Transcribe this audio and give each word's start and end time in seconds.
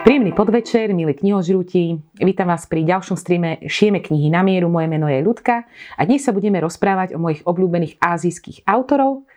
Príjemný 0.00 0.32
podvečer, 0.32 0.96
milí 0.96 1.12
knihožrúti. 1.12 2.00
Vítam 2.16 2.48
vás 2.48 2.64
pri 2.64 2.88
ďalšom 2.88 3.20
streame 3.20 3.60
Šieme 3.68 4.00
knihy 4.00 4.32
na 4.32 4.40
mieru. 4.40 4.72
Moje 4.72 4.88
meno 4.88 5.04
je 5.12 5.20
Ľudka 5.20 5.68
a 5.68 6.00
dnes 6.08 6.24
sa 6.24 6.32
budeme 6.32 6.56
rozprávať 6.56 7.12
o 7.12 7.20
mojich 7.20 7.44
obľúbených 7.44 8.00
azijských 8.00 8.64
autorov. 8.64 9.28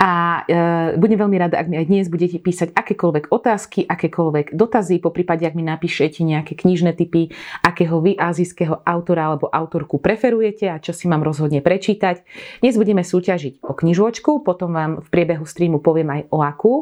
A 0.00 0.44
e, 0.44 1.00
budem 1.00 1.16
veľmi 1.16 1.36
rada, 1.40 1.56
ak 1.56 1.68
mi 1.70 1.80
aj 1.80 1.86
dnes 1.88 2.06
budete 2.12 2.36
písať 2.36 2.76
akékoľvek 2.76 3.32
otázky, 3.32 3.88
akékoľvek 3.88 4.52
dotazy, 4.52 5.00
po 5.00 5.08
prípade, 5.14 5.48
ak 5.48 5.56
mi 5.56 5.64
napíšete 5.64 6.20
nejaké 6.20 6.52
knižné 6.58 6.92
typy, 6.98 7.32
akého 7.64 8.02
vy 8.02 8.18
azijského 8.18 8.84
autora 8.84 9.32
alebo 9.32 9.48
autorku 9.48 10.02
preferujete 10.02 10.68
a 10.68 10.82
čo 10.82 10.92
si 10.92 11.08
mám 11.08 11.24
rozhodne 11.24 11.64
prečítať. 11.64 12.26
Dnes 12.60 12.76
budeme 12.76 13.06
súťažiť 13.06 13.64
o 13.64 13.72
knižočku, 13.72 14.44
potom 14.44 14.74
vám 14.74 14.92
v 15.00 15.08
priebehu 15.08 15.46
streamu 15.48 15.80
poviem 15.80 16.20
aj 16.20 16.22
o 16.28 16.38
akú. 16.42 16.74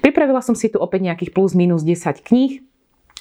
Pripravila 0.00 0.40
som 0.40 0.56
si 0.56 0.70
tu 0.70 0.78
opäť 0.78 1.12
nejakých 1.12 1.34
plus 1.34 1.52
minus 1.58 1.84
10 1.84 2.22
kníh, 2.22 2.61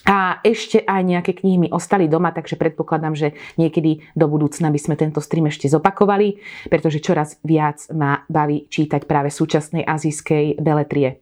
a 0.05 0.41
ešte 0.41 0.81
aj 0.81 1.01
nejaké 1.05 1.31
knihy 1.37 1.57
mi 1.57 1.69
ostali 1.69 2.09
doma, 2.09 2.33
takže 2.33 2.57
predpokladám, 2.57 3.13
že 3.13 3.27
niekedy 3.61 4.01
do 4.17 4.25
budúcna 4.25 4.73
by 4.73 4.79
sme 4.81 4.95
tento 4.97 5.21
stream 5.21 5.45
ešte 5.45 5.69
zopakovali, 5.69 6.41
pretože 6.73 7.03
čoraz 7.03 7.37
viac 7.45 7.85
ma 7.93 8.25
baví 8.25 8.65
čítať 8.65 9.05
práve 9.05 9.29
súčasnej 9.29 9.85
azijskej 9.85 10.57
beletrie. 10.57 11.21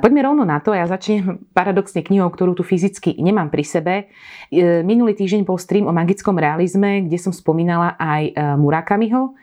Poďme 0.00 0.20
rovno 0.22 0.46
na 0.46 0.62
to, 0.62 0.72
ja 0.72 0.86
začnem 0.86 1.44
paradoxne 1.52 2.00
knihou, 2.00 2.30
ktorú 2.30 2.56
tu 2.56 2.62
fyzicky 2.64 3.18
nemám 3.20 3.50
pri 3.50 3.64
sebe. 3.66 3.94
E, 4.48 4.80
minulý 4.86 5.12
týždeň 5.18 5.44
bol 5.44 5.60
stream 5.60 5.90
o 5.90 5.92
magickom 5.92 6.36
realizme, 6.38 7.04
kde 7.04 7.18
som 7.20 7.32
spomínala 7.34 7.98
aj 8.00 8.22
e, 8.28 8.32
Murakamiho 8.56 9.34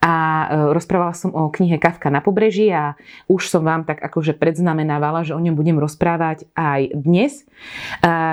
a 0.00 0.14
e, 0.14 0.44
rozprávala 0.72 1.12
som 1.12 1.34
o 1.36 1.52
knihe 1.52 1.76
Kafka 1.76 2.08
na 2.08 2.24
pobreží 2.24 2.72
a 2.72 2.96
už 3.28 3.50
som 3.50 3.66
vám 3.66 3.84
tak 3.84 4.00
akože 4.00 4.36
predznamenávala, 4.36 5.26
že 5.26 5.36
o 5.36 5.40
ňom 5.40 5.52
budem 5.52 5.76
rozprávať 5.76 6.48
aj 6.56 6.96
dnes. 6.96 7.44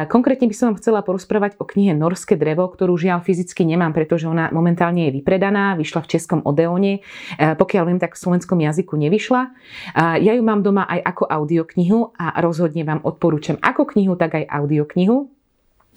Konkrétne 0.07 0.47
by 0.49 0.55
som 0.55 0.65
vám 0.71 0.79
chcela 0.81 1.03
porozprávať 1.05 1.59
o 1.59 1.67
knihe 1.67 1.93
Norské 1.93 2.35
drevo, 2.39 2.67
ktorú 2.67 2.97
žiaľ 2.97 3.21
fyzicky 3.21 3.67
nemám, 3.67 3.93
pretože 3.93 4.25
ona 4.25 4.49
momentálne 4.49 5.07
je 5.07 5.21
vypredaná, 5.21 5.77
vyšla 5.77 6.03
v 6.03 6.11
českom 6.17 6.39
Odeone. 6.43 7.05
Pokiaľ 7.37 7.83
viem, 7.87 7.99
tak 8.01 8.17
v 8.17 8.23
slovenskom 8.23 8.59
jazyku 8.59 8.97
nevyšla. 8.97 9.41
Ja 10.19 10.31
ju 10.33 10.43
mám 10.43 10.65
doma 10.65 10.87
aj 10.87 10.99
ako 11.03 11.23
audioknihu 11.29 12.15
a 12.17 12.39
rozhodne 12.41 12.81
vám 12.83 13.05
odporúčam 13.05 13.61
ako 13.61 13.93
knihu, 13.93 14.17
tak 14.17 14.39
aj 14.39 14.49
audioknihu. 14.49 15.36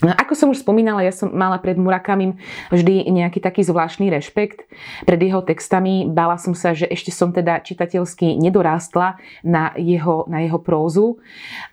No, 0.00 0.16
ako 0.16 0.32
som 0.32 0.48
už 0.48 0.64
spomínala, 0.64 1.04
ja 1.04 1.12
som 1.12 1.28
mala 1.28 1.60
pred 1.60 1.76
Murakamim 1.76 2.40
vždy 2.72 3.04
nejaký 3.12 3.36
taký 3.36 3.60
zvláštny 3.60 4.08
rešpekt 4.08 4.64
pred 5.04 5.20
jeho 5.20 5.44
textami. 5.44 6.08
Bála 6.08 6.40
som 6.40 6.56
sa, 6.56 6.72
že 6.72 6.88
ešte 6.88 7.12
som 7.12 7.36
teda 7.36 7.60
čitateľsky 7.60 8.40
nedorástla 8.40 9.20
na 9.44 9.76
jeho, 9.76 10.24
na 10.24 10.40
jeho 10.40 10.56
prózu, 10.56 11.20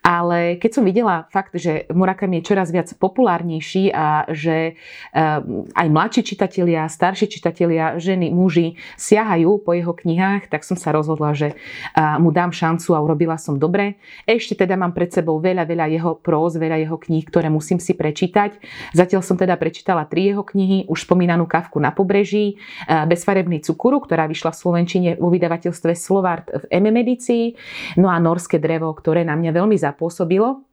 ale 0.04 0.60
keď 0.60 0.72
som 0.76 0.84
videla 0.84 1.24
fakt, 1.32 1.56
že 1.56 1.88
Murakami 1.88 2.44
je 2.44 2.52
čoraz 2.52 2.68
viac 2.68 2.92
populárnejší 3.00 3.96
a 3.96 4.28
že 4.28 4.76
eh, 4.76 5.40
aj 5.72 5.88
mladší 5.88 6.28
čitatelia, 6.28 6.92
starší 6.92 7.32
čitatelia, 7.32 7.96
ženy, 7.96 8.28
muži 8.28 8.76
siahajú 9.00 9.64
po 9.64 9.72
jeho 9.72 9.96
knihách, 9.96 10.52
tak 10.52 10.68
som 10.68 10.76
sa 10.76 10.92
rozhodla, 10.92 11.32
že 11.32 11.56
eh, 11.56 12.20
mu 12.20 12.36
dám 12.36 12.52
šancu 12.52 12.92
a 12.92 13.00
urobila 13.00 13.40
som 13.40 13.56
dobre. 13.56 13.96
Ešte 14.28 14.68
teda 14.68 14.76
mám 14.76 14.92
pred 14.92 15.16
sebou 15.16 15.40
veľa, 15.40 15.64
veľa 15.64 15.88
jeho 15.96 16.20
próz, 16.20 16.60
veľa 16.60 16.84
jeho 16.84 17.00
kníh, 17.00 17.24
ktoré 17.24 17.48
musím 17.48 17.80
si 17.80 17.96
prečítať 17.96 18.17
čítať. 18.18 18.58
Zatiaľ 18.98 19.22
som 19.22 19.38
teda 19.38 19.54
prečítala 19.62 20.10
tri 20.10 20.34
jeho 20.34 20.42
knihy, 20.42 20.90
už 20.90 21.06
spomínanú 21.06 21.46
Kavku 21.46 21.78
na 21.78 21.94
pobreží, 21.94 22.58
e, 22.58 23.06
Bezfarebný 23.06 23.62
cukuru, 23.62 24.02
ktorá 24.02 24.26
vyšla 24.26 24.50
v 24.50 24.58
Slovenčine 24.58 25.10
vo 25.22 25.30
vydavateľstve 25.30 25.94
Slovart 25.94 26.50
v 26.50 26.64
M 26.74 26.90
Medicii, 26.90 27.54
no 28.02 28.10
a 28.10 28.18
Norské 28.18 28.58
drevo, 28.58 28.90
ktoré 28.98 29.22
na 29.22 29.38
mňa 29.38 29.54
veľmi 29.54 29.78
zapôsobilo. 29.78 30.67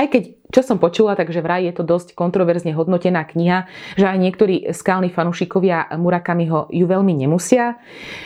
Aj 0.00 0.08
keď, 0.08 0.48
čo 0.48 0.64
som 0.64 0.80
počula, 0.80 1.12
takže 1.12 1.44
vraj 1.44 1.68
je 1.68 1.76
to 1.76 1.84
dosť 1.84 2.16
kontroverzne 2.16 2.72
hodnotená 2.72 3.28
kniha, 3.28 3.68
že 4.00 4.08
aj 4.08 4.16
niektorí 4.16 4.72
skalní 4.72 5.12
fanúšikovia 5.12 5.92
Murakamiho 6.00 6.72
ju 6.72 6.88
veľmi 6.88 7.12
nemusia. 7.12 7.76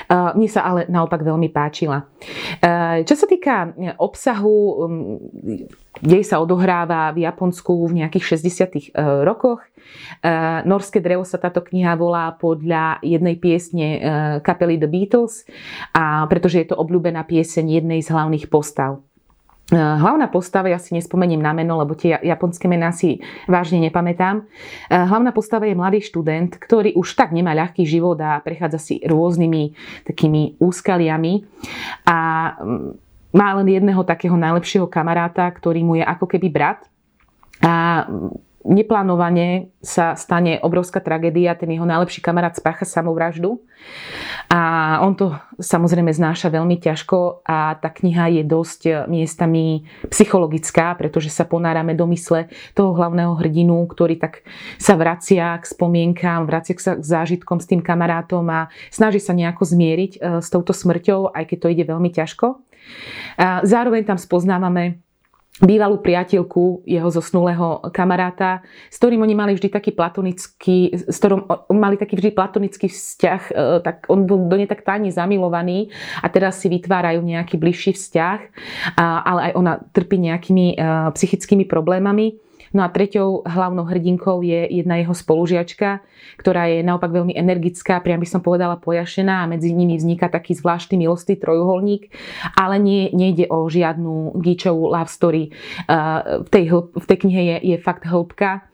Mne 0.07 0.47
sa 0.47 0.63
ale 0.63 0.87
naopak 0.87 1.27
veľmi 1.27 1.51
páčila. 1.51 2.07
Čo 3.03 3.15
sa 3.19 3.27
týka 3.27 3.75
obsahu, 3.99 4.87
dej 5.99 6.23
sa 6.23 6.39
odohráva 6.39 7.11
v 7.11 7.27
Japonsku 7.27 7.91
v 7.91 8.07
nejakých 8.07 8.39
60. 8.39 8.95
E, 8.95 9.03
rokoch. 9.23 9.63
Norské 10.67 10.99
drevo 10.99 11.23
sa 11.23 11.39
táto 11.39 11.63
kniha 11.63 11.95
volá 11.95 12.35
podľa 12.35 12.99
jednej 13.05 13.37
piesne 13.39 13.87
e, 13.95 13.99
kapely 14.41 14.81
The 14.81 14.89
Beatles, 14.91 15.45
a 15.93 16.25
pretože 16.27 16.65
je 16.65 16.67
to 16.73 16.81
obľúbená 16.81 17.23
pieseň 17.29 17.83
jednej 17.83 18.01
z 18.01 18.11
hlavných 18.11 18.49
postav. 18.49 19.05
Eh, 19.73 19.81
hlavná 19.81 20.29
postava, 20.29 20.69
ja 20.69 20.77
si 20.77 20.93
nespomeniem 20.93 21.41
na 21.41 21.57
meno, 21.57 21.81
lebo 21.81 21.97
tie 21.97 22.21
japonské 22.21 22.69
mená 22.69 22.93
si 22.93 23.25
vážne 23.49 23.81
nepamätám. 23.81 24.45
Eh, 24.45 24.93
hlavná 24.93 25.33
postava 25.33 25.65
je 25.65 25.73
mladý 25.73 26.05
študent, 26.05 26.61
ktorý 26.61 26.93
už 26.93 27.17
tak 27.17 27.33
nemá 27.33 27.57
ľahký 27.57 27.81
život 27.89 28.21
a 28.21 28.45
prechádza 28.45 28.77
si 28.77 28.95
rôznymi 29.01 29.73
takými 30.05 30.61
úskaliami. 30.61 31.49
A 32.05 32.19
mm, 32.61 32.93
má 33.33 33.49
len 33.57 33.73
jedného 33.73 34.05
takého 34.05 34.37
najlepšieho 34.37 34.85
kamaráta, 34.85 35.49
ktorý 35.49 35.81
mu 35.81 35.97
je 35.97 36.05
ako 36.05 36.29
keby 36.29 36.53
brat. 36.53 36.85
A 37.65 38.05
mm, 38.05 38.54
neplánovane 38.65 39.77
sa 39.85 40.17
stane 40.17 40.57
obrovská 40.59 40.99
tragédia, 40.99 41.55
ten 41.55 41.71
jeho 41.71 41.85
najlepší 41.85 42.25
kamarát 42.25 42.57
spácha 42.57 42.89
samovraždu 42.89 43.61
a 44.49 44.61
on 45.05 45.13
to 45.17 45.37
samozrejme 45.61 46.09
znáša 46.13 46.49
veľmi 46.49 46.81
ťažko 46.81 47.45
a 47.45 47.77
tá 47.77 47.89
kniha 47.93 48.41
je 48.41 48.43
dosť 48.45 48.81
miestami 49.09 49.85
psychologická, 50.09 50.97
pretože 50.97 51.29
sa 51.29 51.45
ponárame 51.45 51.93
do 51.93 52.09
mysle 52.13 52.49
toho 52.73 52.97
hlavného 52.97 53.37
hrdinu, 53.37 53.85
ktorý 53.89 54.17
tak 54.17 54.45
sa 54.81 54.97
vracia 54.97 55.61
k 55.61 55.65
spomienkám, 55.65 56.49
vracia 56.49 56.77
sa 56.81 56.97
k 56.97 57.05
zážitkom 57.05 57.61
s 57.61 57.69
tým 57.69 57.85
kamarátom 57.85 58.45
a 58.49 58.73
snaží 58.89 59.21
sa 59.21 59.37
nejako 59.37 59.69
zmieriť 59.69 60.13
e, 60.17 60.19
s 60.41 60.49
touto 60.49 60.73
smrťou, 60.73 61.33
aj 61.33 61.45
keď 61.49 61.59
to 61.61 61.69
ide 61.73 61.85
veľmi 61.85 62.11
ťažko. 62.13 62.61
A 63.41 63.65
zároveň 63.65 64.05
tam 64.05 64.21
spoznávame 64.21 65.04
bývalú 65.63 66.03
priateľku 66.03 66.83
jeho 66.83 67.07
zosnulého 67.15 67.79
kamaráta, 67.95 68.67
s 68.91 68.99
ktorým 68.99 69.23
oni 69.23 69.35
mali 69.39 69.53
vždy 69.55 69.71
taký 69.71 69.95
platonický, 69.95 70.91
s 70.91 71.15
ktorom 71.23 71.47
mali 71.71 71.95
taký 71.95 72.19
vždy 72.19 72.35
platonický 72.35 72.91
vzťah, 72.91 73.43
e, 73.51 73.53
tak 73.87 74.11
on 74.11 74.27
bol 74.27 74.51
do 74.51 74.57
nej 74.59 74.67
tak 74.67 74.83
tajne 74.83 75.15
zamilovaný 75.15 75.95
a 76.19 76.27
teraz 76.27 76.59
si 76.59 76.67
vytvárajú 76.67 77.23
nejaký 77.23 77.55
bližší 77.55 77.95
vzťah, 77.95 78.41
ale 78.99 79.41
aj 79.51 79.53
ona 79.55 79.73
trpí 79.95 80.19
nejakými 80.19 80.75
e, 80.75 80.77
psychickými 81.15 81.71
problémami. 81.71 82.35
No 82.75 82.83
a 82.83 82.91
treťou 82.91 83.47
hlavnou 83.47 83.87
hrdinkou 83.87 84.43
je 84.43 84.67
jedna 84.67 84.99
jeho 84.99 85.15
spolužiačka, 85.15 86.03
ktorá 86.43 86.67
je 86.67 86.83
naopak 86.83 87.15
veľmi 87.15 87.31
energická, 87.31 88.03
priam 88.03 88.19
by 88.19 88.27
som 88.27 88.43
povedala 88.43 88.75
pojašená 88.83 89.47
a 89.47 89.51
medzi 89.51 89.71
nimi 89.71 89.95
vzniká 89.95 90.27
taký 90.27 90.59
zvláštny 90.59 90.99
milostný 90.99 91.39
trojuholník, 91.39 92.11
ale 92.59 92.83
nie, 92.83 93.15
nejde 93.15 93.47
o 93.47 93.71
žiadnu 93.71 94.35
gíčovú 94.43 94.91
love 94.91 95.07
story. 95.07 95.55
V 96.43 96.49
tej, 96.51 96.75
v 96.75 97.05
tej 97.07 97.19
knihe 97.23 97.43
je, 97.47 97.57
je 97.63 97.77
fakt 97.79 98.11
hĺbka. 98.11 98.67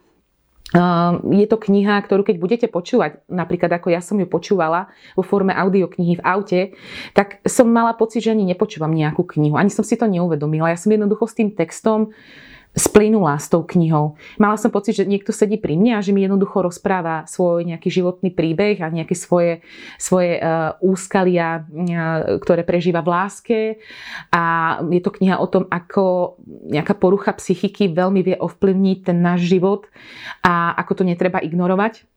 Je 1.27 1.45
to 1.51 1.59
kniha, 1.59 1.99
ktorú 1.99 2.23
keď 2.23 2.35
budete 2.39 2.67
počúvať, 2.71 3.27
napríklad 3.27 3.69
ako 3.75 3.91
ja 3.91 3.99
som 3.99 4.15
ju 4.15 4.25
počúvala 4.25 4.87
vo 5.13 5.21
forme 5.21 5.51
audioknihy 5.51 6.17
v 6.17 6.25
aute, 6.25 6.61
tak 7.11 7.43
som 7.43 7.67
mala 7.67 7.91
pocit, 7.93 8.23
že 8.23 8.31
ani 8.31 8.47
nepočúvam 8.47 8.89
nejakú 8.89 9.27
knihu. 9.35 9.59
Ani 9.59 9.67
som 9.67 9.83
si 9.83 9.99
to 9.99 10.07
neuvedomila. 10.07 10.71
Ja 10.71 10.79
som 10.79 10.89
jednoducho 10.89 11.27
s 11.27 11.35
tým 11.35 11.51
textom 11.51 12.15
splynula 12.71 13.35
s 13.35 13.51
tou 13.51 13.67
knihou. 13.67 14.15
Mala 14.39 14.55
som 14.55 14.71
pocit, 14.71 14.95
že 14.95 15.03
niekto 15.03 15.35
sedí 15.35 15.59
pri 15.59 15.75
mne 15.75 15.99
a 15.99 16.03
že 16.03 16.15
mi 16.15 16.23
jednoducho 16.23 16.63
rozpráva 16.63 17.27
svoj 17.27 17.67
nejaký 17.67 17.91
životný 17.91 18.31
príbeh 18.31 18.79
a 18.79 18.87
nejaké 18.87 19.11
svoje, 19.11 19.59
svoje 19.99 20.39
uh, 20.39 20.79
úskalia, 20.79 21.67
uh, 21.67 22.39
ktoré 22.39 22.63
prežíva 22.63 23.03
v 23.03 23.11
láske. 23.11 23.59
A 24.31 24.77
je 24.87 25.03
to 25.03 25.11
kniha 25.11 25.35
o 25.43 25.47
tom, 25.51 25.67
ako 25.67 26.35
nejaká 26.47 26.95
porucha 26.95 27.35
psychiky 27.35 27.91
veľmi 27.91 28.23
vie 28.23 28.35
ovplyvniť 28.39 28.97
ten 29.03 29.19
náš 29.19 29.51
život 29.51 29.91
a 30.39 30.71
ako 30.79 31.01
to 31.01 31.03
netreba 31.03 31.43
ignorovať. 31.43 32.10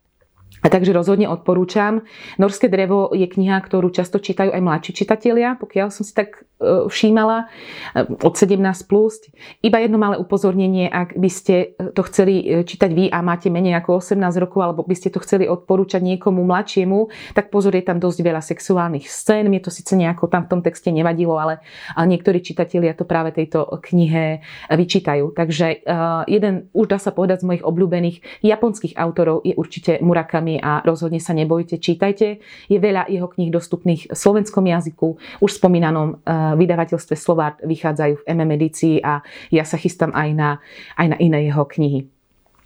A 0.64 0.72
takže 0.72 0.96
rozhodne 0.96 1.28
odporúčam. 1.28 2.08
Norské 2.40 2.72
drevo 2.72 3.12
je 3.12 3.28
kniha, 3.28 3.60
ktorú 3.60 3.92
často 3.92 4.16
čítajú 4.16 4.48
aj 4.48 4.64
mladší 4.64 4.96
čitatelia, 4.96 5.60
pokiaľ 5.60 5.92
som 5.92 6.08
si 6.08 6.16
tak 6.16 6.48
e, 6.56 6.88
všímala, 6.88 7.52
e, 7.92 8.08
od 8.24 8.32
17+. 8.32 8.64
Plus. 8.88 9.20
Iba 9.60 9.84
jedno 9.84 10.00
malé 10.00 10.16
upozornenie, 10.16 10.88
ak 10.88 11.20
by 11.20 11.28
ste 11.28 11.76
to 11.92 12.00
chceli 12.08 12.40
e, 12.40 12.64
čítať 12.64 12.90
vy 12.96 13.12
a 13.12 13.20
máte 13.20 13.52
menej 13.52 13.76
ako 13.76 14.00
18 14.00 14.16
rokov, 14.40 14.64
alebo 14.64 14.88
by 14.88 14.96
ste 14.96 15.12
to 15.12 15.20
chceli 15.20 15.44
odporúčať 15.44 16.00
niekomu 16.00 16.40
mladšiemu, 16.48 17.12
tak 17.36 17.52
pozor, 17.52 17.76
je 17.76 17.84
tam 17.84 18.00
dosť 18.00 18.24
veľa 18.24 18.40
sexuálnych 18.40 19.04
scén. 19.04 19.52
Mne 19.52 19.60
to 19.60 19.68
síce 19.68 19.92
nejako 19.92 20.32
tam 20.32 20.48
v 20.48 20.50
tom 20.56 20.60
texte 20.64 20.88
nevadilo, 20.88 21.36
ale, 21.36 21.60
ale 21.92 22.06
niektorí 22.08 22.40
čitatelia 22.40 22.96
to 22.96 23.04
práve 23.04 23.36
tejto 23.36 23.68
knihe 23.84 24.40
vyčítajú. 24.72 25.36
Takže 25.36 25.84
jeden, 26.24 26.72
už 26.72 26.86
dá 26.88 26.96
sa 26.96 27.12
povedať 27.12 27.44
z 27.44 27.48
mojich 27.52 27.64
obľúbených 27.66 28.40
japonských 28.40 28.96
autorov 28.96 29.44
je 29.44 29.52
určite 29.52 30.00
Murakami 30.00 30.53
a 30.58 30.82
rozhodne 30.82 31.22
sa 31.22 31.32
nebojte, 31.32 31.78
čítajte. 31.78 32.42
Je 32.68 32.78
veľa 32.78 33.06
jeho 33.08 33.30
kníh 33.30 33.50
dostupných 33.54 34.10
v 34.10 34.16
slovenskom 34.16 34.66
jazyku. 34.66 35.18
Už 35.40 35.50
spomínanom 35.56 36.20
vydavateľstve 36.58 37.14
Slovár 37.14 37.58
vychádzajú 37.62 38.20
v 38.20 38.26
MM 38.28 38.50
edícii 38.58 38.94
a 39.00 39.22
ja 39.54 39.64
sa 39.64 39.78
chystám 39.78 40.10
aj 40.12 40.28
na, 40.34 40.50
aj 40.98 41.06
na 41.14 41.16
iné 41.22 41.48
jeho 41.48 41.64
knihy. 41.64 42.10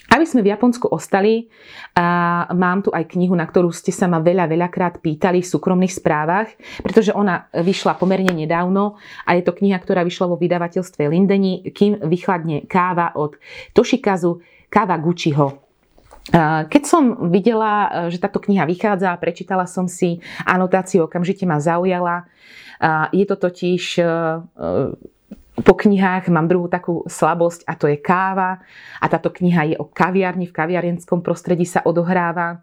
Aby 0.08 0.24
sme 0.24 0.40
v 0.40 0.56
Japonsku 0.56 0.88
ostali, 0.88 1.52
a 1.92 2.48
mám 2.56 2.80
tu 2.80 2.88
aj 2.88 3.12
knihu, 3.12 3.36
na 3.36 3.44
ktorú 3.44 3.68
ste 3.68 3.92
sa 3.92 4.08
ma 4.08 4.24
veľa, 4.24 4.48
veľakrát 4.48 5.04
pýtali 5.04 5.44
v 5.44 5.50
súkromných 5.52 5.92
správach, 5.92 6.48
pretože 6.80 7.12
ona 7.12 7.44
vyšla 7.52 7.92
pomerne 8.00 8.32
nedávno 8.32 8.96
a 9.28 9.36
je 9.36 9.44
to 9.44 9.52
kniha, 9.52 9.76
ktorá 9.76 10.08
vyšla 10.08 10.32
vo 10.32 10.40
vydavateľstve 10.40 11.04
Lindeni, 11.12 11.60
kým 11.76 12.00
vychladne 12.08 12.64
káva 12.64 13.12
od 13.20 13.36
Toshikazu 13.76 14.40
Kawaguchiho. 14.72 15.67
Keď 16.68 16.82
som 16.84 17.32
videla, 17.32 18.06
že 18.12 18.20
táto 18.20 18.36
kniha 18.36 18.68
vychádza, 18.68 19.16
prečítala 19.16 19.64
som 19.64 19.88
si 19.88 20.20
anotáciu, 20.44 21.08
okamžite 21.08 21.48
ma 21.48 21.56
zaujala. 21.56 22.28
Je 23.16 23.24
to 23.24 23.40
totiž 23.40 24.04
po 25.58 25.74
knihách 25.74 26.30
mám 26.30 26.46
druhú 26.46 26.70
takú 26.70 27.02
slabosť 27.10 27.66
a 27.66 27.74
to 27.74 27.90
je 27.90 27.98
káva. 27.98 28.62
A 29.02 29.06
táto 29.10 29.32
kniha 29.32 29.74
je 29.74 29.76
o 29.80 29.88
kaviarni, 29.88 30.46
v 30.46 30.54
kaviarenskom 30.54 31.24
prostredí 31.24 31.66
sa 31.66 31.82
odohráva. 31.82 32.62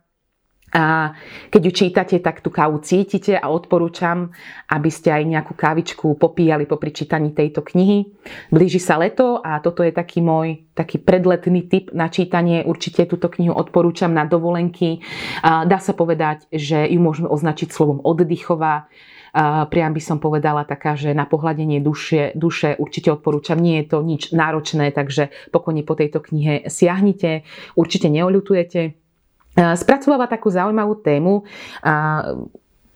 A 0.76 1.16
keď 1.48 1.62
ju 1.64 1.72
čítate, 1.72 2.20
tak 2.20 2.44
tú 2.44 2.52
kávu 2.52 2.84
cítite 2.84 3.40
a 3.40 3.48
odporúčam, 3.48 4.36
aby 4.68 4.92
ste 4.92 5.08
aj 5.08 5.24
nejakú 5.24 5.56
kávičku 5.56 6.20
popíjali 6.20 6.68
po 6.68 6.76
čítaní 6.76 7.32
tejto 7.32 7.64
knihy. 7.64 8.12
Blíži 8.52 8.84
sa 8.84 9.00
leto 9.00 9.40
a 9.40 9.64
toto 9.64 9.88
je 9.88 9.96
taký 9.96 10.20
môj 10.20 10.68
taký 10.76 11.00
predletný 11.00 11.72
tip 11.72 11.96
na 11.96 12.12
čítanie. 12.12 12.68
Určite 12.68 13.08
túto 13.08 13.32
knihu 13.32 13.56
odporúčam 13.56 14.12
na 14.12 14.28
dovolenky. 14.28 15.00
Dá 15.40 15.80
sa 15.80 15.96
povedať, 15.96 16.52
že 16.52 16.92
ju 16.92 17.00
môžeme 17.00 17.32
označiť 17.32 17.72
slovom 17.72 18.04
oddychová 18.04 18.92
priam 19.68 19.92
by 19.92 20.00
som 20.00 20.18
povedala 20.24 20.64
taká, 20.64 20.96
že 20.96 21.12
na 21.12 21.28
pohľadenie 21.28 21.84
duše, 21.84 22.32
duše 22.40 22.80
určite 22.80 23.12
odporúčam. 23.12 23.60
Nie 23.60 23.84
je 23.84 23.92
to 23.92 24.00
nič 24.00 24.32
náročné, 24.32 24.96
takže 24.96 25.28
pokojne 25.52 25.84
po 25.84 26.00
tejto 26.00 26.24
knihe 26.24 26.72
siahnite. 26.72 27.44
Určite 27.76 28.08
neoľutujete. 28.08 29.05
Spracováva 29.56 30.28
takú 30.28 30.52
zaujímavú 30.52 31.00
tému 31.00 31.48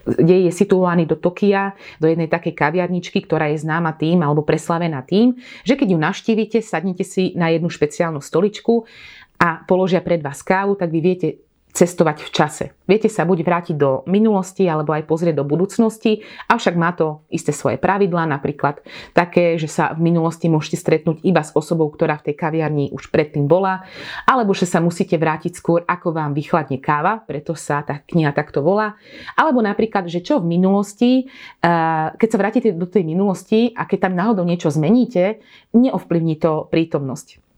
kde 0.09 0.49
je 0.49 0.51
situovaný 0.55 1.05
do 1.05 1.19
Tokia, 1.19 1.77
do 2.01 2.09
jednej 2.09 2.25
takej 2.31 2.57
kaviarničky, 2.57 3.21
ktorá 3.21 3.51
je 3.53 3.61
známa 3.61 3.93
tým 3.93 4.23
alebo 4.25 4.41
preslavená 4.41 5.05
tým, 5.05 5.37
že 5.61 5.77
keď 5.77 5.93
ju 5.93 5.99
navštívite, 5.99 6.57
sadnite 6.65 7.05
si 7.05 7.35
na 7.37 7.53
jednu 7.53 7.69
špeciálnu 7.69 8.17
stoličku 8.17 8.89
a 9.37 9.61
položia 9.69 10.01
pred 10.01 10.23
vás 10.23 10.41
kávu, 10.41 10.79
tak 10.79 10.89
vy 10.89 10.99
viete 11.03 11.27
cestovať 11.69 12.25
v 12.25 12.29
čase. 12.33 12.65
Viete 12.89 13.07
sa 13.07 13.29
buď 13.29 13.45
vrátiť 13.45 13.75
do 13.77 14.01
minulosti 14.09 14.65
alebo 14.65 14.89
aj 14.97 15.05
pozrieť 15.05 15.37
do 15.37 15.45
budúcnosti, 15.45 16.25
avšak 16.49 16.73
má 16.73 16.91
to 16.97 17.21
isté 17.29 17.53
svoje 17.53 17.77
pravidlá, 17.77 18.25
napríklad 18.25 18.81
také, 19.13 19.55
že 19.61 19.69
sa 19.69 19.93
v 19.93 20.09
minulosti 20.09 20.49
môžete 20.49 20.77
stretnúť 20.81 21.21
iba 21.21 21.45
s 21.45 21.53
osobou, 21.53 21.85
ktorá 21.93 22.17
v 22.17 22.31
tej 22.31 22.35
kaviarni 22.35 22.89
už 22.89 23.13
predtým 23.13 23.45
bola, 23.45 23.85
alebo 24.25 24.57
že 24.57 24.65
sa 24.65 24.81
musíte 24.81 25.13
vrátiť 25.15 25.53
skôr, 25.53 25.85
ako 25.85 26.09
vám 26.09 26.33
vychladne 26.33 26.81
káva, 26.81 27.21
preto 27.21 27.53
sa 27.53 27.85
tá 27.85 28.01
kniha 28.01 28.33
takto 28.33 28.65
volá, 28.65 28.97
alebo 29.37 29.61
napríklad, 29.61 30.09
že 30.09 30.25
čo 30.25 30.41
v 30.41 30.49
minulosti, 30.49 31.29
eh, 31.61 32.07
keď 32.17 32.27
sa 32.33 32.41
vrátite 32.41 32.69
do 32.73 32.89
tej 32.89 33.05
minulosti 33.05 33.71
a 33.77 33.85
keď 33.85 34.09
tam 34.09 34.13
náhodou 34.17 34.43
niečo 34.43 34.73
zmeníte, 34.73 35.39
neovplyvní 35.77 36.41
to 36.41 36.65
prítomnosť. 36.73 37.48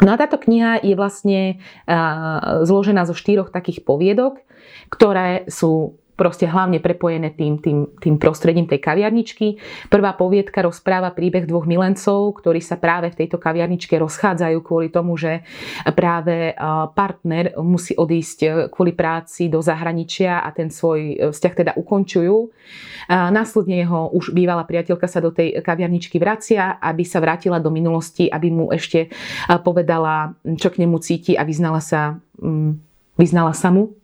No 0.00 0.08
a 0.14 0.16
táto 0.16 0.40
kniha 0.40 0.80
je 0.80 0.94
vlastne 0.96 1.60
zložená 2.64 3.04
zo 3.04 3.12
štyroch 3.12 3.52
takých 3.52 3.84
poviedok, 3.84 4.40
ktoré 4.88 5.44
sú 5.52 6.00
proste 6.22 6.46
hlavne 6.46 6.78
prepojené 6.78 7.34
tým, 7.34 7.58
tým, 7.58 7.98
tým 7.98 8.14
prostredím 8.14 8.70
tej 8.70 8.78
kaviarničky. 8.78 9.58
Prvá 9.90 10.14
poviedka 10.14 10.62
rozpráva 10.62 11.10
príbeh 11.10 11.50
dvoch 11.50 11.66
milencov, 11.66 12.38
ktorí 12.38 12.62
sa 12.62 12.78
práve 12.78 13.10
v 13.10 13.26
tejto 13.26 13.42
kaviarničke 13.42 13.98
rozchádzajú 13.98 14.62
kvôli 14.62 14.86
tomu, 14.94 15.18
že 15.18 15.42
práve 15.98 16.54
partner 16.94 17.58
musí 17.58 17.98
odísť 17.98 18.70
kvôli 18.70 18.94
práci 18.94 19.50
do 19.50 19.58
zahraničia 19.58 20.46
a 20.46 20.54
ten 20.54 20.70
svoj 20.70 21.00
e, 21.02 21.14
vzťah 21.34 21.54
teda 21.58 21.72
ukončujú. 21.74 22.54
Následne 23.10 23.82
jeho 23.82 24.14
už 24.14 24.30
bývalá 24.30 24.62
priateľka 24.62 25.10
sa 25.10 25.18
do 25.18 25.34
tej 25.34 25.58
kaviarničky 25.58 26.22
vracia, 26.22 26.78
aby 26.78 27.02
sa 27.02 27.18
vrátila 27.18 27.58
do 27.58 27.74
minulosti, 27.74 28.30
aby 28.30 28.46
mu 28.46 28.70
ešte 28.70 29.10
povedala, 29.66 30.38
čo 30.54 30.70
k 30.70 30.86
nemu 30.86 30.96
cíti 31.02 31.34
a 31.34 31.42
vyznala 31.42 31.82
sa, 31.82 32.22
vyznala 33.18 33.58
sa 33.58 33.74
mu 33.74 34.01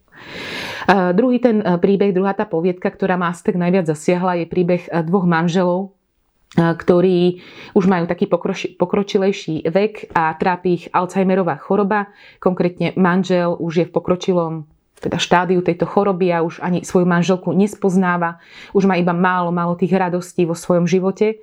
Druhý 0.89 1.37
ten 1.37 1.61
e, 1.61 1.77
príbeh, 1.77 2.17
druhá 2.17 2.33
tá 2.33 2.49
poviedka, 2.49 2.89
ktorá 2.89 3.21
ma 3.21 3.29
tak 3.37 3.61
najviac 3.61 3.85
zasiahla, 3.93 4.41
je 4.41 4.47
príbeh 4.49 4.89
e, 4.89 5.05
dvoch 5.05 5.29
manželov, 5.29 5.93
e, 6.57 6.65
ktorí 6.65 7.45
už 7.77 7.85
majú 7.85 8.09
taký 8.09 8.25
pokroči, 8.25 8.73
pokročilejší 8.73 9.69
vek 9.69 10.17
a 10.17 10.33
trápi 10.33 10.69
ich 10.81 10.85
Alzheimerová 10.89 11.61
choroba. 11.61 12.09
Konkrétne 12.41 12.97
manžel 12.97 13.53
už 13.61 13.85
je 13.85 13.85
v 13.85 13.93
pokročilom 13.93 14.65
teda 14.99 15.15
štádiu 15.15 15.63
tejto 15.63 15.87
choroby 15.87 16.35
a 16.35 16.43
už 16.43 16.59
ani 16.59 16.83
svoju 16.83 17.07
manželku 17.07 17.55
nespoznáva, 17.55 18.43
už 18.75 18.83
má 18.83 18.99
iba 18.99 19.15
málo, 19.15 19.55
málo 19.55 19.79
tých 19.79 19.95
radostí 19.95 20.43
vo 20.43 20.59
svojom 20.59 20.91
živote. 20.91 21.39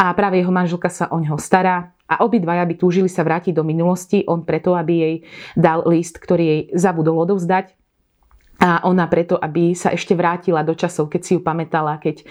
A 0.00 0.08
práve 0.16 0.40
jeho 0.40 0.48
manželka 0.48 0.88
sa 0.88 1.12
o 1.12 1.20
neho 1.20 1.36
stará. 1.36 1.92
A 2.08 2.24
obidvaja 2.24 2.64
by 2.64 2.74
túžili 2.80 3.12
sa 3.12 3.20
vrátiť 3.20 3.52
do 3.52 3.60
minulosti, 3.60 4.24
on 4.24 4.40
preto, 4.40 4.72
aby 4.72 4.92
jej 4.96 5.14
dal 5.52 5.84
list, 5.84 6.16
ktorý 6.16 6.44
jej 6.48 6.60
zabudol 6.72 7.20
odovzdať 7.28 7.76
a 8.62 8.86
ona 8.86 9.10
preto, 9.10 9.34
aby 9.34 9.74
sa 9.74 9.90
ešte 9.90 10.14
vrátila 10.14 10.62
do 10.62 10.78
časov, 10.78 11.10
keď 11.10 11.20
si 11.26 11.32
ju 11.34 11.40
pamätala, 11.42 11.98
keď 11.98 12.22
e, 12.22 12.24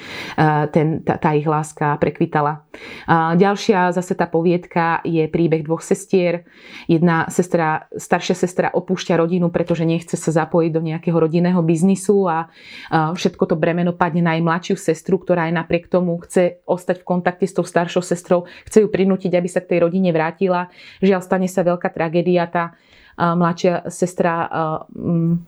ten, 0.71 1.03
tá, 1.03 1.19
tá 1.19 1.35
ich 1.35 1.43
láska 1.43 1.99
prekvitala. 1.99 2.63
A 3.05 3.35
ďalšia 3.35 3.91
zase 3.91 4.15
tá 4.15 4.23
poviedka 4.25 5.03
je 5.03 5.27
príbeh 5.27 5.67
dvoch 5.67 5.83
sestier. 5.83 6.47
Jedna 6.87 7.27
sestra, 7.27 7.91
staršia 7.91 8.39
sestra 8.39 8.67
opúšťa 8.71 9.19
rodinu, 9.19 9.51
pretože 9.51 9.83
nechce 9.83 10.15
sa 10.15 10.31
zapojiť 10.31 10.71
do 10.71 10.81
nejakého 10.81 11.17
rodinného 11.19 11.59
biznisu 11.59 12.25
a 12.31 12.47
všetko 12.89 13.43
to 13.53 13.55
bremeno 13.59 13.91
padne 13.91 14.23
na 14.23 14.39
jej 14.39 14.43
mladšiu 14.43 14.75
sestru, 14.79 15.19
ktorá 15.19 15.51
aj 15.51 15.59
napriek 15.59 15.91
tomu 15.91 16.15
chce 16.23 16.63
ostať 16.63 17.03
v 17.03 17.07
kontakte 17.07 17.45
s 17.45 17.53
tou 17.53 17.67
staršou 17.67 18.01
sestrou, 18.01 18.47
chce 18.63 18.81
ju 18.81 18.87
prinútiť, 18.87 19.35
aby 19.35 19.49
sa 19.51 19.59
k 19.59 19.75
tej 19.75 19.79
rodine 19.85 20.15
vrátila. 20.15 20.71
Žiaľ, 21.03 21.19
stane 21.19 21.47
sa 21.51 21.67
veľká 21.67 21.91
tragédia, 21.91 22.47
tá 22.47 22.73
mladšia 23.17 23.93
sestra 23.93 24.49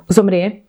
zomrie 0.06 0.65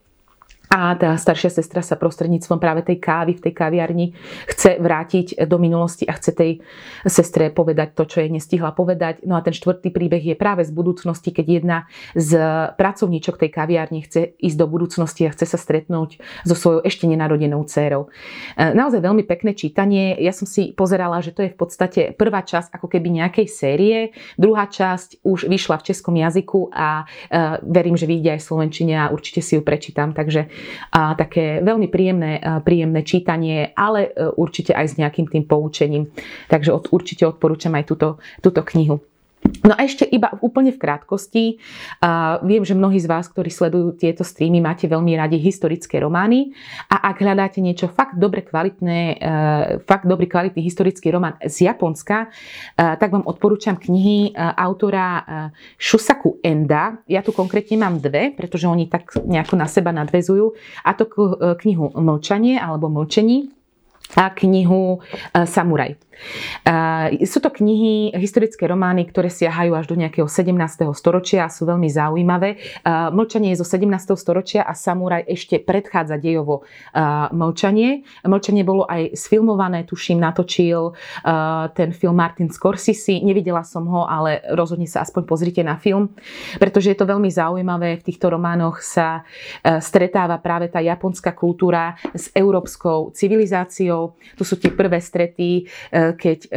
a 0.67 0.91
tá 0.99 1.15
staršia 1.15 1.47
sestra 1.47 1.79
sa 1.79 1.95
prostredníctvom 1.95 2.59
práve 2.59 2.83
tej 2.83 2.99
kávy 2.99 3.39
v 3.39 3.43
tej 3.47 3.53
kaviarni 3.55 4.11
chce 4.51 4.75
vrátiť 4.83 5.47
do 5.47 5.55
minulosti 5.63 6.03
a 6.03 6.11
chce 6.19 6.31
tej 6.35 6.51
sestre 7.07 7.47
povedať 7.55 7.95
to, 7.95 8.03
čo 8.03 8.19
jej 8.19 8.27
nestihla 8.27 8.75
povedať. 8.75 9.23
No 9.23 9.39
a 9.39 9.41
ten 9.43 9.55
štvrtý 9.55 9.95
príbeh 9.95 10.19
je 10.19 10.35
práve 10.35 10.67
z 10.67 10.71
budúcnosti, 10.75 11.31
keď 11.31 11.45
jedna 11.47 11.77
z 12.19 12.35
pracovníčok 12.75 13.39
tej 13.39 13.49
kaviarni 13.55 14.03
chce 14.03 14.35
ísť 14.35 14.57
do 14.59 14.67
budúcnosti 14.67 15.23
a 15.23 15.31
chce 15.31 15.47
sa 15.47 15.55
stretnúť 15.55 16.19
so 16.43 16.55
svojou 16.55 16.83
ešte 16.83 17.07
nenarodenou 17.07 17.63
dcérou. 17.63 18.11
E, 18.59 18.75
naozaj 18.75 18.99
veľmi 18.99 19.23
pekné 19.23 19.55
čítanie. 19.55 20.19
Ja 20.19 20.35
som 20.35 20.43
si 20.43 20.75
pozerala, 20.75 21.23
že 21.23 21.31
to 21.31 21.47
je 21.47 21.55
v 21.55 21.57
podstate 21.57 22.01
prvá 22.11 22.43
časť 22.43 22.75
ako 22.75 22.91
keby 22.91 23.23
nejakej 23.23 23.47
série. 23.47 23.97
Druhá 24.35 24.67
časť 24.67 25.23
už 25.23 25.47
vyšla 25.47 25.79
v 25.79 25.87
českom 25.95 26.15
jazyku 26.19 26.75
a 26.75 27.07
e, 27.31 27.63
verím, 27.63 27.95
že 27.95 28.03
vyjde 28.03 28.35
aj 28.35 28.39
v 28.43 28.47
slovenčine 28.51 28.93
a 28.99 29.09
určite 29.15 29.39
si 29.39 29.55
ju 29.55 29.63
prečítam. 29.63 30.11
Takže 30.11 30.56
a 30.91 31.13
také 31.17 31.59
veľmi 31.61 31.87
príjemné, 31.91 32.39
príjemné 32.63 33.01
čítanie, 33.03 33.71
ale 33.75 34.11
e, 34.11 34.31
určite 34.37 34.71
aj 34.73 34.85
s 34.85 34.97
nejakým 34.97 35.27
tým 35.27 35.43
poučením. 35.45 36.09
Takže 36.47 36.71
od, 36.73 36.89
určite 36.91 37.27
odporúčam 37.27 37.75
aj 37.75 37.85
túto, 37.87 38.17
túto 38.39 38.61
knihu. 38.63 39.01
No 39.63 39.73
a 39.75 39.83
ešte 39.83 40.07
iba 40.07 40.31
úplne 40.39 40.71
v 40.71 40.79
krátkosti, 40.79 41.45
uh, 42.03 42.39
viem, 42.43 42.63
že 42.63 42.77
mnohí 42.77 42.99
z 42.99 43.07
vás, 43.07 43.27
ktorí 43.27 43.51
sledujú 43.51 43.95
tieto 43.97 44.23
streamy, 44.23 44.59
máte 44.63 44.87
veľmi 44.87 45.15
radi 45.15 45.39
historické 45.39 45.99
romány 45.99 46.55
a 46.87 47.11
ak 47.11 47.23
hľadáte 47.23 47.59
niečo 47.63 47.91
fakt 47.91 48.15
dobre 48.15 48.43
kvalitné, 48.43 48.99
uh, 49.17 49.83
fakt 49.83 50.07
dobrý 50.07 50.27
kvalitný 50.27 50.61
historický 50.63 51.11
román 51.11 51.35
z 51.43 51.67
Japonska, 51.67 52.27
uh, 52.27 52.95
tak 52.99 53.11
vám 53.11 53.27
odporúčam 53.27 53.75
knihy 53.79 54.31
uh, 54.31 54.55
autora 54.55 55.07
uh, 55.19 55.25
Shusaku 55.75 56.39
Enda. 56.43 56.99
Ja 57.07 57.23
tu 57.23 57.35
konkrétne 57.35 57.79
mám 57.79 57.99
dve, 57.99 58.31
pretože 58.35 58.67
oni 58.67 58.87
tak 58.87 59.15
nejako 59.19 59.55
na 59.59 59.67
seba 59.67 59.91
nadvezujú. 59.91 60.53
A 60.83 60.91
to 60.93 61.07
knihu 61.63 61.91
Mlčanie 61.95 62.59
alebo 62.59 62.91
Mlčení 62.91 63.49
a 64.15 64.31
knihu 64.31 65.03
Samuraj. 65.33 66.06
Sú 67.23 67.39
to 67.39 67.49
knihy, 67.49 68.11
historické 68.17 68.67
romány, 68.67 69.07
ktoré 69.07 69.31
siahajú 69.31 69.73
až 69.77 69.85
do 69.87 69.95
nejakého 69.95 70.27
17. 70.27 70.53
storočia 70.91 71.45
a 71.45 71.53
sú 71.53 71.63
veľmi 71.65 71.87
zaujímavé. 71.87 72.59
Mlčanie 73.13 73.55
je 73.55 73.61
zo 73.61 73.67
17. 73.67 74.17
storočia 74.17 74.67
a 74.67 74.75
Samuraj 74.75 75.25
ešte 75.29 75.61
predchádza 75.61 76.19
dejovo 76.19 76.67
Mlčanie. 77.31 78.03
Mlčanie 78.27 78.63
bolo 78.67 78.83
aj 78.89 79.15
sfilmované, 79.15 79.87
tuším, 79.87 80.19
natočil 80.19 80.93
ten 81.73 81.89
film 81.95 82.15
Martin 82.17 82.51
Scorsese. 82.51 83.21
Nevidela 83.23 83.63
som 83.63 83.87
ho, 83.87 84.03
ale 84.05 84.43
rozhodne 84.53 84.89
sa 84.89 85.01
aspoň 85.05 85.23
pozrite 85.23 85.61
na 85.63 85.79
film, 85.79 86.11
pretože 86.59 86.91
je 86.91 86.97
to 86.97 87.09
veľmi 87.09 87.31
zaujímavé. 87.31 87.99
V 88.01 88.07
týchto 88.11 88.33
románoch 88.33 88.83
sa 88.83 89.23
stretáva 89.63 90.39
práve 90.39 90.67
tá 90.67 90.83
japonská 90.83 91.31
kultúra 91.31 91.95
s 92.11 92.29
európskou 92.35 93.11
civilizáciou. 93.15 94.17
Tu 94.35 94.43
sú 94.43 94.55
tie 94.59 94.71
prvé 94.71 94.99
strety, 94.99 95.67
keď 96.15 96.39
e, 96.45 96.49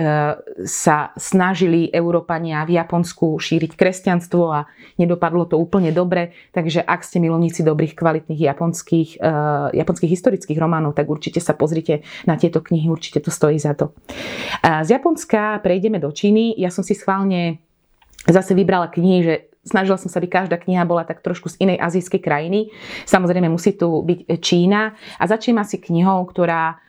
sa 0.68 1.10
snažili 1.18 1.90
Európania 1.90 2.62
v 2.62 2.78
Japonsku 2.78 3.40
šíriť 3.40 3.74
kresťanstvo 3.74 4.44
a 4.52 4.68
nedopadlo 5.00 5.48
to 5.50 5.56
úplne 5.58 5.90
dobre. 5.90 6.36
Takže 6.54 6.84
ak 6.84 7.02
ste 7.02 7.18
milovníci 7.18 7.66
dobrých, 7.66 7.98
kvalitných 7.98 8.38
japonských, 8.38 9.18
e, 9.18 9.28
japonských 9.74 10.12
historických 10.12 10.60
románov, 10.60 10.94
tak 10.94 11.10
určite 11.10 11.42
sa 11.42 11.56
pozrite 11.56 12.06
na 12.28 12.38
tieto 12.38 12.62
knihy, 12.62 12.86
určite 12.86 13.24
to 13.24 13.34
stojí 13.34 13.58
za 13.58 13.74
to. 13.74 13.96
Z 14.62 14.88
Japonska 14.92 15.58
prejdeme 15.64 15.98
do 15.98 16.12
Číny. 16.12 16.54
Ja 16.60 16.68
som 16.68 16.84
si 16.84 16.92
schválne 16.92 17.58
zase 18.28 18.52
vybrala 18.52 18.92
knihy, 18.92 19.18
že 19.24 19.34
snažila 19.64 20.00
som 20.00 20.08
sa, 20.08 20.20
aby 20.20 20.28
každá 20.28 20.56
kniha 20.56 20.84
bola 20.88 21.04
tak 21.04 21.20
trošku 21.20 21.52
z 21.52 21.60
inej 21.60 21.78
azijskej 21.80 22.20
krajiny. 22.20 22.72
Samozrejme 23.04 23.48
musí 23.48 23.76
tu 23.76 24.00
byť 24.04 24.40
Čína 24.40 24.96
a 25.20 25.24
začnem 25.24 25.60
asi 25.60 25.80
knihou, 25.80 26.24
ktorá 26.28 26.80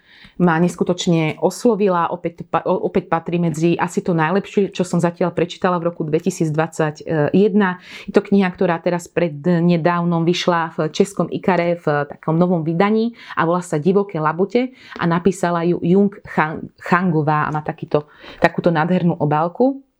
ma 0.41 0.57
neskutočne 0.57 1.37
oslovila. 1.37 2.09
Opäť, 2.09 2.47
opäť 2.65 3.11
patrí 3.11 3.37
medzi 3.37 3.77
asi 3.77 4.01
to 4.01 4.17
najlepšie, 4.17 4.73
čo 4.73 4.81
som 4.81 4.97
zatiaľ 4.97 5.33
prečítala 5.35 5.77
v 5.77 5.93
roku 5.93 6.01
2021. 6.07 7.31
Je 7.31 8.11
to 8.13 8.21
kniha, 8.21 8.49
ktorá 8.49 8.81
teraz 8.81 9.05
pred 9.05 9.37
nedávnom 9.43 10.25
vyšla 10.25 10.73
v 10.73 10.77
Českom 10.89 11.29
Ikare 11.29 11.77
v 11.77 12.09
takom 12.09 12.39
novom 12.39 12.65
vydaní 12.65 13.13
a 13.37 13.45
volá 13.45 13.61
sa 13.61 13.77
Divoké 13.77 14.17
labute 14.17 14.73
a 14.97 15.03
napísala 15.05 15.61
ju 15.67 15.77
Jung 15.83 16.13
Changová 16.81 17.47
a 17.47 17.53
má 17.53 17.61
takýto, 17.61 18.09
takúto 18.41 18.73
nádhernú 18.73 19.17
obálku. 19.17 19.90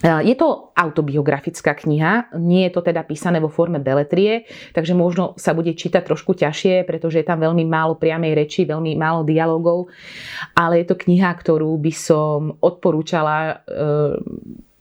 Je 0.00 0.32
to 0.32 0.72
autobiografická 0.72 1.76
kniha, 1.76 2.32
nie 2.40 2.64
je 2.64 2.72
to 2.72 2.80
teda 2.80 3.04
písané 3.04 3.36
vo 3.36 3.52
forme 3.52 3.76
beletrie, 3.84 4.48
takže 4.72 4.96
možno 4.96 5.36
sa 5.36 5.52
bude 5.52 5.76
čítať 5.76 6.00
trošku 6.00 6.32
ťažšie, 6.40 6.88
pretože 6.88 7.20
je 7.20 7.28
tam 7.28 7.44
veľmi 7.44 7.68
málo 7.68 8.00
priamej 8.00 8.32
reči, 8.32 8.64
veľmi 8.64 8.96
málo 8.96 9.28
dialogov, 9.28 9.92
ale 10.56 10.80
je 10.80 10.86
to 10.88 10.96
kniha, 10.96 11.28
ktorú 11.36 11.76
by 11.76 11.92
som 11.92 12.56
odporúčala 12.64 13.60
e, 13.68 14.16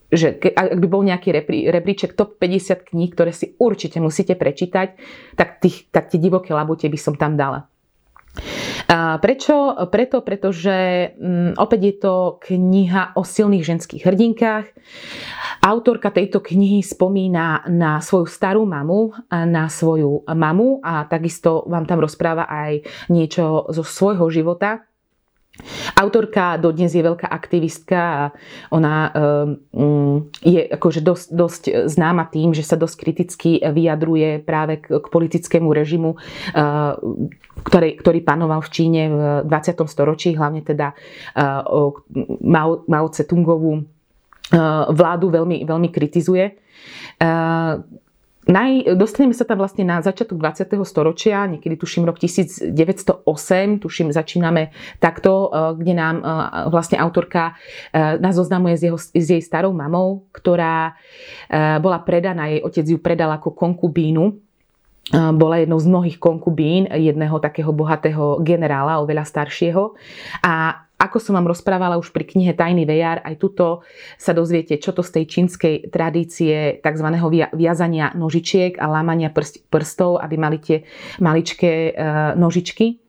že 0.10 0.42
ak 0.42 0.80
by 0.80 0.88
bol 0.90 1.04
nejaký 1.06 1.30
rebríček 1.70 2.18
top 2.18 2.42
50 2.42 2.90
kníh, 2.90 3.12
ktoré 3.14 3.30
si 3.30 3.54
určite 3.62 4.02
musíte 4.02 4.34
prečítať, 4.34 4.98
tak, 5.38 5.62
tých, 5.62 5.92
tak 5.94 6.10
tie 6.10 6.18
divoké 6.18 6.56
labute 6.56 6.90
by 6.90 6.98
som 6.98 7.14
tam 7.14 7.38
dala. 7.38 7.70
Prečo? 8.96 9.78
Preto, 9.94 10.26
pretože 10.26 11.14
mm, 11.14 11.62
opäť 11.62 11.82
je 11.86 11.96
to 12.02 12.16
kniha 12.42 13.14
o 13.14 13.22
silných 13.22 13.62
ženských 13.62 14.02
hrdinkách. 14.02 14.66
Autorka 15.62 16.10
tejto 16.10 16.42
knihy 16.42 16.82
spomína 16.82 17.70
na 17.70 18.02
svoju 18.02 18.26
starú 18.26 18.66
mamu, 18.66 19.14
na 19.30 19.70
svoju 19.70 20.26
mamu 20.26 20.82
a 20.82 21.06
takisto 21.06 21.70
vám 21.70 21.86
tam 21.86 22.02
rozpráva 22.02 22.50
aj 22.50 22.82
niečo 23.14 23.70
zo 23.70 23.86
svojho 23.86 24.26
života. 24.34 24.90
Autorka 25.96 26.58
dodnes 26.58 26.92
je 26.92 27.04
veľká 27.04 27.28
aktivistka 27.28 28.00
a 28.00 28.24
ona 28.72 29.12
um, 29.74 30.30
je 30.40 30.66
akože 30.66 31.02
dosť, 31.04 31.28
dosť 31.32 31.64
známa 31.92 32.28
tým, 32.32 32.56
že 32.56 32.64
sa 32.64 32.80
dosť 32.80 32.96
kriticky 33.00 33.60
vyjadruje 33.60 34.42
práve 34.44 34.80
k, 34.80 35.04
politickému 35.04 35.70
režimu, 35.72 36.16
uh, 36.16 36.96
ktorý, 37.64 38.00
ktorý 38.00 38.20
panoval 38.24 38.64
v 38.64 38.72
Číne 38.72 39.02
v 39.12 39.20
20. 39.48 39.84
storočí, 39.88 40.36
hlavne 40.36 40.64
teda 40.64 40.96
uh, 41.36 41.94
Mao, 42.44 42.84
Mao 42.88 43.08
Tse-tungovú 43.12 44.00
vládu 44.90 45.30
veľmi, 45.30 45.62
veľmi 45.62 45.90
kritizuje. 45.94 46.58
Naj, 48.50 48.98
dostaneme 48.98 49.38
sa 49.38 49.46
tam 49.46 49.62
vlastne 49.62 49.86
na 49.86 50.02
začiatok 50.02 50.42
20. 50.42 50.74
storočia, 50.82 51.46
niekedy 51.46 51.78
tuším 51.78 52.10
rok 52.10 52.18
1908, 52.18 52.74
tuším 53.78 54.10
začíname 54.10 54.74
takto, 54.98 55.54
eh, 55.54 55.78
kde 55.78 55.94
nám 55.94 56.16
eh, 56.18 56.26
vlastne 56.74 56.98
autorka 56.98 57.54
eh, 57.94 58.18
nás 58.18 58.34
zoznamuje 58.34 58.74
s, 58.74 58.82
jeho, 58.90 58.98
s 58.98 59.28
jej 59.30 59.42
starou 59.46 59.70
mamou, 59.70 60.26
ktorá 60.34 60.98
bola 61.82 62.00
predaná, 62.02 62.50
jej 62.50 62.62
otec 62.62 62.86
ju 62.86 62.98
predal 62.98 63.30
ako 63.34 63.54
konkubínu 63.54 64.38
bola 65.14 65.58
jednou 65.58 65.82
z 65.82 65.90
mnohých 65.90 66.18
konkubín 66.22 66.86
jedného 66.86 67.42
takého 67.42 67.74
bohatého 67.74 68.46
generála, 68.46 69.02
oveľa 69.02 69.26
staršieho. 69.26 69.98
A 70.46 70.86
ako 71.00 71.18
som 71.24 71.40
vám 71.40 71.48
rozprávala 71.48 71.96
už 71.96 72.12
pri 72.12 72.28
knihe 72.28 72.52
Tajný 72.52 72.84
vejar, 72.84 73.24
aj 73.24 73.40
tuto 73.40 73.88
sa 74.20 74.36
dozviete, 74.36 74.76
čo 74.76 74.92
to 74.92 75.00
z 75.00 75.16
tej 75.16 75.26
čínskej 75.32 75.76
tradície 75.88 76.84
tzv. 76.84 77.08
viazania 77.56 78.12
nožičiek 78.20 78.76
a 78.76 78.86
lámania 78.92 79.32
prstov, 79.72 80.20
aby 80.20 80.36
mali 80.36 80.60
tie 80.60 80.84
maličké 81.24 81.72
e, 81.90 81.92
nožičky. 82.36 83.00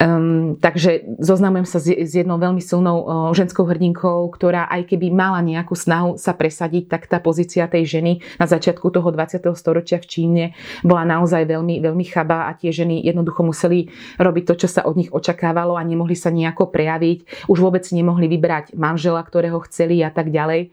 Um, 0.00 0.56
takže 0.56 1.04
zoznamujem 1.20 1.68
sa 1.68 1.76
s, 1.76 1.92
s 1.92 2.16
jednou 2.16 2.40
veľmi 2.40 2.64
silnou 2.64 3.04
uh, 3.04 3.08
ženskou 3.36 3.68
hrdinkou, 3.68 4.32
ktorá 4.32 4.64
aj 4.72 4.88
keby 4.88 5.12
mala 5.12 5.44
nejakú 5.44 5.76
snahu 5.76 6.16
sa 6.16 6.32
presadiť, 6.32 6.88
tak 6.88 7.04
tá 7.04 7.20
pozícia 7.20 7.68
tej 7.68 8.00
ženy 8.00 8.24
na 8.40 8.48
začiatku 8.48 8.88
toho 8.88 9.12
20. 9.12 9.44
storočia 9.52 10.00
v 10.00 10.08
Číne 10.08 10.44
bola 10.80 11.04
naozaj 11.04 11.44
veľmi, 11.44 11.84
veľmi 11.84 12.04
chabá 12.08 12.48
a 12.48 12.56
tie 12.56 12.72
ženy 12.72 13.04
jednoducho 13.04 13.44
museli 13.44 13.92
robiť 14.16 14.44
to, 14.48 14.54
čo 14.64 14.68
sa 14.72 14.88
od 14.88 14.96
nich 14.96 15.12
očakávalo 15.12 15.76
a 15.76 15.84
nemohli 15.84 16.16
sa 16.16 16.32
nejako 16.32 16.72
prejaviť. 16.72 17.52
Už 17.52 17.60
vôbec 17.60 17.84
nemohli 17.92 18.24
vybrať 18.24 18.72
manžela, 18.80 19.20
ktorého 19.20 19.60
chceli 19.68 20.00
a 20.00 20.08
tak 20.08 20.32
ďalej. 20.32 20.72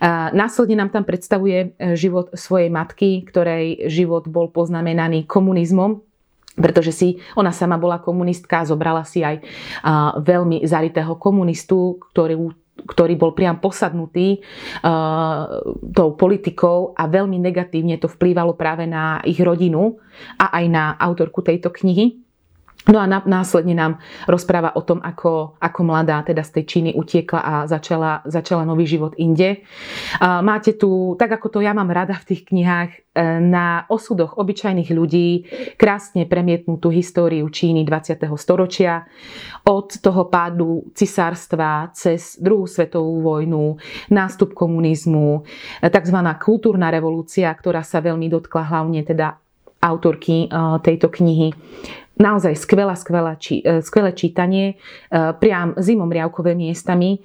Uh, 0.00 0.32
následne 0.32 0.80
nám 0.80 0.88
tam 0.88 1.04
predstavuje 1.04 1.76
uh, 1.76 1.92
život 1.92 2.32
svojej 2.32 2.72
matky, 2.72 3.20
ktorej 3.28 3.84
život 3.92 4.32
bol 4.32 4.48
poznamenaný 4.48 5.28
komunizmom, 5.28 6.00
pretože 6.56 6.92
si 6.92 7.08
ona 7.36 7.52
sama 7.52 7.80
bola 7.80 8.02
komunistka, 8.02 8.68
zobrala 8.68 9.08
si 9.08 9.24
aj 9.24 9.40
veľmi 10.20 10.64
zaritého 10.68 11.16
komunistu, 11.16 11.96
ktorý 12.12 12.52
ktorý 12.72 13.14
bol 13.20 13.36
priam 13.36 13.60
posadnutý 13.60 14.40
uh, 14.82 15.60
tou 15.92 16.16
politikou 16.16 16.96
a 16.96 17.04
veľmi 17.04 17.38
negatívne 17.38 18.00
to 18.00 18.08
vplývalo 18.08 18.56
práve 18.56 18.88
na 18.88 19.20
ich 19.22 19.38
rodinu 19.38 20.00
a 20.40 20.50
aj 20.56 20.64
na 20.72 20.84
autorku 20.96 21.44
tejto 21.44 21.70
knihy. 21.70 22.21
No 22.90 22.98
a 22.98 23.06
následne 23.06 23.78
nám 23.78 24.02
rozpráva 24.26 24.74
o 24.74 24.82
tom, 24.82 24.98
ako, 24.98 25.54
ako 25.62 25.80
mladá 25.86 26.18
teda 26.26 26.42
z 26.42 26.50
tej 26.58 26.64
Číny 26.66 26.90
utiekla 26.98 27.38
a 27.38 27.54
začala, 27.70 28.26
začala 28.26 28.66
nový 28.66 28.90
život 28.90 29.14
inde. 29.22 29.62
Máte 30.18 30.74
tu, 30.74 31.14
tak 31.14 31.38
ako 31.38 31.46
to 31.46 31.58
ja 31.62 31.70
mám 31.78 31.94
rada 31.94 32.18
v 32.18 32.34
tých 32.34 32.42
knihách, 32.50 32.90
e, 32.90 32.98
na 33.38 33.86
osudoch 33.86 34.34
obyčajných 34.34 34.90
ľudí 34.90 35.46
krásne 35.78 36.26
premietnutú 36.26 36.90
históriu 36.90 37.46
Číny 37.46 37.86
20. 37.86 38.18
storočia. 38.34 39.06
Od 39.62 39.86
toho 40.02 40.26
pádu 40.26 40.90
cisárstva 40.90 41.86
cez 41.94 42.34
druhú 42.42 42.66
svetovú 42.66 43.22
vojnu, 43.22 43.78
nástup 44.10 44.58
komunizmu, 44.58 45.46
tzv. 45.86 46.18
kultúrna 46.42 46.90
revolúcia, 46.90 47.46
ktorá 47.54 47.86
sa 47.86 48.02
veľmi 48.02 48.26
dotkla 48.26 48.74
hlavne 48.74 49.06
teda 49.06 49.38
autorky 49.82 50.46
e, 50.46 50.48
tejto 50.82 51.14
knihy 51.14 51.54
naozaj 52.20 52.56
skvelá, 52.56 52.94
skvelá, 52.94 53.36
či, 53.40 53.64
e, 53.64 53.80
skvelé 53.80 54.12
čítanie, 54.12 54.66
e, 54.72 54.74
priam 55.36 55.72
zimom 55.80 56.10
riavkové 56.12 56.52
miestami 56.52 57.18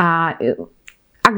a 0.00 0.34
e, 0.40 0.56
ak 1.20 1.34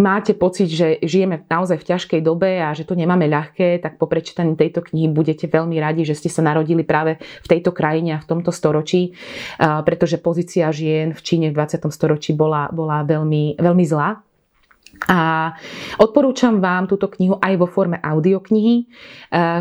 máte 0.00 0.32
pocit, 0.32 0.72
že 0.72 0.96
žijeme 1.04 1.44
naozaj 1.44 1.76
v 1.76 1.88
ťažkej 1.92 2.20
dobe 2.24 2.62
a 2.62 2.72
že 2.72 2.88
to 2.88 2.96
nemáme 2.96 3.28
ľahké, 3.28 3.84
tak 3.84 4.00
po 4.00 4.08
prečítaní 4.08 4.56
tejto 4.56 4.80
knihy 4.80 5.12
budete 5.12 5.44
veľmi 5.44 5.76
radi, 5.76 6.08
že 6.08 6.16
ste 6.16 6.32
sa 6.32 6.40
narodili 6.40 6.86
práve 6.86 7.20
v 7.20 7.46
tejto 7.46 7.74
krajine 7.76 8.16
a 8.16 8.22
v 8.22 8.28
tomto 8.28 8.48
storočí, 8.48 9.12
pretože 9.60 10.16
pozícia 10.16 10.72
žien 10.72 11.12
v 11.12 11.20
Číne 11.20 11.46
v 11.52 11.58
20. 11.58 11.84
storočí 11.92 12.32
bola, 12.32 12.72
bola 12.72 13.04
veľmi, 13.04 13.60
veľmi 13.60 13.84
zlá. 13.84 14.24
A 15.10 15.52
odporúčam 16.00 16.64
vám 16.64 16.88
túto 16.88 17.10
knihu 17.12 17.36
aj 17.36 17.54
vo 17.60 17.68
forme 17.68 18.00
audioknihy. 18.00 18.88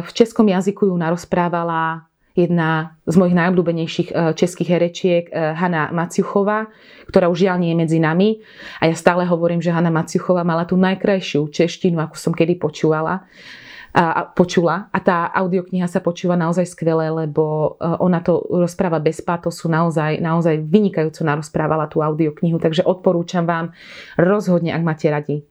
V 0.07 0.11
českom 0.15 0.47
jazyku 0.47 0.87
ju 0.87 0.95
narozprávala 0.95 2.08
jedna 2.47 2.95
z 3.03 3.15
mojich 3.19 3.35
najobľúbenejších 3.35 4.09
e, 4.09 4.13
českých 4.35 4.69
herečiek, 4.71 5.23
e, 5.27 5.33
Hanna 5.57 5.91
Maciuchová, 5.91 6.71
ktorá 7.11 7.27
už 7.27 7.43
žiaľ 7.47 7.57
nie 7.59 7.75
je 7.75 7.81
medzi 7.83 7.97
nami. 7.99 8.39
A 8.79 8.87
ja 8.87 8.95
stále 8.95 9.27
hovorím, 9.27 9.59
že 9.59 9.75
Hanna 9.75 9.91
Maciuchová 9.91 10.47
mala 10.47 10.63
tú 10.63 10.79
najkrajšiu 10.79 11.51
češtinu, 11.51 11.99
akú 11.99 12.15
som 12.15 12.31
kedy 12.31 12.55
počúvala. 12.55 13.27
a 13.89 14.21
počula. 14.21 14.85
A 14.93 15.01
tá 15.01 15.33
audiokniha 15.33 15.89
sa 15.89 15.97
počúva 15.97 16.37
naozaj 16.37 16.77
skvelé, 16.77 17.09
lebo 17.09 17.75
e, 17.81 17.89
ona 17.99 18.21
to 18.21 18.45
rozpráva 18.45 19.01
bez 19.01 19.17
pátosu, 19.17 19.65
naozaj, 19.65 20.21
naozaj 20.21 20.61
vynikajúco 20.61 21.25
narozprávala 21.25 21.89
tú 21.89 22.05
audioknihu, 22.05 22.61
takže 22.61 22.85
odporúčam 22.85 23.49
vám 23.49 23.73
rozhodne, 24.15 24.77
ak 24.77 24.83
máte 24.85 25.09
radi 25.09 25.41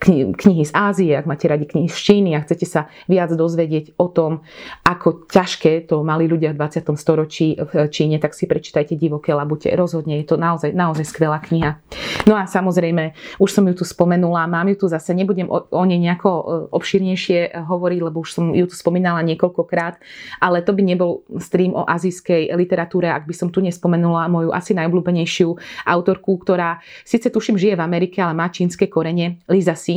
knihy 0.00 0.64
z 0.64 0.72
Ázie, 0.72 1.12
ak 1.12 1.28
máte 1.28 1.44
radi 1.44 1.68
knihy 1.68 1.92
z 1.92 1.98
Číny 2.00 2.32
a 2.32 2.40
chcete 2.40 2.64
sa 2.64 2.88
viac 3.04 3.28
dozvedieť 3.36 4.00
o 4.00 4.08
tom, 4.08 4.40
ako 4.80 5.28
ťažké 5.28 5.84
to 5.84 6.00
mali 6.00 6.24
ľudia 6.24 6.56
v 6.56 6.58
20. 6.58 6.96
storočí 6.96 7.60
v 7.60 7.86
Číne, 7.92 8.16
tak 8.16 8.32
si 8.32 8.48
prečítajte 8.48 8.96
Divoké 8.96 9.36
labute. 9.36 9.68
Rozhodne 9.68 10.16
je 10.24 10.26
to 10.26 10.40
naozaj, 10.40 10.72
naozaj 10.72 11.04
skvelá 11.04 11.44
kniha. 11.44 11.76
No 12.24 12.32
a 12.32 12.48
samozrejme, 12.48 13.12
už 13.36 13.50
som 13.52 13.64
ju 13.68 13.76
tu 13.76 13.84
spomenula, 13.84 14.48
mám 14.48 14.72
ju 14.72 14.84
tu 14.84 14.86
zase, 14.88 15.12
nebudem 15.12 15.48
o, 15.52 15.68
o 15.68 15.82
nej 15.84 16.00
nejako 16.00 16.30
e, 16.32 16.42
obširnejšie 16.72 17.60
hovoriť, 17.68 18.00
lebo 18.00 18.24
už 18.24 18.30
som 18.32 18.44
ju 18.56 18.64
tu 18.64 18.76
spomínala 18.76 19.20
niekoľkokrát, 19.28 20.00
ale 20.40 20.64
to 20.64 20.72
by 20.72 20.80
nebol 20.80 21.28
stream 21.36 21.76
o 21.76 21.84
azijskej 21.84 22.56
literatúre, 22.56 23.12
ak 23.12 23.28
by 23.28 23.34
som 23.36 23.52
tu 23.52 23.60
nespomenula 23.60 24.32
moju 24.32 24.48
asi 24.52 24.72
najobľúbenejšiu 24.76 25.48
autorku, 25.84 26.40
ktorá 26.40 26.80
síce 27.04 27.28
tuším 27.28 27.60
žije 27.60 27.76
v 27.76 27.84
Amerike, 27.84 28.24
ale 28.24 28.32
má 28.32 28.48
čínske 28.48 28.88
korene, 28.88 29.44
Lisa 29.44 29.76
Si 29.76 29.89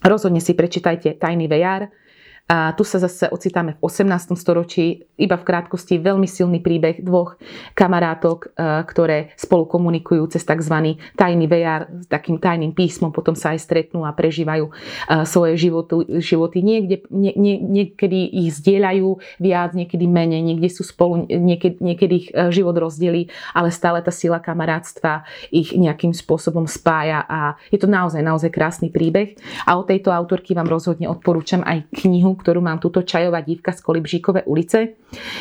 Rozhodne 0.00 0.40
si 0.40 0.56
prečítajte 0.56 1.20
Tajný 1.20 1.46
VR. 1.48 1.92
A 2.50 2.74
tu 2.74 2.82
sa 2.82 2.98
zase 2.98 3.30
ocitáme 3.30 3.78
v 3.78 3.86
18. 3.86 4.34
storočí, 4.34 5.06
iba 5.14 5.38
v 5.38 5.46
krátkosti 5.46 6.02
veľmi 6.02 6.26
silný 6.26 6.58
príbeh 6.58 6.98
dvoch 6.98 7.38
kamarátok, 7.78 8.38
e, 8.50 8.82
ktoré 8.90 9.18
spolu 9.38 9.70
komunikujú 9.70 10.26
cez 10.34 10.42
tzv. 10.42 10.98
tajný 11.14 11.46
VR, 11.46 11.86
s 11.86 12.10
takým 12.10 12.42
tajným 12.42 12.74
písmom, 12.74 13.14
potom 13.14 13.38
sa 13.38 13.54
aj 13.54 13.62
stretnú 13.62 14.02
a 14.02 14.10
prežívajú 14.10 14.66
e, 14.66 14.72
svoje 15.30 15.54
životy. 15.62 16.18
životy. 16.18 16.58
Niekde, 16.62 17.06
nie, 17.14 17.32
nie, 17.38 17.56
niekedy 17.62 18.18
ich 18.42 18.58
zdieľajú 18.58 19.38
viac, 19.38 19.70
niekedy 19.78 20.10
menej, 20.10 20.42
niekde 20.42 20.68
sú 20.74 20.82
spolu, 20.82 21.30
niekedy, 21.30 21.78
niekedy 21.78 22.14
ich 22.18 22.28
e, 22.34 22.50
život 22.50 22.74
rozdelí, 22.74 23.30
ale 23.54 23.70
stále 23.70 24.02
tá 24.02 24.10
sila 24.10 24.42
kamarátstva 24.42 25.22
ich 25.54 25.70
nejakým 25.70 26.10
spôsobom 26.10 26.66
spája 26.66 27.22
a 27.30 27.54
je 27.70 27.78
to 27.78 27.86
naozaj, 27.86 28.18
naozaj 28.18 28.50
krásny 28.50 28.90
príbeh. 28.90 29.38
A 29.70 29.78
o 29.78 29.86
tejto 29.86 30.10
autorky 30.10 30.50
vám 30.50 30.66
rozhodne 30.66 31.06
odporúčam 31.06 31.62
aj 31.62 31.86
knihu, 31.94 32.29
ktorú 32.36 32.60
mám 32.60 32.82
túto 32.82 33.02
čajová 33.06 33.40
dívka 33.40 33.72
z 33.72 33.80
Kolibžíkové 33.80 34.44
ulice. 34.46 34.98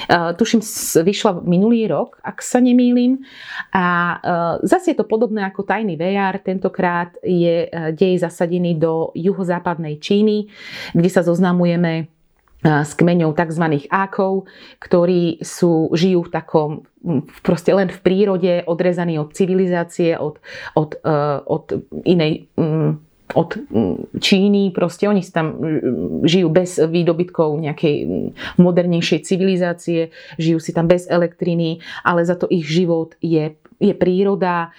Uh, 0.10 0.34
tuším, 0.38 0.62
vyšla 1.06 1.42
minulý 1.44 1.90
rok, 1.90 2.22
ak 2.22 2.42
sa 2.42 2.62
nemýlim. 2.62 3.22
A 3.74 3.86
uh, 4.18 4.20
zase 4.64 4.94
je 4.94 4.98
to 4.98 5.10
podobné 5.10 5.46
ako 5.46 5.66
Tajný 5.66 5.98
VR. 6.00 6.40
Tentokrát 6.40 7.14
je 7.22 7.68
uh, 7.68 7.92
dej 7.94 8.22
zasadený 8.22 8.78
do 8.78 9.14
juhozápadnej 9.18 9.98
Číny, 10.00 10.50
kde 10.94 11.10
sa 11.10 11.26
zoznamujeme 11.26 12.10
s 12.60 12.92
kmeňou 12.92 13.32
tzv. 13.32 13.88
ákov, 13.88 14.44
ktorí 14.84 15.40
sú, 15.40 15.88
žijú 15.96 16.28
v 16.28 16.34
takom 16.34 16.70
proste 17.40 17.72
len 17.72 17.88
v 17.88 18.00
prírode, 18.04 18.54
odrezaní 18.68 19.16
od 19.16 19.32
civilizácie, 19.32 20.20
od, 20.20 20.44
od, 20.76 21.00
od 21.48 21.66
inej 22.04 22.52
od 23.34 23.58
mm, 23.58 24.20
Číny, 24.20 24.72
proste 24.74 25.06
oni 25.06 25.22
tam 25.30 25.58
mm, 25.58 26.26
žijú 26.26 26.50
bez 26.50 26.82
výdobytkov 26.82 27.62
nejakej 27.62 27.96
mm, 28.06 28.30
modernejšej 28.58 29.20
civilizácie, 29.26 30.10
žijú 30.42 30.58
si 30.58 30.72
tam 30.74 30.90
bez 30.90 31.06
elektriny, 31.06 31.82
ale 32.02 32.26
za 32.26 32.34
to 32.34 32.50
ich 32.50 32.66
život 32.66 33.14
je 33.22 33.54
je 33.80 33.96
príroda, 33.96 34.76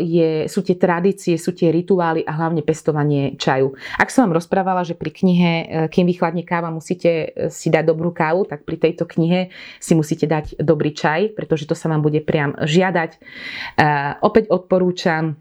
je, 0.00 0.48
sú 0.48 0.64
tie 0.64 0.76
tradície, 0.80 1.36
sú 1.36 1.52
tie 1.52 1.68
rituály 1.68 2.24
a 2.24 2.32
hlavne 2.32 2.64
pestovanie 2.64 3.36
čaju. 3.36 3.76
Ak 4.00 4.08
som 4.08 4.24
vám 4.26 4.40
rozprávala, 4.40 4.88
že 4.88 4.96
pri 4.96 5.12
knihe 5.12 5.52
e, 5.52 5.64
Kým 5.92 6.08
vychladne 6.08 6.40
káva 6.40 6.72
musíte 6.72 7.28
e, 7.28 7.52
si 7.52 7.68
dať 7.68 7.84
dobrú 7.92 8.08
kávu, 8.08 8.48
tak 8.48 8.64
pri 8.64 8.80
tejto 8.80 9.04
knihe 9.04 9.52
si 9.76 9.92
musíte 9.92 10.24
dať 10.24 10.64
dobrý 10.64 10.96
čaj, 10.96 11.36
pretože 11.36 11.68
to 11.68 11.76
sa 11.76 11.92
vám 11.92 12.00
bude 12.00 12.24
priam 12.24 12.56
žiadať. 12.56 13.10
E, 13.12 13.18
opäť 14.24 14.48
odporúčam 14.48 15.36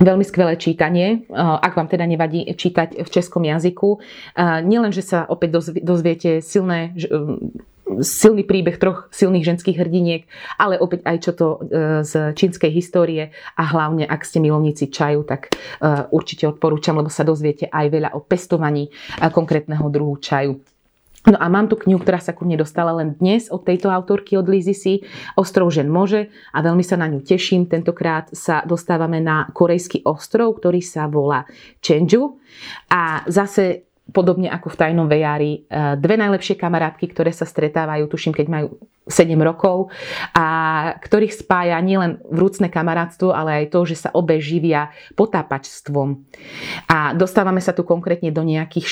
Veľmi 0.00 0.24
skvelé 0.24 0.56
čítanie, 0.56 1.08
eh, 1.20 1.36
ak 1.36 1.76
vám 1.76 1.84
teda 1.84 2.08
nevadí 2.08 2.48
čítať 2.48 3.04
v 3.04 3.08
českom 3.12 3.44
jazyku. 3.44 4.00
Eh, 4.00 4.64
nielen, 4.64 4.88
že 4.88 5.04
sa 5.04 5.28
opäť 5.28 5.60
dozviete 5.84 6.40
silné, 6.40 6.96
eh, 6.96 7.12
silný 8.00 8.40
príbeh 8.48 8.80
troch 8.80 9.12
silných 9.12 9.44
ženských 9.44 9.76
hrdiniek, 9.76 10.24
ale 10.56 10.80
opäť 10.80 11.04
aj 11.04 11.16
čo 11.20 11.32
to 11.36 11.46
z 12.08 12.32
čínskej 12.32 12.72
histórie 12.72 13.36
a 13.52 13.62
hlavne 13.68 14.08
ak 14.08 14.24
ste 14.24 14.40
milovníci 14.40 14.88
čaju, 14.88 15.28
tak 15.28 15.52
určite 16.08 16.48
odporúčam, 16.48 16.96
lebo 16.96 17.12
sa 17.12 17.20
dozviete 17.20 17.68
aj 17.68 17.86
veľa 17.92 18.10
o 18.16 18.24
pestovaní 18.24 18.88
konkrétneho 19.20 19.92
druhu 19.92 20.16
čaju. 20.24 20.71
No 21.22 21.38
a 21.38 21.46
mám 21.46 21.70
tu 21.70 21.78
knihu, 21.78 22.02
ktorá 22.02 22.18
sa 22.18 22.34
ku 22.34 22.42
mne 22.42 22.58
dostala 22.58 22.90
len 22.98 23.14
dnes 23.14 23.46
od 23.46 23.62
tejto 23.62 23.86
autorky, 23.86 24.34
od 24.34 24.50
Lizy 24.50 24.74
Si, 24.74 24.94
Ostrov 25.38 25.70
žen 25.70 25.86
môže 25.86 26.34
a 26.50 26.58
veľmi 26.66 26.82
sa 26.82 26.98
na 26.98 27.06
ňu 27.06 27.22
teším. 27.22 27.70
Tentokrát 27.70 28.26
sa 28.34 28.66
dostávame 28.66 29.22
na 29.22 29.46
korejský 29.54 30.02
ostrov, 30.02 30.58
ktorý 30.58 30.82
sa 30.82 31.06
volá 31.06 31.46
Cheonju 31.78 32.42
a 32.90 33.22
zase 33.30 33.86
podobne 34.10 34.50
ako 34.50 34.74
v 34.74 34.78
tajnom 34.82 35.06
vejári, 35.06 35.62
e, 35.62 35.96
dve 35.96 36.18
najlepšie 36.18 36.58
kamarátky, 36.58 37.06
ktoré 37.14 37.30
sa 37.30 37.46
stretávajú, 37.46 38.10
tuším, 38.10 38.34
keď 38.34 38.46
majú 38.50 38.68
7 39.06 39.34
rokov 39.42 39.94
a 40.34 40.46
ktorých 40.98 41.34
spája 41.46 41.78
nielen 41.78 42.18
vrúcne 42.26 42.66
kamarátstvo, 42.66 43.30
ale 43.30 43.62
aj 43.62 43.74
to, 43.74 43.80
že 43.86 44.06
sa 44.06 44.10
obe 44.14 44.38
živia 44.42 44.90
potápačstvom. 45.14 46.22
A 46.90 47.14
dostávame 47.14 47.62
sa 47.62 47.74
tu 47.74 47.86
konkrétne 47.86 48.30
do 48.30 48.42
nejakých 48.42 48.86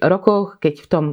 40 0.00 0.04
rokov, 0.04 0.60
keď 0.60 0.74
v 0.84 0.88
tom 0.88 1.04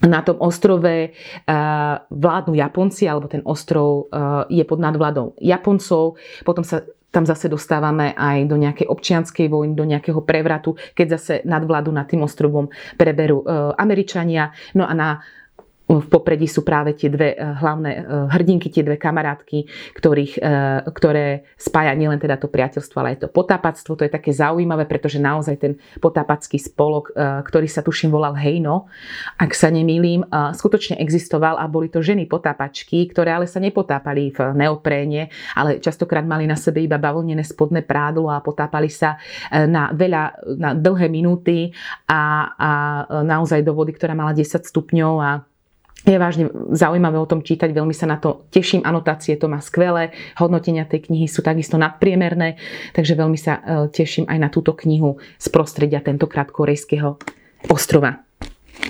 na 0.00 0.24
tom 0.24 0.40
ostrove 0.40 1.12
uh, 1.12 1.94
vládnu 2.08 2.56
Japonci, 2.56 3.04
alebo 3.04 3.28
ten 3.28 3.44
ostrov 3.44 4.08
uh, 4.08 4.48
je 4.48 4.64
pod 4.64 4.80
nadvládou 4.80 5.36
Japoncov. 5.40 6.16
Potom 6.44 6.64
sa 6.64 6.80
tam 7.10 7.26
zase 7.26 7.50
dostávame 7.50 8.14
aj 8.14 8.46
do 8.46 8.54
nejakej 8.54 8.86
občianskej 8.86 9.50
vojny, 9.50 9.74
do 9.74 9.82
nejakého 9.82 10.22
prevratu, 10.22 10.78
keď 10.94 11.06
zase 11.18 11.34
nadvládu 11.42 11.90
nad 11.90 12.06
tým 12.06 12.22
ostrovom 12.22 12.70
preberú 12.94 13.42
uh, 13.42 13.74
Američania. 13.74 14.54
No 14.78 14.86
a 14.86 14.94
na 14.94 15.18
v 15.98 16.06
popredí 16.06 16.46
sú 16.46 16.62
práve 16.62 16.94
tie 16.94 17.10
dve 17.10 17.34
eh, 17.34 17.42
hlavné 17.42 17.90
eh, 17.90 18.02
hrdinky, 18.30 18.70
tie 18.70 18.86
dve 18.86 18.94
kamarátky, 18.94 19.66
ktorých, 19.98 20.38
eh, 20.38 20.86
ktoré 20.86 21.50
spája 21.58 21.90
nielen 21.98 22.22
teda 22.22 22.38
to 22.38 22.46
priateľstvo, 22.46 22.96
ale 23.02 23.18
aj 23.18 23.26
to 23.26 23.28
potápactvo. 23.34 23.98
To 23.98 24.06
je 24.06 24.12
také 24.12 24.30
zaujímavé, 24.30 24.86
pretože 24.86 25.18
naozaj 25.18 25.56
ten 25.58 25.72
potápacký 25.98 26.60
spolok, 26.60 27.12
ktorý 27.16 27.66
sa 27.66 27.80
tuším 27.80 28.12
volal 28.12 28.36
Hejno, 28.36 28.86
ak 29.40 29.56
sa 29.56 29.72
nemýlim, 29.72 30.26
skutočne 30.30 31.00
existoval 31.00 31.56
a 31.56 31.64
boli 31.66 31.88
to 31.88 32.04
ženy 32.04 32.28
potápačky, 32.28 33.08
ktoré 33.08 33.32
ale 33.32 33.46
sa 33.48 33.58
nepotápali 33.58 34.30
v 34.34 34.38
neopréne, 34.54 35.32
ale 35.56 35.80
častokrát 35.80 36.24
mali 36.24 36.44
na 36.44 36.56
sebe 36.56 36.84
iba 36.84 37.00
bavlnené 37.00 37.42
spodné 37.42 37.82
prádlo 37.82 38.28
a 38.28 38.44
potápali 38.44 38.92
sa 38.92 39.16
na 39.50 39.90
veľa, 39.92 40.22
na 40.60 40.70
dlhé 40.76 41.08
minúty 41.08 41.72
a, 42.08 42.52
a 42.54 42.70
naozaj 43.24 43.64
do 43.64 43.72
vody, 43.72 43.96
ktorá 43.96 44.12
mala 44.12 44.36
10 44.36 44.60
stupňov 44.60 45.14
a 45.20 45.30
je 46.04 46.16
vážne 46.16 46.48
zaujímavé 46.72 47.20
o 47.20 47.28
tom 47.28 47.44
čítať, 47.44 47.68
veľmi 47.76 47.92
sa 47.92 48.08
na 48.08 48.16
to 48.16 48.48
teším, 48.48 48.80
anotácie 48.88 49.36
to 49.36 49.52
má 49.52 49.60
skvelé, 49.60 50.16
hodnotenia 50.40 50.88
tej 50.88 51.12
knihy 51.12 51.28
sú 51.28 51.44
takisto 51.44 51.76
nadpriemerné, 51.76 52.56
takže 52.96 53.12
veľmi 53.16 53.36
sa 53.36 53.60
e, 53.60 53.92
teším 53.92 54.24
aj 54.24 54.38
na 54.40 54.48
túto 54.48 54.72
knihu 54.72 55.20
z 55.36 55.46
prostredia 55.52 56.00
tentokrát 56.00 56.48
korejského 56.48 57.20
ostrova. 57.68 58.24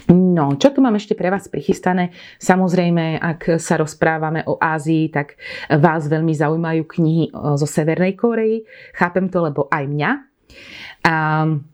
No, 0.07 0.55
čo 0.55 0.71
tu 0.71 0.79
mám 0.79 0.95
ešte 0.95 1.19
pre 1.19 1.35
vás 1.35 1.51
prichystané? 1.51 2.15
Samozrejme, 2.39 3.19
ak 3.19 3.59
sa 3.59 3.75
rozprávame 3.75 4.47
o 4.47 4.55
Ázii, 4.55 5.11
tak 5.11 5.35
vás 5.67 6.07
veľmi 6.07 6.31
zaujímajú 6.31 6.83
knihy 6.87 7.25
e, 7.27 7.31
zo 7.59 7.67
Severnej 7.67 8.15
Koreji. 8.15 8.63
Chápem 8.95 9.27
to, 9.27 9.43
lebo 9.51 9.67
aj 9.67 9.85
mňa. 9.91 10.11
Um, 11.07 11.67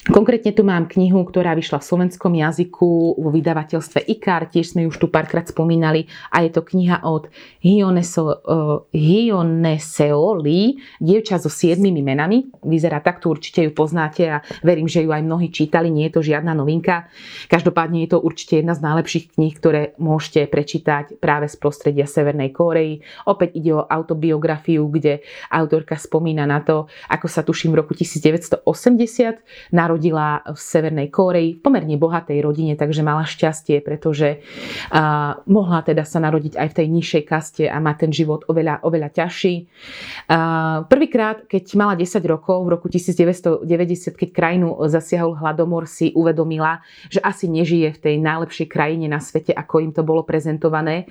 Konkrétne 0.00 0.56
tu 0.56 0.64
mám 0.64 0.88
knihu, 0.88 1.20
ktorá 1.28 1.52
vyšla 1.52 1.76
v 1.76 1.88
slovenskom 1.92 2.32
jazyku 2.32 3.20
vo 3.20 3.28
vydavateľstve 3.28 4.08
IKAR, 4.08 4.48
tiež 4.48 4.72
sme 4.72 4.88
ju 4.88 4.96
už 4.96 4.96
tu 4.96 5.12
párkrát 5.12 5.44
spomínali 5.44 6.08
a 6.32 6.40
je 6.40 6.56
to 6.56 6.64
kniha 6.64 7.04
od 7.04 7.28
Hioneso, 7.60 8.24
uh, 8.24 8.88
Hioneseoli, 8.96 10.80
dievča 11.04 11.36
so 11.36 11.52
siedmými 11.52 12.00
menami. 12.00 12.48
Vyzerá 12.64 13.04
takto, 13.04 13.28
určite 13.28 13.60
ju 13.60 13.76
poznáte 13.76 14.24
a 14.24 14.40
verím, 14.64 14.88
že 14.88 15.04
ju 15.04 15.12
aj 15.12 15.20
mnohí 15.20 15.52
čítali, 15.52 15.92
nie 15.92 16.08
je 16.08 16.16
to 16.16 16.24
žiadna 16.24 16.56
novinka. 16.56 17.12
Každopádne 17.52 18.00
je 18.00 18.16
to 18.16 18.24
určite 18.24 18.64
jedna 18.64 18.72
z 18.72 18.80
najlepších 18.80 19.36
kníh, 19.36 19.52
ktoré 19.52 19.92
môžete 20.00 20.48
prečítať 20.48 21.20
práve 21.20 21.44
z 21.52 21.60
prostredia 21.60 22.08
Severnej 22.08 22.56
Kórei. 22.56 23.04
Opäť 23.28 23.52
ide 23.52 23.76
o 23.76 23.84
autobiografiu, 23.84 24.88
kde 24.88 25.20
autorka 25.52 26.00
spomína 26.00 26.48
na 26.48 26.64
to, 26.64 26.88
ako 27.12 27.28
sa 27.28 27.44
tuším 27.44 27.76
v 27.76 27.84
roku 27.84 27.92
1980 27.92 28.64
narodila 29.68 29.98
narodila 30.00 30.40
v 30.48 30.56
Severnej 30.56 31.08
Kóreji, 31.12 31.60
v 31.60 31.60
pomerne 31.60 32.00
bohatej 32.00 32.40
rodine, 32.40 32.72
takže 32.72 33.04
mala 33.04 33.28
šťastie, 33.28 33.84
pretože 33.84 34.40
uh, 34.40 35.36
mohla 35.44 35.84
teda 35.84 36.08
sa 36.08 36.24
narodiť 36.24 36.56
aj 36.56 36.68
v 36.72 36.76
tej 36.80 36.86
nižšej 36.88 37.22
kaste 37.28 37.64
a 37.68 37.76
mať 37.76 38.08
ten 38.08 38.10
život 38.16 38.48
oveľa, 38.48 38.80
oveľa 38.80 39.12
ťažší. 39.12 39.68
Uh, 40.24 40.88
prvýkrát, 40.88 41.44
keď 41.44 41.64
mala 41.76 42.00
10 42.00 42.16
rokov, 42.24 42.64
v 42.64 42.68
roku 42.72 42.88
1990, 42.88 43.68
keď 44.16 44.28
krajinu 44.32 44.72
zasiahol 44.88 45.36
hladomor, 45.36 45.84
si 45.84 46.16
uvedomila, 46.16 46.80
že 47.12 47.20
asi 47.20 47.44
nežije 47.52 47.92
v 47.92 47.98
tej 48.00 48.14
najlepšej 48.24 48.66
krajine 48.72 49.04
na 49.04 49.20
svete, 49.20 49.52
ako 49.52 49.84
im 49.84 49.92
to 49.92 50.00
bolo 50.00 50.24
prezentované 50.24 51.04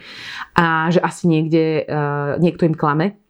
a 0.57 0.89
že 0.89 0.97
asi 0.97 1.29
niekde 1.29 1.85
uh, 1.85 2.41
niekto 2.41 2.65
im 2.65 2.73
klame 2.73 3.28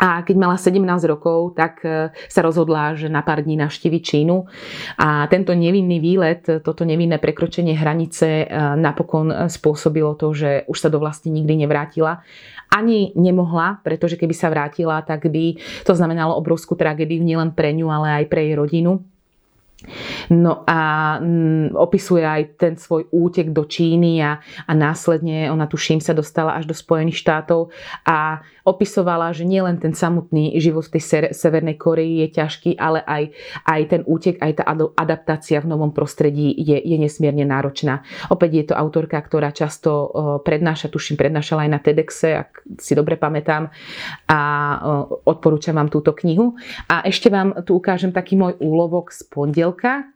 a 0.00 0.24
keď 0.24 0.36
mala 0.40 0.56
17 0.56 0.80
rokov, 1.04 1.52
tak 1.52 1.84
e, 1.84 2.08
sa 2.32 2.40
rozhodla, 2.40 2.96
že 2.96 3.12
na 3.12 3.20
pár 3.20 3.44
dní 3.44 3.60
navštívi 3.60 4.00
Čínu. 4.00 4.48
A 4.96 5.28
tento 5.28 5.52
nevinný 5.52 6.00
výlet, 6.00 6.64
toto 6.64 6.88
nevinné 6.88 7.20
prekročenie 7.20 7.76
hranice 7.76 8.44
e, 8.44 8.46
napokon 8.80 9.52
spôsobilo 9.52 10.16
to, 10.16 10.32
že 10.32 10.64
už 10.64 10.78
sa 10.80 10.88
do 10.88 10.96
vlasti 10.96 11.28
nikdy 11.28 11.68
nevrátila. 11.68 12.24
Ani 12.72 13.12
nemohla, 13.12 13.84
pretože 13.84 14.16
keby 14.16 14.32
sa 14.32 14.48
vrátila, 14.48 15.04
tak 15.04 15.28
by 15.28 15.60
to 15.84 15.92
znamenalo 15.92 16.40
obrovskú 16.40 16.72
tragédiu 16.72 17.20
nielen 17.20 17.52
pre 17.52 17.76
ňu, 17.76 17.92
ale 17.92 18.24
aj 18.24 18.32
pre 18.32 18.48
jej 18.48 18.56
rodinu. 18.56 19.11
No 20.30 20.64
a 20.66 20.80
mm, 21.18 21.74
opisuje 21.76 22.22
aj 22.22 22.42
ten 22.58 22.74
svoj 22.78 23.10
útek 23.10 23.50
do 23.50 23.66
Číny 23.66 24.22
a, 24.22 24.38
a 24.40 24.72
následne 24.72 25.50
ona 25.50 25.66
tuším 25.66 26.00
sa 26.00 26.14
dostala 26.14 26.54
až 26.56 26.70
do 26.70 26.74
Spojených 26.76 27.18
štátov 27.18 27.70
a 28.06 28.42
opisovala, 28.62 29.34
že 29.34 29.42
nielen 29.42 29.82
ten 29.82 29.90
samotný 29.90 30.54
život 30.62 30.86
v 30.86 30.98
tej 30.98 31.34
Severnej 31.34 31.74
Koreji 31.74 32.26
je 32.26 32.28
ťažký, 32.38 32.70
ale 32.78 33.02
aj, 33.02 33.22
aj 33.66 33.80
ten 33.90 34.02
útek, 34.06 34.38
aj 34.38 34.62
tá 34.62 34.64
adaptácia 34.94 35.58
v 35.58 35.70
novom 35.70 35.90
prostredí 35.90 36.54
je, 36.54 36.78
je 36.78 36.96
nesmierne 36.98 37.42
náročná. 37.42 38.06
Opäť 38.30 38.50
je 38.54 38.64
to 38.70 38.74
autorka, 38.78 39.18
ktorá 39.18 39.50
často 39.50 39.90
prednáša, 40.46 40.94
tuším, 40.94 41.18
prednášala 41.18 41.66
aj 41.66 41.70
na 41.70 41.80
TEDxe, 41.82 42.28
ak 42.38 42.50
si 42.78 42.94
dobre 42.94 43.18
pamätám 43.18 43.74
a 44.30 44.40
odporúčam 45.26 45.74
vám 45.74 45.90
túto 45.90 46.14
knihu. 46.14 46.54
A 46.86 47.02
ešte 47.02 47.34
vám 47.34 47.66
tu 47.66 47.74
ukážem 47.74 48.14
taký 48.14 48.38
môj 48.38 48.54
úlovok 48.62 49.10
z 49.10 49.26
pondelka 49.26 49.71
pondelka 49.72 50.12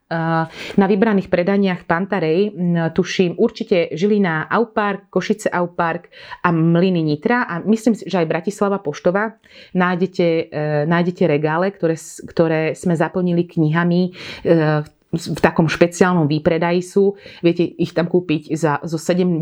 na 0.78 0.86
vybraných 0.86 1.26
predaniach 1.26 1.82
Pantarej, 1.82 2.54
tuším 2.94 3.42
určite 3.42 3.90
Žilina 3.90 4.46
Aupark, 4.46 5.10
Košice 5.10 5.50
Aupark 5.50 6.14
a 6.46 6.54
Mliny 6.54 7.02
Nitra. 7.02 7.42
A 7.42 7.58
myslím 7.66 7.98
si, 7.98 8.06
že 8.06 8.22
aj 8.22 8.30
Bratislava 8.30 8.78
Poštova 8.78 9.34
nájdete, 9.74 10.26
e, 10.46 10.64
nájdete 10.86 11.26
regále, 11.26 11.74
ktoré, 11.74 11.98
ktoré 12.22 12.60
sme 12.78 12.94
zaplnili 12.94 13.50
knihami 13.50 14.14
v 14.46 14.86
e, 14.86 14.95
v 15.16 15.40
takom 15.40 15.66
špeciálnom 15.66 16.28
výpredaji 16.28 16.80
sú. 16.84 17.16
Viete 17.40 17.64
ich 17.64 17.96
tam 17.96 18.06
kúpiť 18.06 18.54
za, 18.54 18.78
zo 18.84 19.00
70, 19.00 19.40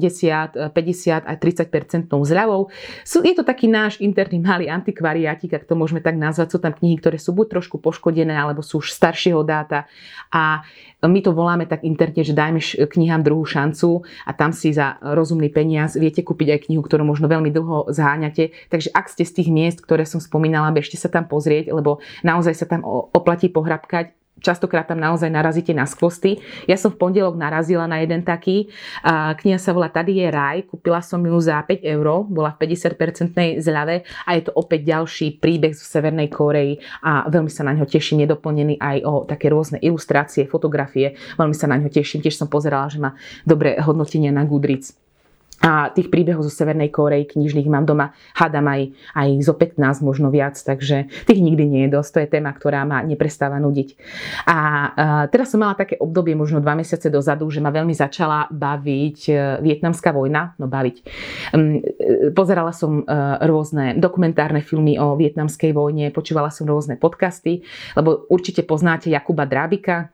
50 0.70 0.72
aj 1.28 1.36
30 1.38 2.08
zľavou. 2.08 2.70
Sú, 3.02 3.20
je 3.20 3.34
to 3.34 3.42
taký 3.42 3.66
náš 3.66 3.98
interný 3.98 4.40
malý 4.40 4.70
antikvariátik, 4.70 5.52
ak 5.54 5.68
to 5.68 5.74
môžeme 5.74 6.00
tak 6.00 6.16
nazvať. 6.16 6.54
Sú 6.54 6.58
tam 6.62 6.72
knihy, 6.72 6.96
ktoré 6.98 7.18
sú 7.20 7.34
buď 7.36 7.58
trošku 7.58 7.82
poškodené, 7.82 8.32
alebo 8.32 8.62
sú 8.62 8.80
už 8.80 8.94
staršieho 8.94 9.42
dáta. 9.42 9.90
A 10.32 10.64
my 11.04 11.20
to 11.20 11.36
voláme 11.36 11.68
tak 11.68 11.84
interne, 11.84 12.24
že 12.24 12.32
dajme 12.32 12.60
knihám 12.88 13.20
druhú 13.20 13.44
šancu 13.44 14.08
a 14.24 14.32
tam 14.32 14.56
si 14.56 14.72
za 14.72 14.96
rozumný 15.04 15.52
peniaz 15.52 16.00
viete 16.00 16.24
kúpiť 16.24 16.48
aj 16.56 16.60
knihu, 16.68 16.80
ktorú 16.80 17.04
možno 17.04 17.28
veľmi 17.28 17.52
dlho 17.52 17.92
zháňate. 17.92 18.56
Takže 18.72 18.88
ak 18.94 19.06
ste 19.12 19.28
z 19.28 19.32
tých 19.36 19.48
miest, 19.52 19.78
ktoré 19.84 20.08
som 20.08 20.18
spomínala, 20.22 20.72
bežte 20.72 20.96
sa 20.96 21.12
tam 21.12 21.28
pozrieť, 21.28 21.76
lebo 21.76 22.00
naozaj 22.24 22.54
sa 22.56 22.66
tam 22.68 22.80
oplatí 23.12 23.52
pohrabkať 23.52 24.16
častokrát 24.42 24.84
tam 24.84 25.00
naozaj 25.00 25.30
narazíte 25.30 25.70
na 25.76 25.86
skvosty. 25.86 26.42
Ja 26.66 26.74
som 26.76 26.92
v 26.92 27.00
pondelok 27.00 27.38
narazila 27.38 27.86
na 27.86 28.02
jeden 28.02 28.26
taký. 28.26 28.68
Kniha 29.04 29.56
sa 29.60 29.70
volá 29.70 29.92
Tady 29.92 30.20
je 30.20 30.28
raj. 30.32 30.66
Kúpila 30.66 31.00
som 31.00 31.22
ju 31.22 31.36
za 31.38 31.62
5 31.62 31.84
eur. 31.84 32.26
Bola 32.26 32.56
v 32.56 32.68
50% 32.68 33.62
zľave 33.62 34.02
a 34.26 34.30
je 34.34 34.42
to 34.44 34.52
opäť 34.56 34.90
ďalší 34.90 35.38
príbeh 35.38 35.72
zo 35.72 35.86
Severnej 35.86 36.32
Koreji 36.32 36.80
a 37.04 37.30
veľmi 37.30 37.52
sa 37.52 37.62
na 37.62 37.76
ňo 37.76 37.86
teším. 37.86 38.24
Nedoplnený 38.24 38.80
aj 38.80 38.96
o 39.04 39.28
také 39.28 39.52
rôzne 39.52 39.78
ilustrácie, 39.84 40.48
fotografie. 40.48 41.14
Veľmi 41.36 41.54
sa 41.54 41.68
na 41.68 41.76
ňo 41.78 41.92
teším. 41.92 42.24
Tiež 42.24 42.40
som 42.40 42.48
pozerala, 42.48 42.88
že 42.88 42.98
má 42.98 43.14
dobré 43.44 43.76
hodnotenia 43.80 44.32
na 44.32 44.42
Goodreads. 44.48 45.03
A 45.64 45.88
tých 45.88 46.12
príbehov 46.12 46.44
zo 46.44 46.52
Severnej 46.52 46.92
Kórey 46.92 47.24
knižných 47.24 47.72
mám 47.72 47.88
doma, 47.88 48.12
hádam 48.36 48.68
aj, 48.68 48.92
aj 49.16 49.28
zo 49.40 49.56
15, 49.56 50.04
možno 50.04 50.28
viac, 50.28 50.60
takže 50.60 51.08
tých 51.24 51.40
nikdy 51.40 51.64
nie 51.64 51.82
je 51.88 51.96
dosť. 51.96 52.10
To 52.12 52.18
je 52.20 52.28
téma, 52.28 52.52
ktorá 52.52 52.84
ma 52.84 53.00
neprestáva 53.00 53.56
nudiť. 53.56 53.88
A, 54.44 54.52
a 54.52 54.58
teraz 55.32 55.56
som 55.56 55.64
mala 55.64 55.72
také 55.72 55.96
obdobie, 55.96 56.36
možno 56.36 56.60
dva 56.60 56.76
mesiace 56.76 57.08
dozadu, 57.08 57.48
že 57.48 57.64
ma 57.64 57.72
veľmi 57.72 57.96
začala 57.96 58.52
baviť 58.52 59.18
e, 59.26 59.32
vietnamská 59.64 60.12
vojna. 60.12 60.52
No 60.60 60.68
baviť. 60.68 60.96
Um, 61.56 61.80
pozerala 62.36 62.74
som 62.74 63.02
uh, 63.02 63.38
rôzne 63.42 63.96
dokumentárne 63.96 64.60
filmy 64.60 64.98
o 64.98 65.14
vietnamskej 65.14 65.72
vojne, 65.72 66.10
počúvala 66.10 66.50
som 66.50 66.68
rôzne 66.68 66.98
podcasty, 66.98 67.62
lebo 67.94 68.26
určite 68.28 68.66
poznáte 68.66 69.08
Jakuba 69.08 69.46
Drábika, 69.46 70.13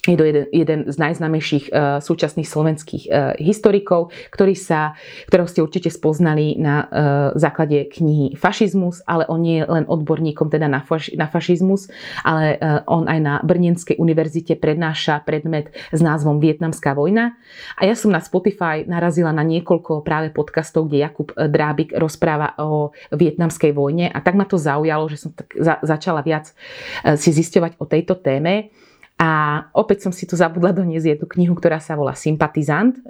je 0.00 0.16
to 0.16 0.24
jeden, 0.24 0.46
jeden 0.48 0.80
z 0.88 0.96
najznámejších 0.96 1.64
uh, 1.68 2.00
súčasných 2.00 2.48
slovenských 2.48 3.04
uh, 3.04 3.36
historikov, 3.36 4.16
ktorý 4.32 4.56
sa, 4.56 4.96
ktorého 5.28 5.44
ste 5.44 5.60
určite 5.60 5.92
spoznali 5.92 6.56
na 6.56 6.88
uh, 6.88 6.88
základe 7.36 7.84
knihy 7.92 8.32
Fašizmus, 8.32 9.04
ale 9.04 9.28
on 9.28 9.44
nie 9.44 9.60
je 9.60 9.68
len 9.68 9.84
odborníkom 9.84 10.48
teda 10.48 10.72
na, 10.72 10.80
faš, 10.80 11.12
na 11.12 11.28
fašizmus, 11.28 11.92
ale 12.24 12.56
uh, 12.56 12.80
on 12.88 13.12
aj 13.12 13.20
na 13.20 13.34
Brnenskej 13.44 14.00
univerzite 14.00 14.56
prednáša 14.56 15.20
predmet 15.20 15.68
s 15.92 16.00
názvom 16.00 16.40
Vietnamská 16.40 16.96
vojna. 16.96 17.36
A 17.76 17.84
ja 17.84 17.92
som 17.92 18.08
na 18.08 18.24
Spotify 18.24 18.88
narazila 18.88 19.36
na 19.36 19.44
niekoľko 19.44 20.00
práve 20.00 20.32
podcastov, 20.32 20.88
kde 20.88 21.04
Jakub 21.04 21.28
Drábik 21.36 21.92
rozpráva 21.92 22.56
o 22.56 22.96
vietnamskej 23.12 23.76
vojne 23.76 24.08
a 24.08 24.18
tak 24.24 24.32
ma 24.32 24.48
to 24.48 24.56
zaujalo, 24.56 25.12
že 25.12 25.28
som 25.28 25.30
tak 25.36 25.52
za, 25.60 25.76
začala 25.84 26.24
viac 26.24 26.48
uh, 26.48 27.20
si 27.20 27.36
zisťovať 27.36 27.76
o 27.76 27.84
tejto 27.84 28.16
téme. 28.16 28.72
A 29.20 29.62
opäť 29.76 30.08
som 30.08 30.12
si 30.16 30.24
tu 30.24 30.32
zabudla 30.32 30.72
doniesť 30.72 31.06
jednu 31.12 31.26
knihu, 31.28 31.52
ktorá 31.52 31.76
sa 31.76 31.92
volá 31.92 32.16
Sympatizant. 32.16 32.96
E, 32.96 33.00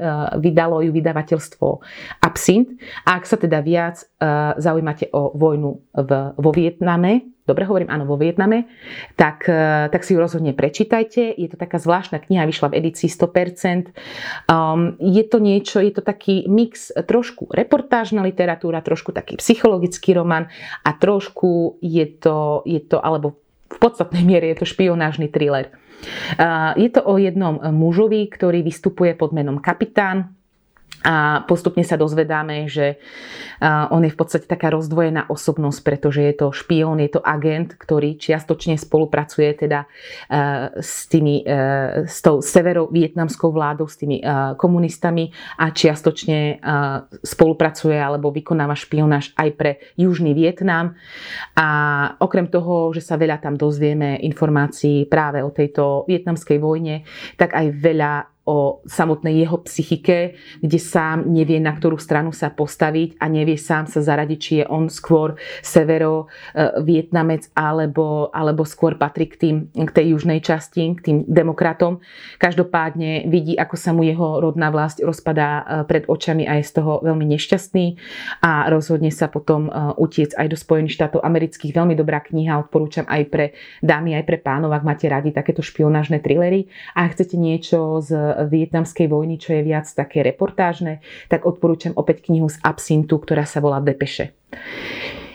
vydalo 0.43 0.83
ju 0.83 0.91
vydavateľstvo 0.91 1.67
Absint. 2.27 2.75
A 3.07 3.15
ak 3.15 3.31
sa 3.31 3.39
teda 3.39 3.63
viac 3.63 4.03
e, 4.03 4.05
zaujímate 4.59 5.07
o 5.15 5.31
vojnu 5.39 5.71
v, 5.95 6.11
vo 6.35 6.51
Vietname, 6.51 7.31
dobre 7.47 7.63
hovorím, 7.63 7.95
áno, 7.95 8.11
vo 8.11 8.19
Vietname, 8.19 8.67
tak, 9.15 9.47
e, 9.47 9.87
tak 9.87 10.03
si 10.03 10.15
ju 10.15 10.19
rozhodne 10.19 10.51
prečítajte. 10.51 11.31
Je 11.31 11.47
to 11.47 11.55
taká 11.55 11.79
zvláštna 11.79 12.19
kniha, 12.19 12.43
vyšla 12.43 12.75
v 12.75 12.79
edícii 12.83 13.07
100%. 13.07 13.95
Um, 14.51 14.99
je 14.99 15.23
to 15.23 15.39
niečo, 15.39 15.79
je 15.79 15.95
to 15.95 16.03
taký 16.03 16.51
mix, 16.51 16.91
trošku 16.91 17.55
reportážna 17.55 18.27
literatúra, 18.27 18.83
trošku 18.83 19.15
taký 19.15 19.39
psychologický 19.39 20.19
román 20.19 20.51
a 20.83 20.91
trošku 20.91 21.79
je 21.79 22.07
to, 22.19 22.67
je 22.67 22.83
to 22.83 22.99
alebo 22.99 23.39
v 23.71 23.79
podstatnej 23.79 24.27
miere 24.27 24.51
je 24.51 24.59
to 24.59 24.67
špionážny 24.67 25.31
thriller. 25.31 25.71
Je 26.77 26.89
to 26.91 27.01
o 27.05 27.21
jednom 27.21 27.61
mužovi, 27.61 28.25
ktorý 28.31 28.65
vystupuje 28.65 29.13
pod 29.15 29.37
menom 29.37 29.61
kapitán 29.61 30.40
a 31.01 31.49
postupne 31.49 31.81
sa 31.81 31.97
dozvedáme, 31.97 32.69
že 32.69 33.01
on 33.65 34.05
je 34.05 34.13
v 34.13 34.19
podstate 34.21 34.45
taká 34.45 34.69
rozdvojená 34.69 35.33
osobnosť, 35.33 35.81
pretože 35.81 36.21
je 36.21 36.35
to 36.37 36.53
špión, 36.53 37.01
je 37.01 37.17
to 37.17 37.25
agent, 37.25 37.73
ktorý 37.81 38.21
čiastočne 38.21 38.77
spolupracuje 38.77 39.49
teda 39.65 39.89
s, 40.77 41.09
tými, 41.09 41.41
s 42.05 42.21
tou 42.21 42.45
severovietnamskou 42.45 43.49
vládou, 43.49 43.89
s 43.89 43.97
tými 43.97 44.21
komunistami 44.61 45.33
a 45.57 45.73
čiastočne 45.73 46.61
spolupracuje 47.25 47.97
alebo 47.97 48.29
vykonáva 48.29 48.77
špionáž 48.77 49.33
aj 49.41 49.49
pre 49.57 49.81
Južný 49.97 50.37
Vietnam. 50.37 51.01
A 51.57 51.69
okrem 52.21 52.53
toho, 52.53 52.93
že 52.93 53.01
sa 53.01 53.17
veľa 53.17 53.41
tam 53.41 53.57
dozvieme 53.57 54.21
informácií 54.21 55.09
práve 55.09 55.41
o 55.41 55.49
tejto 55.49 56.05
vietnamskej 56.05 56.61
vojne, 56.61 57.09
tak 57.41 57.57
aj 57.57 57.67
veľa 57.73 58.13
o 58.51 58.83
samotnej 58.83 59.47
jeho 59.47 59.63
psychike, 59.63 60.35
kde 60.59 60.79
sám 60.83 61.31
nevie, 61.31 61.63
na 61.63 61.71
ktorú 61.71 62.03
stranu 62.03 62.35
sa 62.35 62.51
postaviť 62.51 63.23
a 63.23 63.31
nevie 63.31 63.55
sám 63.55 63.87
sa 63.87 64.03
zaradiť, 64.03 64.39
či 64.43 64.53
je 64.59 64.65
on 64.67 64.91
skôr 64.91 65.39
severo 65.63 66.27
e, 66.51 67.07
alebo, 67.55 68.35
alebo 68.35 68.67
skôr 68.67 68.99
patrí 68.99 69.31
k, 69.31 69.37
tým, 69.39 69.57
k 69.71 69.91
tej 69.95 70.19
južnej 70.19 70.43
časti, 70.43 70.99
k 70.99 71.01
tým 71.01 71.19
demokratom. 71.31 72.03
Každopádne 72.43 73.31
vidí, 73.31 73.55
ako 73.55 73.77
sa 73.79 73.95
mu 73.95 74.03
jeho 74.03 74.43
rodná 74.43 74.75
vlast 74.75 74.99
rozpadá 74.99 75.63
e, 75.63 75.63
pred 75.87 76.11
očami 76.11 76.51
a 76.51 76.59
je 76.59 76.67
z 76.67 76.83
toho 76.83 76.99
veľmi 77.07 77.31
nešťastný 77.31 77.87
a 78.43 78.67
rozhodne 78.67 79.15
sa 79.15 79.31
potom 79.31 79.71
e, 79.71 79.95
utiec 80.01 80.35
aj 80.35 80.51
do 80.51 80.57
Spojených 80.59 80.99
štátov 80.99 81.23
amerických. 81.23 81.71
Veľmi 81.71 81.95
dobrá 81.95 82.19
kniha, 82.19 82.59
odporúčam 82.59 83.07
aj 83.07 83.23
pre 83.31 83.47
dámy, 83.79 84.19
aj 84.19 84.25
pre 84.27 84.43
pánov, 84.43 84.75
ak 84.75 84.83
máte 84.83 85.07
radi 85.07 85.31
takéto 85.31 85.63
špionážne 85.63 86.19
thrillery 86.19 86.67
a 86.99 87.07
chcete 87.07 87.39
niečo 87.39 88.01
z 88.01 88.40
vietnamskej 88.49 89.11
vojny, 89.11 89.37
čo 89.37 89.57
je 89.57 89.67
viac 89.67 89.89
také 89.91 90.25
reportážne, 90.25 91.05
tak 91.29 91.45
odporúčam 91.45 91.93
opäť 91.97 92.31
knihu 92.31 92.49
z 92.49 92.61
Absintu, 92.65 93.21
ktorá 93.21 93.45
sa 93.45 93.61
volá 93.61 93.83
Depeše. 93.83 94.33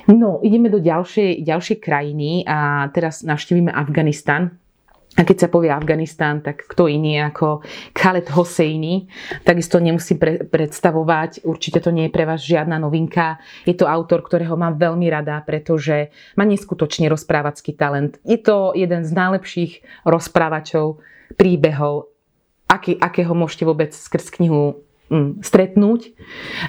No, 0.06 0.38
ideme 0.46 0.70
do 0.70 0.78
ďalšej, 0.78 1.42
ďalšej 1.42 1.78
krajiny 1.82 2.46
a 2.46 2.90
teraz 2.94 3.26
navštívime 3.26 3.74
Afganistan. 3.74 4.54
A 5.16 5.24
keď 5.24 5.48
sa 5.48 5.50
povie 5.50 5.72
Afganistán, 5.72 6.44
tak 6.44 6.68
kto 6.68 6.92
iný 6.92 7.24
ako 7.24 7.64
Khaled 7.96 8.28
Hosseini. 8.36 9.08
Takisto 9.48 9.80
nemusím 9.80 10.20
pre, 10.20 10.44
predstavovať, 10.44 11.48
určite 11.48 11.80
to 11.80 11.96
nie 11.96 12.12
je 12.12 12.16
pre 12.16 12.28
vás 12.28 12.44
žiadna 12.44 12.76
novinka. 12.76 13.40
Je 13.64 13.80
to 13.80 13.88
autor, 13.88 14.20
ktorého 14.20 14.60
mám 14.60 14.76
veľmi 14.76 15.08
rada, 15.08 15.40
pretože 15.48 16.12
má 16.36 16.44
neskutočne 16.44 17.08
rozprávacký 17.08 17.80
talent. 17.80 18.20
Je 18.28 18.36
to 18.36 18.76
jeden 18.76 19.08
z 19.08 19.12
najlepších 19.16 20.04
rozprávačov 20.04 21.00
príbehov, 21.40 22.12
aký, 22.66 22.98
akého 22.98 23.34
môžete 23.34 23.64
vôbec 23.66 23.92
skrz 23.94 24.34
knihu 24.42 24.86
mm, 25.10 25.42
stretnúť. 25.46 26.14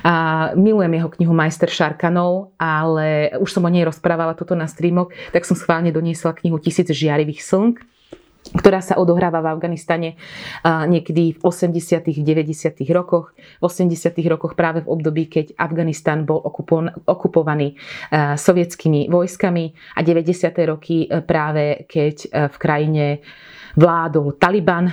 A 0.05 0.13
milujem 0.55 0.93
jeho 0.97 1.11
knihu 1.17 1.33
Majster 1.33 1.71
Šarkanov, 1.71 2.57
ale 2.61 3.33
už 3.41 3.51
som 3.53 3.65
o 3.65 3.71
nej 3.71 3.85
rozprávala 3.85 4.37
toto 4.37 4.55
na 4.55 4.69
streamoch, 4.69 5.13
tak 5.33 5.49
som 5.49 5.57
schválne 5.57 5.93
doniesla 5.93 6.37
knihu 6.37 6.61
Tisíc 6.61 6.89
žiarivých 6.93 7.43
slnk 7.43 7.77
ktorá 8.55 8.79
sa 8.79 8.95
odohráva 9.01 9.43
v 9.43 9.59
Afganistane 9.59 10.15
niekedy 10.63 11.35
v 11.35 11.41
80 11.43 12.07
90 12.23 12.79
rokoch. 12.95 13.35
V 13.59 13.65
80 13.67 14.15
rokoch 14.31 14.55
práve 14.55 14.87
v 14.87 14.91
období, 14.91 15.27
keď 15.27 15.59
Afganistan 15.59 16.23
bol 16.23 16.39
okupovaný 17.07 17.75
sovietskými 18.39 19.11
vojskami 19.11 19.65
a 19.97 20.01
90. 20.03 20.71
roky 20.71 21.07
e, 21.07 21.23
práve 21.23 21.89
keď 21.89 22.17
e, 22.27 22.29
v 22.47 22.57
krajine 22.61 23.05
vládol 23.77 24.37
Taliban, 24.39 24.89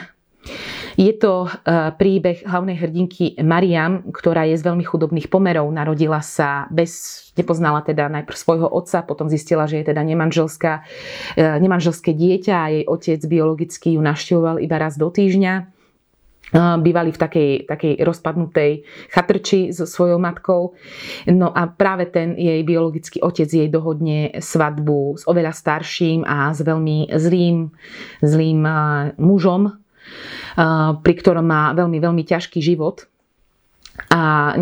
je 0.94 1.14
to 1.18 1.48
e, 1.48 1.50
príbeh 1.96 2.46
hlavnej 2.46 2.78
hrdinky 2.78 3.40
Mariam, 3.42 4.06
ktorá 4.14 4.46
je 4.46 4.60
z 4.60 4.64
veľmi 4.66 4.86
chudobných 4.86 5.28
pomerov. 5.32 5.72
Narodila 5.74 6.22
sa 6.22 6.70
bez, 6.70 7.34
nepoznala 7.40 7.82
teda 7.82 8.12
najprv 8.12 8.38
svojho 8.38 8.68
otca, 8.70 9.02
potom 9.02 9.32
zistila, 9.32 9.66
že 9.66 9.82
je 9.82 9.90
teda 9.90 10.02
nemanželská, 10.06 10.86
e, 11.34 11.44
nemanželské 11.64 12.14
dieťa 12.14 12.56
a 12.56 12.68
jej 12.70 12.84
otec 12.86 13.20
biologicky 13.26 13.98
ju 13.98 14.02
našťoval 14.04 14.62
iba 14.62 14.78
raz 14.78 15.00
do 15.00 15.10
týždňa 15.10 15.54
e, 15.58 15.64
bývali 16.78 17.10
v 17.10 17.18
takej, 17.18 17.52
takej 17.66 17.94
rozpadnutej 18.06 18.72
chatrči 19.10 19.74
so 19.74 19.90
svojou 19.90 20.22
matkou. 20.22 20.78
No 21.26 21.50
a 21.50 21.74
práve 21.74 22.06
ten 22.12 22.38
jej 22.38 22.62
biologický 22.62 23.18
otec 23.26 23.50
jej 23.50 23.66
dohodne 23.72 24.38
svadbu 24.38 25.18
s 25.18 25.24
oveľa 25.26 25.58
starším 25.58 26.22
a 26.22 26.54
s 26.54 26.62
veľmi 26.62 27.10
zlým, 27.18 27.74
zlým 28.22 28.62
mužom, 29.18 29.83
pri 31.00 31.14
ktorom 31.18 31.46
má 31.46 31.74
veľmi, 31.74 31.98
veľmi 31.98 32.24
ťažký 32.24 32.60
život. 32.62 33.06
A 34.10 34.54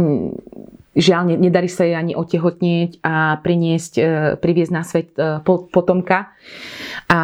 žiaľ, 0.92 1.40
nedarí 1.40 1.72
sa 1.72 1.88
jej 1.88 1.96
ani 1.96 2.14
otehotnieť 2.20 3.00
a 3.00 3.40
priniesť, 3.40 3.94
e, 3.96 4.04
priviesť 4.36 4.72
na 4.76 4.84
svet 4.84 5.16
e, 5.16 5.40
potomka. 5.46 6.36
A 7.08 7.20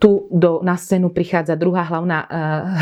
tu 0.00 0.28
do, 0.32 0.64
na 0.64 0.76
scénu 0.80 1.12
prichádza 1.12 1.56
druhá 1.60 1.84
hlavná 1.84 2.24
e, 2.24 2.26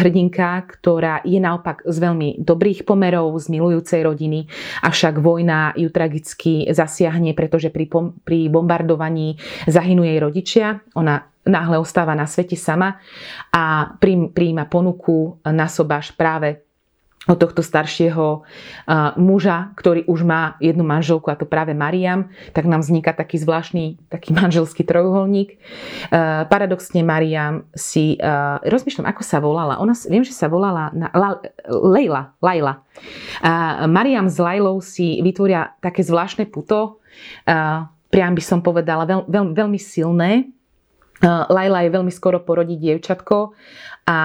hrdinka, 0.02 0.62
ktorá 0.78 1.26
je 1.26 1.42
naopak 1.42 1.82
z 1.82 1.98
veľmi 1.98 2.28
dobrých 2.38 2.86
pomerov, 2.86 3.34
z 3.42 3.50
milujúcej 3.50 4.06
rodiny, 4.06 4.46
avšak 4.86 5.18
vojna 5.18 5.74
ju 5.74 5.90
tragicky 5.90 6.70
zasiahne, 6.70 7.34
pretože 7.34 7.74
pri, 7.74 7.90
pri 8.22 8.46
bombardovaní 8.46 9.38
zahynú 9.66 10.06
jej 10.06 10.18
rodičia. 10.22 10.66
Ona 10.94 11.26
náhle 11.48 11.80
ostáva 11.80 12.12
na 12.12 12.28
svete 12.28 12.54
sama 12.54 13.00
a 13.50 13.96
príjma 14.36 14.68
ponuku 14.68 15.40
na 15.48 15.66
sobáš 15.66 16.12
práve 16.12 16.67
od 17.28 17.36
tohto 17.36 17.60
staršieho 17.60 18.42
muža, 19.20 19.76
ktorý 19.76 20.08
už 20.08 20.24
má 20.24 20.56
jednu 20.64 20.80
manželku, 20.80 21.28
a 21.28 21.36
to 21.36 21.44
práve 21.44 21.76
Mariam, 21.76 22.32
tak 22.56 22.64
nám 22.64 22.80
vzniká 22.80 23.12
taký 23.12 23.36
zvláštny 23.36 24.08
taký 24.08 24.32
manželský 24.40 24.82
trojuholník. 24.88 25.60
Paradoxne 26.48 27.04
Mariam 27.04 27.68
si, 27.76 28.16
rozmýšľam, 28.64 29.12
ako 29.12 29.22
sa 29.22 29.38
volala. 29.44 29.76
Ona, 29.78 29.92
viem, 30.08 30.24
že 30.24 30.32
sa 30.32 30.48
volala 30.48 30.88
na, 30.96 31.12
La, 31.12 31.36
Leila, 31.68 32.32
Laila. 32.40 32.80
Mariam 33.84 34.26
s 34.32 34.40
Lailou 34.40 34.80
si 34.80 35.20
vytvoria 35.20 35.76
také 35.84 36.00
zvláštne 36.00 36.48
puto, 36.48 37.04
priam 38.08 38.32
by 38.32 38.42
som 38.42 38.64
povedala, 38.64 39.04
veľ, 39.04 39.28
veľ, 39.28 39.44
veľmi 39.52 39.76
silné, 39.76 40.48
Laila 41.22 41.82
je 41.82 41.90
veľmi 41.90 42.12
skoro 42.14 42.38
porodí 42.38 42.78
dievčatko 42.78 43.50
a 44.06 44.18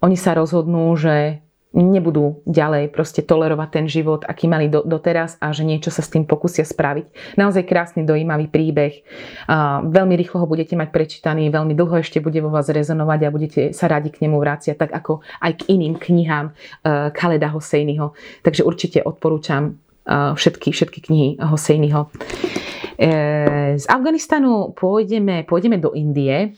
oni 0.00 0.16
sa 0.16 0.32
rozhodnú, 0.32 0.88
že 0.96 1.44
nebudú 1.76 2.40
ďalej 2.48 2.88
proste 2.88 3.20
tolerovať 3.20 3.68
ten 3.68 3.86
život, 3.86 4.24
aký 4.24 4.48
mali 4.48 4.72
do, 4.72 4.80
doteraz 4.80 5.36
a 5.38 5.52
že 5.52 5.68
niečo 5.68 5.92
sa 5.92 6.00
s 6.00 6.08
tým 6.08 6.24
pokusia 6.24 6.64
spraviť. 6.64 7.36
Naozaj 7.36 7.68
krásny, 7.68 8.08
dojímavý 8.08 8.48
príbeh. 8.48 9.04
A 9.46 9.84
veľmi 9.84 10.16
rýchlo 10.16 10.42
ho 10.42 10.46
budete 10.48 10.72
mať 10.72 10.88
prečítaný, 10.88 11.52
veľmi 11.52 11.76
dlho 11.76 12.00
ešte 12.00 12.24
bude 12.24 12.40
vo 12.40 12.48
vás 12.48 12.72
rezonovať 12.72 13.20
a 13.22 13.34
budete 13.34 13.62
sa 13.76 13.92
radi 13.92 14.08
k 14.08 14.24
nemu 14.24 14.40
vráciať, 14.40 14.76
tak 14.80 14.90
ako 14.96 15.20
aj 15.44 15.52
k 15.60 15.76
iným 15.76 16.00
knihám 16.00 16.50
uh, 16.50 17.12
Khaleda 17.12 17.52
Hosejnyho. 17.52 18.16
Takže 18.40 18.64
určite 18.64 19.04
odporúčam 19.04 19.76
uh, 20.08 20.32
všetky, 20.32 20.72
všetky 20.72 20.98
knihy 21.04 21.28
Hosejnyho. 21.44 22.08
Z 22.96 23.84
Afganistanu 23.92 24.72
pôjdeme, 24.72 25.44
pôjdeme 25.44 25.76
do 25.76 25.92
Indie. 25.92 26.56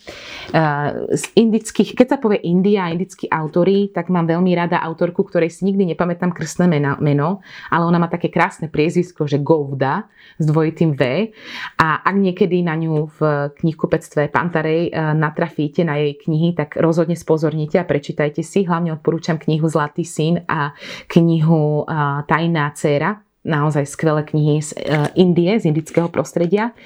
Z 1.10 1.24
indických, 1.34 1.98
keď 1.98 2.06
sa 2.14 2.18
povie 2.22 2.38
India 2.46 2.86
a 2.86 2.94
indickí 2.94 3.26
autory, 3.26 3.90
tak 3.90 4.06
mám 4.06 4.30
veľmi 4.30 4.54
rada 4.54 4.78
autorku, 4.78 5.26
ktorej 5.26 5.50
si 5.50 5.66
nikdy 5.66 5.92
nepamätám 5.94 6.30
krstné 6.30 6.70
meno, 7.02 7.42
ale 7.74 7.82
ona 7.82 7.98
má 7.98 8.06
také 8.06 8.30
krásne 8.30 8.70
priezvisko, 8.70 9.26
že 9.26 9.42
Govda 9.42 10.06
s 10.38 10.44
dvojitým 10.46 10.94
V. 10.94 11.34
A 11.82 12.06
ak 12.06 12.14
niekedy 12.14 12.62
na 12.62 12.78
ňu 12.78 13.10
v 13.18 13.50
knihkupectve 13.58 14.30
Pantarej 14.30 14.94
natrafíte 14.94 15.82
na 15.82 15.98
jej 15.98 16.14
knihy, 16.14 16.54
tak 16.54 16.78
rozhodne 16.78 17.18
spozornite 17.18 17.82
a 17.82 17.88
prečítajte 17.88 18.46
si. 18.46 18.62
Hlavne 18.62 18.94
odporúčam 18.94 19.42
knihu 19.42 19.66
Zlatý 19.66 20.06
syn 20.06 20.46
a 20.46 20.70
knihu 21.10 21.82
Tajná 22.30 22.70
dcéra 22.78 23.26
naozaj 23.48 23.88
skvelé 23.88 24.22
knihy 24.28 24.60
z 24.60 24.76
eh, 24.76 25.08
Indie, 25.16 25.56
z 25.56 25.72
indického 25.72 26.12
prostredia. 26.12 26.76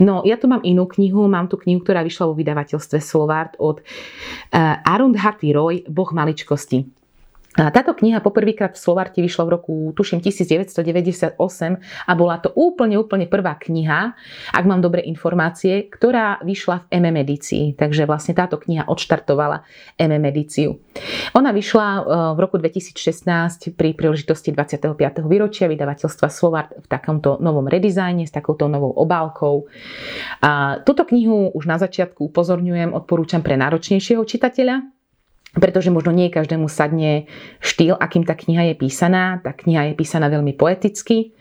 No, 0.00 0.24
ja 0.24 0.40
tu 0.40 0.48
mám 0.48 0.64
inú 0.64 0.88
knihu, 0.88 1.28
mám 1.28 1.52
tu 1.52 1.60
knihu, 1.60 1.84
ktorá 1.84 2.00
vyšla 2.00 2.32
vo 2.32 2.34
vydavateľstve 2.34 2.98
Slovart 3.04 3.60
od 3.60 3.84
eh, 3.84 4.80
Arundhati 4.80 5.52
Roy, 5.52 5.84
Boh 5.84 6.08
maličkosti. 6.08 6.95
Táto 7.56 7.96
kniha 7.96 8.20
poprvýkrát 8.20 8.76
v 8.76 8.80
Slovarte 8.80 9.24
vyšla 9.24 9.48
v 9.48 9.50
roku, 9.56 9.74
tuším, 9.96 10.20
1998 10.20 11.40
a 12.04 12.12
bola 12.12 12.36
to 12.36 12.52
úplne, 12.52 13.00
úplne 13.00 13.24
prvá 13.24 13.56
kniha, 13.56 14.12
ak 14.52 14.64
mám 14.68 14.84
dobré 14.84 15.00
informácie, 15.08 15.88
ktorá 15.88 16.44
vyšla 16.44 16.84
v 16.84 17.00
MM 17.00 17.16
edícii. 17.24 17.64
Takže 17.72 18.04
vlastne 18.04 18.36
táto 18.36 18.60
kniha 18.60 18.84
odštartovala 18.84 19.64
MM 19.96 20.24
edíciu. 20.28 20.84
Ona 21.32 21.56
vyšla 21.56 21.86
e, 21.88 22.00
v 22.36 22.38
roku 22.44 22.60
2016 22.60 23.72
pri 23.72 23.96
príležitosti 23.96 24.52
25. 24.52 25.24
výročia 25.24 25.64
vydavateľstva 25.72 26.28
Slovart 26.28 26.76
v 26.76 26.86
takomto 26.92 27.40
novom 27.40 27.64
redizajne, 27.64 28.28
s 28.28 28.32
takouto 28.36 28.68
novou 28.68 28.92
obálkou. 28.92 29.64
A 30.44 30.84
túto 30.84 31.08
knihu 31.08 31.48
už 31.56 31.64
na 31.64 31.80
začiatku 31.80 32.28
upozorňujem, 32.28 32.92
odporúčam 32.92 33.40
pre 33.40 33.56
náročnejšieho 33.56 34.20
čitateľa, 34.28 34.95
pretože 35.56 35.88
možno 35.88 36.12
nie 36.12 36.28
každému 36.28 36.68
sadne 36.68 37.24
štýl, 37.64 37.96
akým 37.96 38.28
tá 38.28 38.36
kniha 38.36 38.72
je 38.72 38.74
písaná. 38.76 39.40
Tá 39.40 39.56
kniha 39.56 39.92
je 39.92 39.94
písaná 39.96 40.28
veľmi 40.28 40.52
poeticky. 40.52 41.32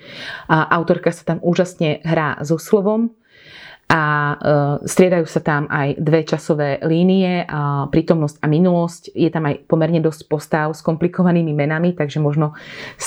Autorka 0.47 1.11
sa 1.11 1.35
tam 1.35 1.43
úžasne 1.43 1.99
hrá 2.07 2.39
so 2.39 2.55
slovom 2.55 3.11
a 3.85 4.01
e, 4.01 4.35
striedajú 4.89 5.29
sa 5.29 5.45
tam 5.45 5.69
aj 5.69 6.01
dve 6.01 6.25
časové 6.25 6.81
línie, 6.81 7.45
a 7.45 7.85
prítomnosť 7.85 8.41
a 8.41 8.47
minulosť. 8.49 9.13
Je 9.13 9.29
tam 9.29 9.45
aj 9.45 9.69
pomerne 9.69 10.01
dosť 10.01 10.25
postav 10.25 10.73
s 10.73 10.81
komplikovanými 10.81 11.53
menami, 11.53 11.93
takže 11.93 12.17
možno 12.17 12.57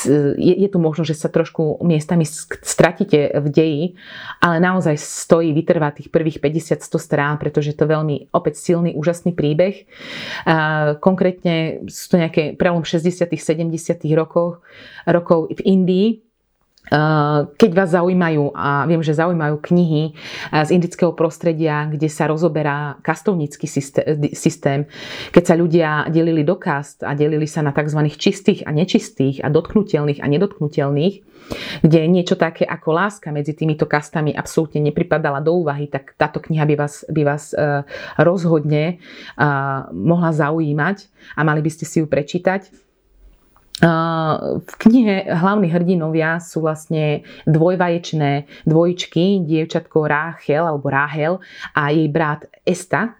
je, 0.06 0.54
je 0.54 0.68
tu 0.70 0.78
možno, 0.78 1.02
že 1.02 1.18
sa 1.18 1.26
trošku 1.26 1.82
miestami 1.82 2.22
stratíte 2.62 3.34
v 3.34 3.46
deji, 3.50 3.84
ale 4.38 4.62
naozaj 4.62 4.94
stojí 5.02 5.50
vytrvať 5.50 6.06
tých 6.06 6.08
prvých 6.14 6.38
50-100 6.38 6.86
strán, 7.02 7.34
pretože 7.42 7.74
to 7.74 7.82
je 7.82 7.92
veľmi 7.98 8.16
opäť 8.30 8.62
silný, 8.62 8.94
úžasný 8.94 9.34
príbeh. 9.34 9.82
A 10.46 10.94
konkrétne 11.02 11.82
sú 11.90 12.14
to 12.14 12.22
nejaké 12.22 12.54
prelom 12.54 12.86
60 12.86 13.26
70 13.34 13.66
rokov, 14.14 14.62
rokov 15.10 15.50
v 15.50 15.60
Indii, 15.66 16.27
keď 17.58 17.70
vás 17.76 17.92
zaujímajú, 17.92 18.56
a 18.56 18.88
viem, 18.88 19.04
že 19.04 19.16
zaujímajú 19.16 19.60
knihy 19.60 20.02
eh, 20.12 20.64
z 20.64 20.70
indického 20.72 21.12
prostredia, 21.12 21.88
kde 21.88 22.08
sa 22.08 22.24
rozoberá 22.28 22.96
kastovnícky 23.04 23.68
systém, 24.32 24.88
keď 25.32 25.44
sa 25.44 25.54
ľudia 25.54 25.90
delili 26.08 26.42
do 26.42 26.56
kast 26.56 27.04
a 27.04 27.12
delili 27.12 27.44
sa 27.44 27.60
na 27.60 27.76
tzv. 27.76 28.00
čistých 28.16 28.64
a 28.64 28.72
nečistých 28.72 29.44
a 29.44 29.52
dotknutelných 29.52 30.24
a 30.24 30.26
nedotknutelných, 30.26 31.14
kde 31.84 32.00
niečo 32.08 32.36
také 32.36 32.64
ako 32.64 32.92
láska 32.92 33.32
medzi 33.32 33.56
týmito 33.56 33.88
kastami 33.88 34.36
absolútne 34.36 34.84
nepripadala 34.84 35.40
do 35.40 35.64
úvahy, 35.64 35.88
tak 35.88 36.12
táto 36.16 36.40
kniha 36.40 36.64
by 36.68 36.74
vás, 36.76 37.04
by 37.08 37.22
vás 37.24 37.52
eh, 37.52 37.84
rozhodne 38.20 39.00
mohla 39.92 40.30
zaujímať 40.34 41.10
a 41.36 41.40
mali 41.46 41.60
by 41.62 41.70
ste 41.70 41.84
si 41.84 42.00
ju 42.00 42.06
prečítať. 42.06 42.87
V 43.78 44.74
knihe 44.82 45.30
hlavní 45.30 45.70
hrdinovia 45.70 46.42
sú 46.42 46.66
vlastne 46.66 47.22
dvojvaječné 47.46 48.66
dvojčky, 48.66 49.46
dievčatko 49.46 50.06
Ráchel 50.06 50.66
alebo 50.66 50.90
Ráhel 50.90 51.38
a 51.78 51.94
jej 51.94 52.10
brat 52.10 52.50
Esta. 52.66 53.14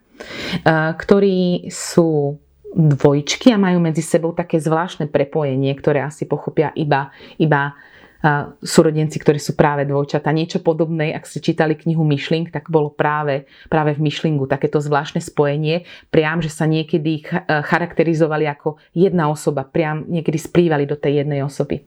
ktorí 0.99 1.71
sú 1.71 2.43
dvojčky 2.75 3.55
a 3.55 3.59
majú 3.59 3.81
medzi 3.81 4.05
sebou 4.05 4.37
také 4.37 4.61
zvláštne 4.61 5.09
prepojenie, 5.09 5.73
ktoré 5.79 6.05
asi 6.05 6.29
pochopia 6.29 6.75
iba, 6.77 7.15
iba 7.41 7.73
súrodenci, 8.63 9.23
ktorí 9.23 9.39
sú 9.39 9.55
práve 9.55 9.87
dvojčata. 9.87 10.35
Niečo 10.35 10.59
podobné, 10.59 11.15
ak 11.15 11.23
ste 11.23 11.39
čítali 11.39 11.79
knihu 11.79 12.03
Myšling, 12.03 12.51
tak 12.51 12.67
bolo 12.67 12.91
práve, 12.91 13.47
práve 13.71 13.95
v 13.95 14.11
Myšlingu 14.11 14.51
takéto 14.51 14.83
zvláštne 14.83 15.23
spojenie, 15.23 15.87
priam, 16.11 16.43
že 16.43 16.51
sa 16.51 16.67
niekedy 16.67 17.23
charakterizovali 17.47 18.51
ako 18.51 18.83
jedna 18.91 19.31
osoba, 19.31 19.63
priam 19.63 20.03
niekedy 20.11 20.35
splývali 20.35 20.85
do 20.87 20.99
tej 20.99 21.23
jednej 21.23 21.47
osoby. 21.47 21.87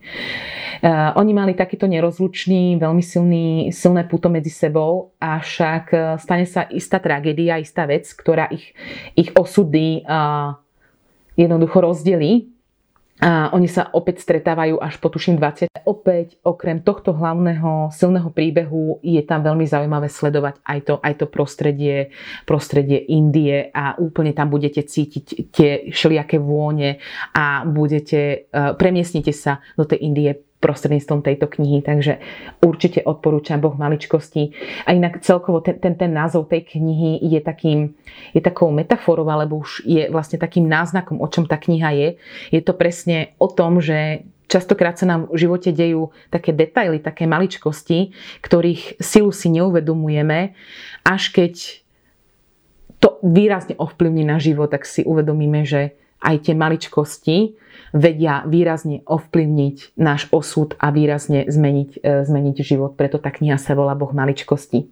Uh, 0.82 1.14
oni 1.14 1.30
mali 1.30 1.54
takýto 1.54 1.86
nerozlučný, 1.86 2.74
veľmi 2.74 3.04
silný, 3.06 3.70
silné 3.70 4.02
puto 4.02 4.26
medzi 4.26 4.50
sebou, 4.50 5.14
avšak 5.22 5.84
uh, 5.94 6.02
stane 6.18 6.42
sa 6.42 6.66
istá 6.74 6.98
tragédia, 6.98 7.62
istá 7.62 7.86
vec, 7.86 8.10
ktorá 8.10 8.50
ich, 8.50 8.74
ich 9.14 9.30
osudy 9.38 10.02
jednoducho 11.36 11.80
rozdelí 11.80 12.51
a 13.22 13.54
oni 13.54 13.70
sa 13.70 13.86
opäť 13.94 14.18
stretávajú 14.26 14.82
až 14.82 14.98
po 14.98 15.06
tuším 15.06 15.38
20. 15.38 15.70
Opäť, 15.86 16.42
okrem 16.42 16.82
tohto 16.82 17.14
hlavného 17.14 17.94
silného 17.94 18.26
príbehu, 18.34 18.98
je 18.98 19.22
tam 19.22 19.46
veľmi 19.46 19.62
zaujímavé 19.62 20.10
sledovať 20.10 20.58
aj 20.66 20.78
to, 20.82 20.94
aj 20.98 21.14
to 21.22 21.26
prostredie, 21.30 22.10
prostredie 22.50 22.98
Indie 22.98 23.70
a 23.70 23.94
úplne 24.02 24.34
tam 24.34 24.50
budete 24.50 24.82
cítiť 24.82 25.54
tie 25.54 25.70
všelijaké 25.94 26.42
vône 26.42 26.98
a 27.30 27.62
budete, 27.62 28.50
uh, 28.50 28.74
premiestnite 28.74 29.30
sa 29.30 29.62
do 29.78 29.86
tej 29.86 30.02
Indie 30.02 30.42
prostredníctvom 30.62 31.26
tejto 31.26 31.50
knihy, 31.50 31.82
takže 31.82 32.22
určite 32.62 33.02
odporúčam 33.02 33.58
Boh 33.58 33.74
maličkosti. 33.74 34.54
A 34.86 34.94
inak 34.94 35.18
celkovo 35.26 35.58
ten, 35.58 35.82
ten, 35.82 35.98
ten 35.98 36.14
názov 36.14 36.46
tej 36.46 36.62
knihy 36.78 37.18
je, 37.26 37.40
takým, 37.42 37.90
je 38.30 38.38
takou 38.38 38.70
metaforou, 38.70 39.26
alebo 39.26 39.58
už 39.58 39.82
je 39.82 40.06
vlastne 40.06 40.38
takým 40.38 40.70
náznakom, 40.70 41.18
o 41.18 41.26
čom 41.26 41.50
tá 41.50 41.58
kniha 41.58 41.90
je. 41.98 42.08
Je 42.54 42.62
to 42.62 42.78
presne 42.78 43.34
o 43.42 43.50
tom, 43.50 43.82
že 43.82 44.22
častokrát 44.46 44.94
sa 45.00 45.08
nám 45.08 45.32
v 45.32 45.48
živote 45.48 45.74
dejú 45.74 46.14
také 46.28 46.54
detaily, 46.54 47.02
také 47.02 47.24
maličkosti, 47.24 48.14
ktorých 48.44 49.02
silu 49.02 49.34
si 49.34 49.48
neuvedomujeme, 49.50 50.54
až 51.02 51.32
keď 51.34 51.82
to 53.02 53.18
výrazne 53.26 53.74
ovplyvní 53.74 54.22
na 54.22 54.38
život, 54.38 54.70
tak 54.70 54.86
si 54.86 55.02
uvedomíme, 55.02 55.66
že 55.66 55.98
aj 56.22 56.48
tie 56.48 56.54
maličkosti 56.54 57.36
vedia 57.92 58.46
výrazne 58.48 59.04
ovplyvniť 59.04 60.00
náš 60.00 60.30
osud 60.32 60.72
a 60.80 60.88
výrazne 60.88 61.44
zmeniť, 61.50 61.90
e, 62.00 62.24
zmeniť 62.24 62.56
život. 62.64 62.96
Preto 62.96 63.20
tá 63.20 63.28
kniha 63.28 63.60
sa 63.60 63.76
volá 63.76 63.92
Boh 63.92 64.10
maličkosti. 64.10 64.88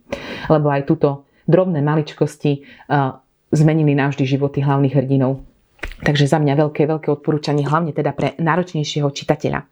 Lebo 0.52 0.68
aj 0.68 0.84
túto 0.84 1.24
drobné 1.48 1.80
maličkosti 1.80 2.52
e, 2.52 2.60
zmenili 3.50 3.96
navždy 3.96 4.24
životy 4.28 4.60
hlavných 4.60 4.94
hrdinov. 4.94 5.40
Takže 6.00 6.24
za 6.24 6.40
mňa 6.40 6.56
veľké, 6.56 6.88
veľké 6.88 7.08
odporúčanie, 7.12 7.68
hlavne 7.68 7.92
teda 7.92 8.16
pre 8.16 8.32
náročnejšieho 8.40 9.08
čitateľa. 9.12 9.68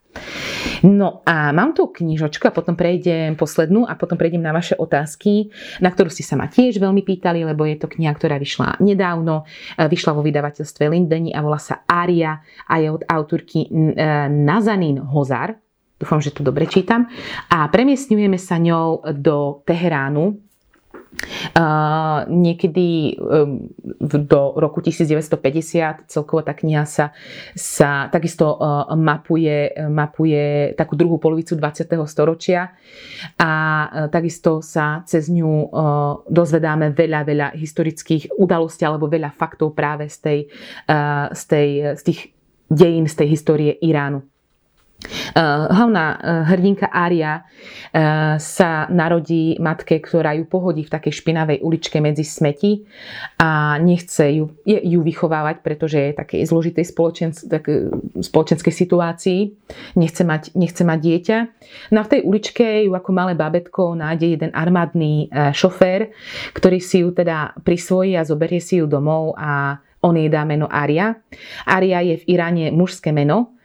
No 0.85 1.23
a 1.25 1.51
mám 1.57 1.73
tu 1.73 1.89
knižočku 1.89 2.49
a 2.49 2.55
potom 2.55 2.77
prejdem 2.77 3.35
poslednú 3.39 3.89
a 3.89 3.97
potom 3.97 4.19
prejdem 4.19 4.43
na 4.45 4.53
vaše 4.53 4.77
otázky, 4.77 5.49
na 5.81 5.89
ktorú 5.89 6.13
ste 6.13 6.27
sa 6.27 6.37
ma 6.37 6.51
tiež 6.51 6.79
veľmi 6.79 7.01
pýtali, 7.01 7.43
lebo 7.49 7.65
je 7.65 7.81
to 7.81 7.89
kniha, 7.89 8.13
ktorá 8.13 8.37
vyšla 8.37 8.79
nedávno. 8.83 9.49
E, 9.79 9.89
vyšla 9.89 10.13
vo 10.13 10.23
vydavateľstve 10.23 10.85
Lindeni 10.91 11.31
a 11.33 11.41
volá 11.41 11.59
sa 11.59 11.87
Aria 11.87 12.39
a 12.67 12.75
je 12.77 12.89
od 12.93 13.03
autorky 13.09 13.67
e, 13.67 13.69
Nazanin 14.29 15.01
Hozar. 15.01 15.57
Dúfam, 15.99 16.23
že 16.23 16.31
to 16.31 16.47
dobre 16.47 16.71
čítam. 16.71 17.11
A 17.51 17.67
premiestňujeme 17.67 18.39
sa 18.39 18.55
ňou 18.55 19.03
do 19.19 19.67
Teheránu, 19.67 20.48
Uh, 21.57 22.29
niekedy 22.29 23.17
um, 23.17 23.65
do 23.99 24.43
roku 24.61 24.85
1950 24.85 26.05
celkovo 26.07 26.45
tá 26.45 26.53
kniha 26.53 26.85
sa, 26.85 27.17
sa 27.57 28.13
takisto 28.13 28.55
uh, 28.55 28.93
mapuje, 28.93 29.73
mapuje 29.89 30.77
takú 30.77 30.95
druhú 30.95 31.17
polovicu 31.17 31.57
20. 31.57 31.89
storočia 32.05 32.77
a 33.41 33.51
uh, 33.51 34.07
takisto 34.13 34.61
sa 34.61 35.03
cez 35.09 35.33
ňu 35.33 35.71
dozvedáme 36.29 36.93
veľa, 36.93 37.21
veľa 37.25 37.49
historických 37.57 38.37
udalostí 38.37 38.85
alebo 38.85 39.09
veľa 39.09 39.33
faktov 39.33 39.73
práve 39.73 40.07
z, 40.13 40.19
tej, 40.21 40.41
z, 41.35 41.43
tej, 41.49 41.69
z 41.99 42.03
tých 42.05 42.21
dejín, 42.71 43.09
z 43.09 43.15
tej 43.25 43.29
histórie 43.33 43.73
Iránu. 43.81 44.38
Eh, 44.99 45.67
hlavná 45.71 46.19
eh, 46.19 46.43
hrdinka 46.51 46.91
Aria 46.91 47.47
eh, 47.95 48.35
sa 48.43 48.91
narodí 48.91 49.55
matke, 49.63 50.03
ktorá 50.03 50.35
ju 50.35 50.43
pohodí 50.51 50.83
v 50.83 50.91
takej 50.91 51.23
špinavej 51.23 51.63
uličke 51.63 52.03
medzi 52.03 52.27
smeti 52.27 52.83
a 53.39 53.79
nechce 53.79 54.27
ju, 54.43 54.51
ju 54.67 55.01
vychovávať, 55.07 55.63
pretože 55.63 55.99
je 56.03 56.19
takej 56.19 56.41
zložitej 56.51 56.83
spoločen, 56.83 57.31
tak, 57.31 57.71
spoločenskej 58.19 58.75
situácii. 58.75 59.41
Nechce 59.95 60.27
mať, 60.27 60.59
nechce 60.59 60.83
mať 60.83 60.99
dieťa. 60.99 61.37
No 61.95 62.03
v 62.03 62.11
tej 62.19 62.21
uličke 62.27 62.67
ju 62.91 62.91
ako 62.91 63.11
malé 63.15 63.39
babetko 63.39 63.95
nájde 63.95 64.27
jeden 64.35 64.51
armádny 64.51 65.31
šofér, 65.55 66.11
ktorý 66.59 66.83
si 66.83 67.07
ju 67.07 67.15
teda 67.15 67.55
prisvojí 67.63 68.19
a 68.19 68.27
zoberie 68.27 68.59
si 68.59 68.83
ju 68.83 68.91
domov 68.91 69.39
a 69.39 69.79
on 70.03 70.15
jej 70.19 70.31
dá 70.31 70.43
meno 70.43 70.67
Aria. 70.67 71.15
Aria 71.67 72.03
je 72.03 72.23
v 72.23 72.25
Iráne 72.35 72.71
mužské 72.75 73.11
meno, 73.11 73.58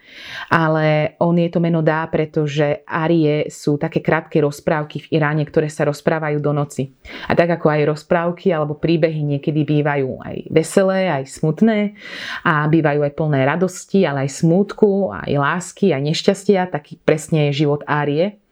ale 0.52 1.18
on 1.24 1.36
je 1.40 1.50
to 1.50 1.60
meno 1.64 1.82
dá, 1.82 2.06
pretože 2.12 2.86
arie 2.86 3.48
sú 3.50 3.80
také 3.80 4.04
krátke 4.04 4.38
rozprávky 4.44 5.08
v 5.08 5.20
Iráne, 5.20 5.44
ktoré 5.48 5.72
sa 5.72 5.88
rozprávajú 5.88 6.38
do 6.44 6.52
noci. 6.52 6.94
A 7.26 7.34
tak 7.34 7.58
ako 7.58 7.72
aj 7.72 7.82
rozprávky 7.96 8.54
alebo 8.54 8.78
príbehy 8.78 9.24
niekedy 9.24 9.64
bývajú 9.64 10.22
aj 10.22 10.36
veselé, 10.52 11.10
aj 11.10 11.24
smutné 11.32 11.98
a 12.46 12.68
bývajú 12.68 13.02
aj 13.02 13.14
plné 13.16 13.40
radosti, 13.48 14.04
ale 14.06 14.28
aj 14.28 14.44
smútku, 14.44 15.10
aj 15.10 15.32
lásky, 15.34 15.96
aj 15.96 16.02
nešťastia, 16.14 16.70
taký 16.70 17.00
presne 17.02 17.50
je 17.50 17.66
život 17.66 17.82
Árie 17.88 18.43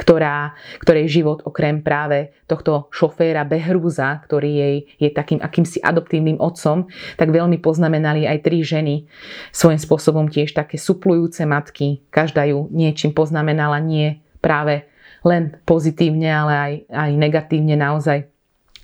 ktorá, 0.00 0.56
ktorej 0.80 1.20
život 1.20 1.44
okrem 1.44 1.84
práve 1.84 2.32
tohto 2.48 2.88
šoféra 2.88 3.44
Behrúza, 3.44 4.16
ktorý 4.24 4.50
jej 4.50 4.76
je 4.96 5.08
takým 5.12 5.44
akýmsi 5.44 5.84
adoptívnym 5.84 6.40
otcom, 6.40 6.88
tak 7.20 7.28
veľmi 7.28 7.60
poznamenali 7.60 8.24
aj 8.24 8.38
tri 8.40 8.64
ženy. 8.64 9.04
Svojím 9.52 9.76
spôsobom 9.76 10.32
tiež 10.32 10.56
také 10.56 10.80
suplujúce 10.80 11.44
matky. 11.44 12.00
Každá 12.08 12.48
ju 12.48 12.72
niečím 12.72 13.12
poznamenala, 13.12 13.76
nie 13.84 14.24
práve 14.40 14.88
len 15.20 15.60
pozitívne, 15.68 16.32
ale 16.32 16.52
aj, 16.56 16.72
aj 16.88 17.10
negatívne 17.20 17.76
naozaj. 17.76 18.24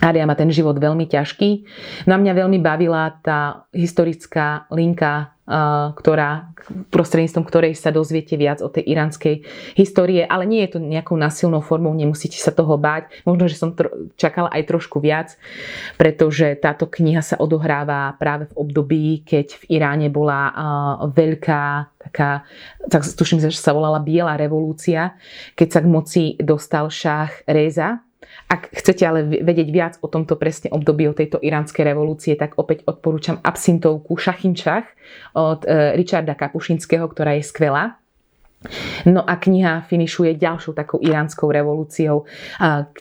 Aria 0.00 0.28
má 0.28 0.36
ten 0.36 0.52
život 0.52 0.76
veľmi 0.76 1.08
ťažký. 1.08 1.64
Na 2.04 2.20
mňa 2.20 2.32
veľmi 2.44 2.58
bavila 2.60 3.16
tá 3.24 3.64
historická 3.72 4.68
linka 4.68 5.36
ktorá, 5.94 6.50
prostredníctvom 6.90 7.46
ktorej 7.46 7.78
sa 7.78 7.94
dozviete 7.94 8.34
viac 8.34 8.58
o 8.58 8.66
tej 8.66 8.82
iránskej 8.82 9.46
histórie, 9.78 10.26
ale 10.26 10.42
nie 10.42 10.66
je 10.66 10.74
to 10.74 10.78
nejakou 10.82 11.14
nasilnou 11.14 11.62
formou, 11.62 11.94
nemusíte 11.94 12.34
sa 12.34 12.50
toho 12.50 12.74
báť. 12.74 13.14
Možno, 13.22 13.46
že 13.46 13.54
som 13.54 13.70
tro- 13.70 14.10
čakala 14.18 14.50
aj 14.50 14.66
trošku 14.66 14.98
viac, 14.98 15.38
pretože 15.94 16.58
táto 16.58 16.90
kniha 16.90 17.22
sa 17.22 17.38
odohráva 17.38 18.18
práve 18.18 18.50
v 18.50 18.58
období, 18.58 19.22
keď 19.22 19.54
v 19.62 19.78
Iráne 19.78 20.10
bola 20.10 20.50
veľká 21.14 21.94
taká, 22.10 22.42
tak 22.90 23.06
tuším, 23.06 23.38
že 23.38 23.54
sa 23.54 23.70
volala 23.70 24.02
Biela 24.02 24.34
revolúcia, 24.34 25.14
keď 25.54 25.68
sa 25.70 25.80
k 25.82 25.86
moci 25.86 26.24
dostal 26.42 26.90
šách 26.90 27.46
Reza, 27.46 28.02
ak 28.46 28.70
chcete 28.72 29.02
ale 29.02 29.26
vedieť 29.26 29.68
viac 29.74 29.94
o 30.00 30.08
tomto 30.08 30.38
presne 30.38 30.70
období, 30.70 31.10
o 31.10 31.16
tejto 31.16 31.42
iránskej 31.42 31.82
revolúcie, 31.82 32.32
tak 32.38 32.54
opäť 32.56 32.86
odporúčam 32.86 33.42
absintovku 33.42 34.14
Šachinčach 34.14 34.86
od 35.34 35.66
e, 35.66 35.98
Richarda 35.98 36.38
Kapušinského, 36.38 37.04
ktorá 37.10 37.34
je 37.36 37.44
skvelá. 37.44 37.98
No 39.04 39.22
a 39.22 39.36
kniha 39.36 39.84
finišuje 39.86 40.38
ďalšou 40.40 40.72
takou 40.74 40.98
iránskou 40.98 41.52
revolúciou, 41.52 42.24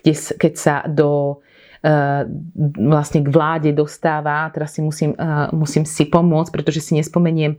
kde, 0.01 0.13
keď 0.36 0.54
sa 0.58 0.75
do 0.86 1.41
e, 1.80 2.25
vlastne 2.86 3.23
k 3.23 3.30
vláde 3.32 3.69
dostáva, 3.71 4.49
teraz 4.49 4.75
si 4.75 4.82
musím, 4.84 5.13
e, 5.13 5.30
musím 5.56 5.88
si 5.88 6.10
pomôcť, 6.10 6.51
pretože 6.51 6.84
si 6.84 6.97
nespomeniem 6.97 7.56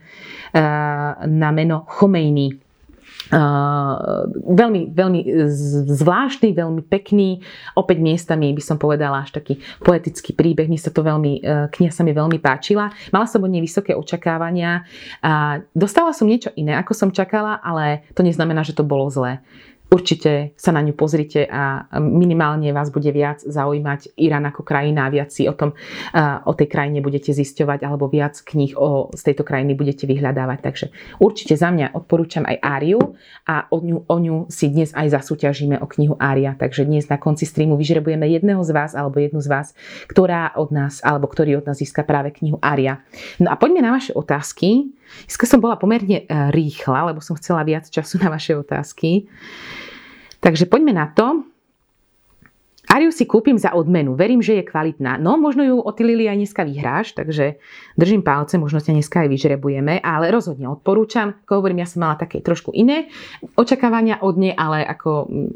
na 1.26 1.50
meno 1.54 1.86
Chomejny 1.88 2.65
Veľmi, 3.26 4.94
veľmi 4.94 5.20
zvláštny, 5.90 6.54
veľmi 6.54 6.82
pekný, 6.86 7.42
opäť 7.74 7.98
miestami 7.98 8.54
by 8.54 8.62
som 8.62 8.78
povedala 8.78 9.26
až 9.26 9.34
taký 9.34 9.58
poetický 9.82 10.30
príbeh, 10.30 10.70
mne 10.70 10.78
sa 10.78 10.94
to 10.94 11.02
veľmi, 11.02 11.42
uh, 11.42 11.66
kniha 11.74 11.90
sa 11.90 12.06
mi 12.06 12.14
veľmi 12.14 12.38
páčila. 12.38 12.94
Mala 13.10 13.26
som 13.26 13.42
od 13.42 13.50
nej 13.50 13.58
vysoké 13.58 13.98
očakávania 13.98 14.86
a 15.26 15.58
dostala 15.74 16.14
som 16.14 16.30
niečo 16.30 16.54
iné, 16.54 16.78
ako 16.78 16.92
som 16.94 17.10
čakala, 17.10 17.58
ale 17.58 18.06
to 18.14 18.22
neznamená, 18.22 18.62
že 18.62 18.78
to 18.78 18.86
bolo 18.86 19.10
zlé. 19.10 19.42
Určite 19.90 20.52
sa 20.58 20.74
na 20.74 20.82
ňu 20.82 20.94
pozrite 20.98 21.46
a 21.46 21.86
minimálne 22.02 22.74
vás 22.74 22.90
bude 22.90 23.10
viac 23.14 23.42
zaujímať 23.42 24.18
Irán 24.18 24.50
ako 24.50 24.66
krajina 24.66 25.06
viac 25.08 25.30
si 25.30 25.46
o, 25.46 25.54
tom, 25.54 25.72
o 26.44 26.52
tej 26.52 26.68
krajine 26.68 26.98
budete 26.98 27.30
zisťovať 27.30 27.86
alebo 27.86 28.10
viac 28.10 28.34
kníh 28.42 28.74
o, 28.74 29.14
z 29.14 29.22
tejto 29.32 29.46
krajiny 29.46 29.78
budete 29.78 30.04
vyhľadávať. 30.10 30.58
Takže 30.62 30.86
určite 31.22 31.54
za 31.54 31.70
mňa 31.70 31.94
odporúčam 31.94 32.42
aj 32.44 32.58
Áriu 32.60 32.98
a 33.46 33.70
o 33.70 33.78
ňu, 33.78 34.04
o 34.06 34.16
ňu 34.18 34.36
si 34.50 34.70
dnes 34.70 34.90
aj 34.92 35.14
zasúťažíme 35.22 35.78
o 35.78 35.86
knihu 35.86 36.18
Ária. 36.18 36.58
Takže 36.58 36.82
dnes 36.82 37.06
na 37.06 37.16
konci 37.16 37.46
streamu 37.46 37.78
vyžrebujeme 37.78 38.26
jedného 38.26 38.62
z 38.66 38.70
vás 38.74 38.92
alebo 38.98 39.22
jednu 39.22 39.38
z 39.38 39.48
vás, 39.48 39.72
ktorá 40.10 40.50
od 40.58 40.74
nás 40.74 40.98
alebo 41.06 41.30
ktorý 41.30 41.62
od 41.62 41.66
nás 41.70 41.78
získa 41.78 42.02
práve 42.02 42.34
knihu 42.34 42.58
Ária. 42.58 43.06
No 43.38 43.54
a 43.54 43.56
poďme 43.56 43.86
na 43.86 43.94
vaše 43.94 44.10
otázky. 44.12 44.90
Dneska 45.26 45.44
som 45.46 45.62
bola 45.62 45.78
pomerne 45.78 46.22
e, 46.22 46.24
rýchla, 46.52 47.12
lebo 47.12 47.22
som 47.22 47.38
chcela 47.38 47.62
viac 47.62 47.86
času 47.88 48.18
na 48.22 48.28
vaše 48.30 48.56
otázky. 48.56 49.26
Takže 50.40 50.68
poďme 50.68 50.92
na 50.94 51.06
to. 51.10 51.46
Ariu 52.86 53.10
si 53.10 53.26
kúpim 53.26 53.58
za 53.58 53.74
odmenu. 53.74 54.14
Verím, 54.14 54.38
že 54.38 54.62
je 54.62 54.68
kvalitná. 54.70 55.18
No, 55.18 55.34
možno 55.34 55.66
ju 55.66 55.82
od 55.82 55.98
Lily 55.98 56.30
aj 56.30 56.38
dneska 56.38 56.62
vyhráš, 56.62 57.18
takže 57.18 57.58
držím 57.98 58.22
palce, 58.22 58.62
možno 58.62 58.78
ťa 58.78 58.94
dneska 58.94 59.26
aj 59.26 59.28
vyžrebujeme, 59.34 59.98
ale 59.98 60.30
rozhodne 60.30 60.70
odporúčam. 60.70 61.34
Ako 61.42 61.58
hovorím, 61.58 61.82
ja 61.82 61.90
som 61.90 62.06
mala 62.06 62.14
také 62.14 62.38
trošku 62.38 62.70
iné 62.70 63.10
očakávania 63.58 64.22
od 64.22 64.38
nej, 64.38 64.54
ale 64.54 64.86
ako 64.86 65.26
mm, 65.26 65.50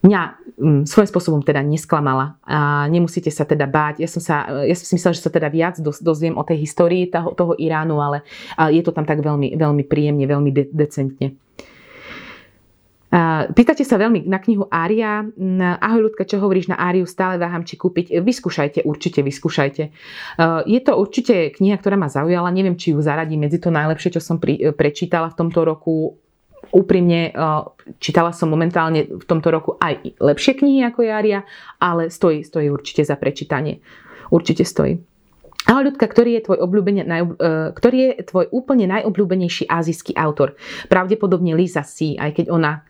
mňa 0.00 0.20
mm, 0.56 0.82
svojím 0.88 1.10
spôsobom 1.12 1.40
teda 1.44 1.60
nesklamala. 1.60 2.40
A 2.48 2.88
nemusíte 2.88 3.28
sa 3.28 3.44
teda 3.44 3.68
báť. 3.68 4.00
Ja 4.00 4.08
som, 4.08 4.24
sa, 4.24 4.64
ja 4.64 4.74
som 4.76 4.86
si 4.88 4.94
myslela, 4.96 5.16
že 5.16 5.24
sa 5.24 5.32
teda 5.32 5.52
viac 5.52 5.76
dozviem 5.80 6.36
o 6.40 6.46
tej 6.46 6.64
histórii 6.64 7.08
toho, 7.12 7.36
toho 7.36 7.52
Iránu, 7.60 8.00
ale 8.00 8.24
je 8.72 8.80
to 8.80 8.96
tam 8.96 9.04
tak 9.04 9.20
veľmi, 9.20 9.56
veľmi 9.60 9.84
príjemne, 9.84 10.24
veľmi 10.24 10.50
de- 10.52 10.72
decentne. 10.72 11.36
Pýtate 13.50 13.82
sa 13.82 13.98
veľmi 13.98 14.30
na 14.30 14.38
knihu 14.38 14.70
Ária. 14.70 15.26
Ahoj 15.82 16.14
ľudka, 16.14 16.22
čo 16.22 16.38
hovoríš 16.38 16.70
na 16.70 16.78
Áriu? 16.78 17.02
Stále 17.10 17.42
váham, 17.42 17.66
či 17.66 17.74
kúpiť. 17.74 18.22
Vyskúšajte, 18.22 18.86
určite 18.86 19.26
vyskúšajte. 19.26 19.82
Je 20.70 20.80
to 20.86 20.92
určite 20.94 21.50
kniha, 21.58 21.74
ktorá 21.82 21.98
ma 21.98 22.06
zaujala. 22.06 22.54
Neviem, 22.54 22.78
či 22.78 22.94
ju 22.94 23.02
zaradí 23.02 23.34
medzi 23.34 23.58
to 23.58 23.74
najlepšie, 23.74 24.14
čo 24.14 24.22
som 24.22 24.38
pri, 24.38 24.70
prečítala 24.78 25.26
v 25.26 25.38
tomto 25.42 25.66
roku. 25.66 26.22
Úprimne 26.70 27.34
čítala 27.98 28.30
som 28.30 28.46
momentálne 28.46 29.10
v 29.10 29.24
tomto 29.26 29.50
roku 29.50 29.74
aj 29.82 30.22
lepšie 30.22 30.54
knihy 30.54 30.86
ako 30.86 31.02
je 31.02 31.10
Ária, 31.10 31.40
ale 31.82 32.08
stojí, 32.08 32.46
stojí 32.46 32.70
určite 32.70 33.02
za 33.02 33.18
prečítanie. 33.18 33.82
Určite 34.30 34.62
stojí. 34.62 35.10
Ahoj 35.68 35.92
ľudka, 35.92 36.08
ktorý 36.08 36.40
je 36.40 36.44
tvoj, 36.48 36.58
obľúbenie, 36.64 37.04
naj, 37.04 37.22
uh, 37.22 37.30
ktorý 37.76 37.98
je 38.00 38.10
tvoj 38.32 38.48
úplne 38.48 38.88
najobľúbenejší 38.88 39.68
azijský 39.68 40.16
autor? 40.16 40.56
Pravdepodobne 40.88 41.52
Lisa 41.52 41.84
C, 41.84 42.16
aj 42.16 42.32
keď 42.32 42.46
ona 42.48 42.80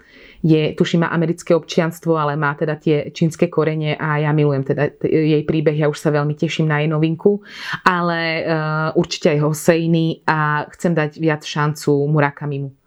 je, 0.40 0.72
tuším, 0.72 1.04
má 1.04 1.12
americké 1.12 1.52
občianstvo, 1.52 2.16
ale 2.16 2.38
má 2.38 2.54
teda 2.56 2.80
tie 2.80 3.12
čínske 3.12 3.52
korene 3.52 3.98
a 3.98 4.22
ja 4.22 4.32
milujem 4.32 4.64
teda 4.64 4.96
jej 5.02 5.42
príbeh, 5.44 5.76
ja 5.76 5.92
už 5.92 5.98
sa 6.00 6.14
veľmi 6.14 6.32
teším 6.32 6.70
na 6.70 6.80
jej 6.80 6.88
novinku, 6.88 7.42
ale 7.84 8.46
uh, 8.46 8.94
určite 8.94 9.34
aj 9.34 9.44
Hosejny 9.44 10.24
a 10.24 10.64
chcem 10.72 10.94
dať 10.94 11.20
viac 11.20 11.42
šancu 11.44 11.92
Murakamimu. 12.08 12.79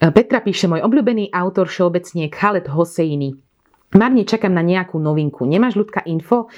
Petra 0.00 0.40
píše, 0.40 0.64
môj 0.64 0.80
obľúbený 0.80 1.28
autor 1.28 1.68
všeobecne 1.68 2.32
Khaled 2.32 2.72
Hosejny. 2.72 3.36
Marne 3.92 4.24
čakám 4.24 4.48
na 4.48 4.64
nejakú 4.64 4.96
novinku. 4.96 5.44
Nemáš 5.44 5.76
ľudka 5.76 6.00
info, 6.08 6.48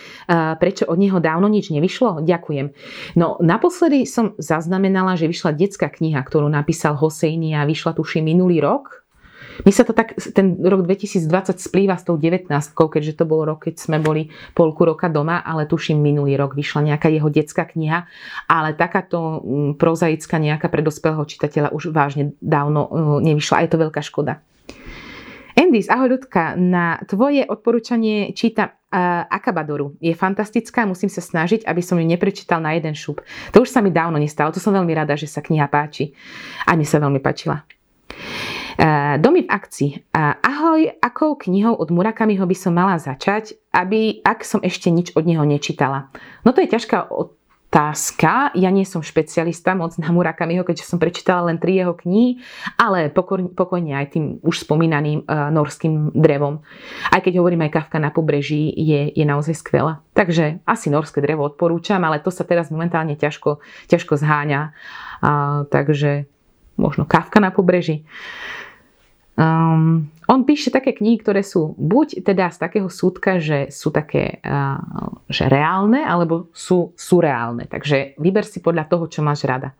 prečo 0.62 0.86
od 0.86 0.95
neho 0.95 1.18
dávno 1.18 1.51
nič 1.51 1.74
nevyšlo? 1.74 2.22
Ďakujem. 2.22 2.70
No 3.18 3.43
naposledy 3.43 4.07
som 4.07 4.38
zaznamenala, 4.38 5.18
že 5.18 5.26
vyšla 5.26 5.59
detská 5.59 5.90
kniha, 5.90 6.22
ktorú 6.22 6.47
napísal 6.47 6.95
Hosejni 6.95 7.59
a 7.59 7.66
vyšla 7.66 7.99
tuším 7.99 8.30
minulý 8.30 8.62
rok. 8.62 9.01
Mi 9.62 9.70
sa 9.70 9.84
to 9.84 9.92
tak, 9.92 10.16
ten 10.16 10.57
rok 10.61 10.88
2020 10.88 11.61
splýva 11.61 12.00
s 12.00 12.09
tou 12.09 12.16
19, 12.16 12.48
keďže 12.72 13.20
to 13.20 13.24
bol 13.28 13.44
rok, 13.44 13.68
keď 13.68 13.74
sme 13.76 14.00
boli 14.00 14.32
polku 14.57 14.88
roka 14.88 15.12
doma, 15.12 15.44
ale 15.44 15.68
tuším 15.68 16.00
minulý 16.00 16.40
rok 16.40 16.57
vyšla 16.57 16.92
nejaká 16.92 17.12
jeho 17.12 17.28
detská 17.28 17.68
kniha, 17.68 18.09
ale 18.48 18.72
takáto 18.72 19.44
mm, 19.44 19.76
prozaická 19.76 20.40
nejaká 20.40 20.72
pre 20.72 20.80
dospelého 20.80 21.22
čitateľa 21.28 21.68
už 21.76 21.92
vážne 21.92 22.32
dávno 22.40 22.88
uh, 22.88 23.18
nevyšla 23.20 23.61
a 23.61 23.64
je 23.68 23.70
to 23.70 23.82
veľká 23.82 24.00
škoda. 24.00 24.40
Endis, 25.53 25.92
ahoj 25.92 26.16
ľudka, 26.16 26.57
na 26.57 26.96
tvoje 27.05 27.44
odporúčanie 27.44 28.32
čítam 28.32 28.72
uh, 28.72 29.28
Akabadoru. 29.28 30.00
Je 30.00 30.16
fantastická, 30.16 30.88
musím 30.88 31.12
sa 31.12 31.20
snažiť, 31.20 31.68
aby 31.68 31.84
som 31.84 32.00
ju 32.00 32.09
neprečítal 32.09 32.64
na 32.64 32.72
jeden 32.72 32.96
šup. 32.96 33.20
To 33.53 33.61
už 33.61 33.68
sa 33.68 33.84
mi 33.84 33.92
dávno 33.92 34.16
nestalo, 34.16 34.48
to 34.48 34.64
som 34.64 34.72
veľmi 34.72 34.96
rada, 34.96 35.12
že 35.12 35.28
sa 35.28 35.44
kniha 35.44 35.68
páči. 35.68 36.16
A 36.64 36.72
mi 36.72 36.88
sa 36.88 36.96
veľmi 36.96 37.20
páčila. 37.20 37.68
Domy 39.18 39.47
v 39.47 39.51
akcii. 39.55 39.91
Ahoj, 40.43 40.91
akou 40.99 41.39
knihou 41.39 41.78
od 41.78 41.95
Murakamiho 41.95 42.43
by 42.43 42.57
som 42.59 42.74
mala 42.74 42.99
začať, 42.99 43.55
aby, 43.70 44.18
ak 44.26 44.43
som 44.43 44.59
ešte 44.59 44.91
nič 44.91 45.14
od 45.14 45.22
neho 45.22 45.47
nečítala? 45.47 46.11
No 46.43 46.51
to 46.51 46.66
je 46.66 46.74
ťažká 46.74 47.14
otázka. 47.14 48.51
Ja 48.59 48.74
nie 48.74 48.83
som 48.83 49.07
špecialista 49.07 49.78
moc 49.78 49.95
na 50.03 50.11
Murakamiho, 50.11 50.66
keďže 50.66 50.91
som 50.91 50.99
prečítala 50.99 51.47
len 51.47 51.62
tri 51.62 51.78
jeho 51.78 51.95
knihy, 51.95 52.43
ale 52.74 53.07
pokojne, 53.14 53.95
aj 53.95 54.18
tým 54.18 54.43
už 54.43 54.66
spomínaným 54.66 55.30
uh, 55.30 55.55
norským 55.55 56.11
drevom. 56.18 56.66
Aj 57.14 57.22
keď 57.22 57.39
hovorím 57.39 57.70
aj 57.70 57.78
Kafka 57.78 58.03
na 58.03 58.11
pobreží, 58.11 58.66
je, 58.66 59.14
je 59.14 59.22
naozaj 59.22 59.62
skvelá. 59.62 60.03
Takže 60.11 60.59
asi 60.66 60.91
norské 60.91 61.22
drevo 61.22 61.47
odporúčam, 61.47 62.03
ale 62.03 62.18
to 62.18 62.35
sa 62.35 62.43
teraz 62.43 62.74
momentálne 62.74 63.14
ťažko, 63.14 63.62
ťažko 63.87 64.18
zháňa. 64.18 64.74
Uh, 65.22 65.70
takže 65.70 66.26
možno 66.74 67.07
Kafka 67.07 67.39
na 67.39 67.55
pobreží. 67.55 68.03
Um, 69.43 70.07
on 70.30 70.47
píše 70.47 70.70
také 70.70 70.95
knihy, 70.95 71.18
ktoré 71.18 71.43
sú 71.43 71.74
buď 71.74 72.22
teda 72.22 72.55
z 72.55 72.62
takého 72.62 72.86
súdka, 72.86 73.43
že 73.43 73.74
sú 73.74 73.90
také 73.90 74.38
uh, 74.47 74.78
že 75.26 75.51
reálne, 75.51 76.07
alebo 76.07 76.47
sú 76.55 76.95
surreálne. 76.95 77.66
Takže 77.66 78.14
vyber 78.22 78.47
si 78.47 78.62
podľa 78.62 78.86
toho, 78.86 79.11
čo 79.11 79.18
máš 79.26 79.43
rada. 79.43 79.74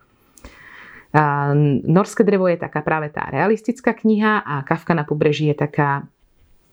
Uh, 1.15 1.79
Norské 1.87 2.27
drevo 2.27 2.51
je 2.51 2.59
taká 2.59 2.83
práve 2.83 3.15
tá 3.15 3.31
realistická 3.31 3.95
kniha 3.95 4.43
a 4.43 4.67
Kafka 4.67 4.99
na 4.99 5.07
pobreží 5.07 5.47
je 5.47 5.57
taká 5.63 6.11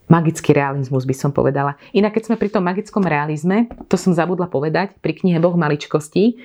magický 0.09 0.57
realizmus, 0.57 1.05
by 1.05 1.13
som 1.13 1.29
povedala. 1.29 1.77
Inak 1.93 2.17
keď 2.17 2.33
sme 2.33 2.41
pri 2.41 2.49
tom 2.49 2.65
magickom 2.65 3.05
realizme, 3.05 3.69
to 3.85 3.93
som 3.93 4.17
zabudla 4.17 4.49
povedať, 4.49 4.97
pri 4.97 5.13
knihe 5.13 5.37
Boh 5.37 5.53
maličkostí, 5.53 6.41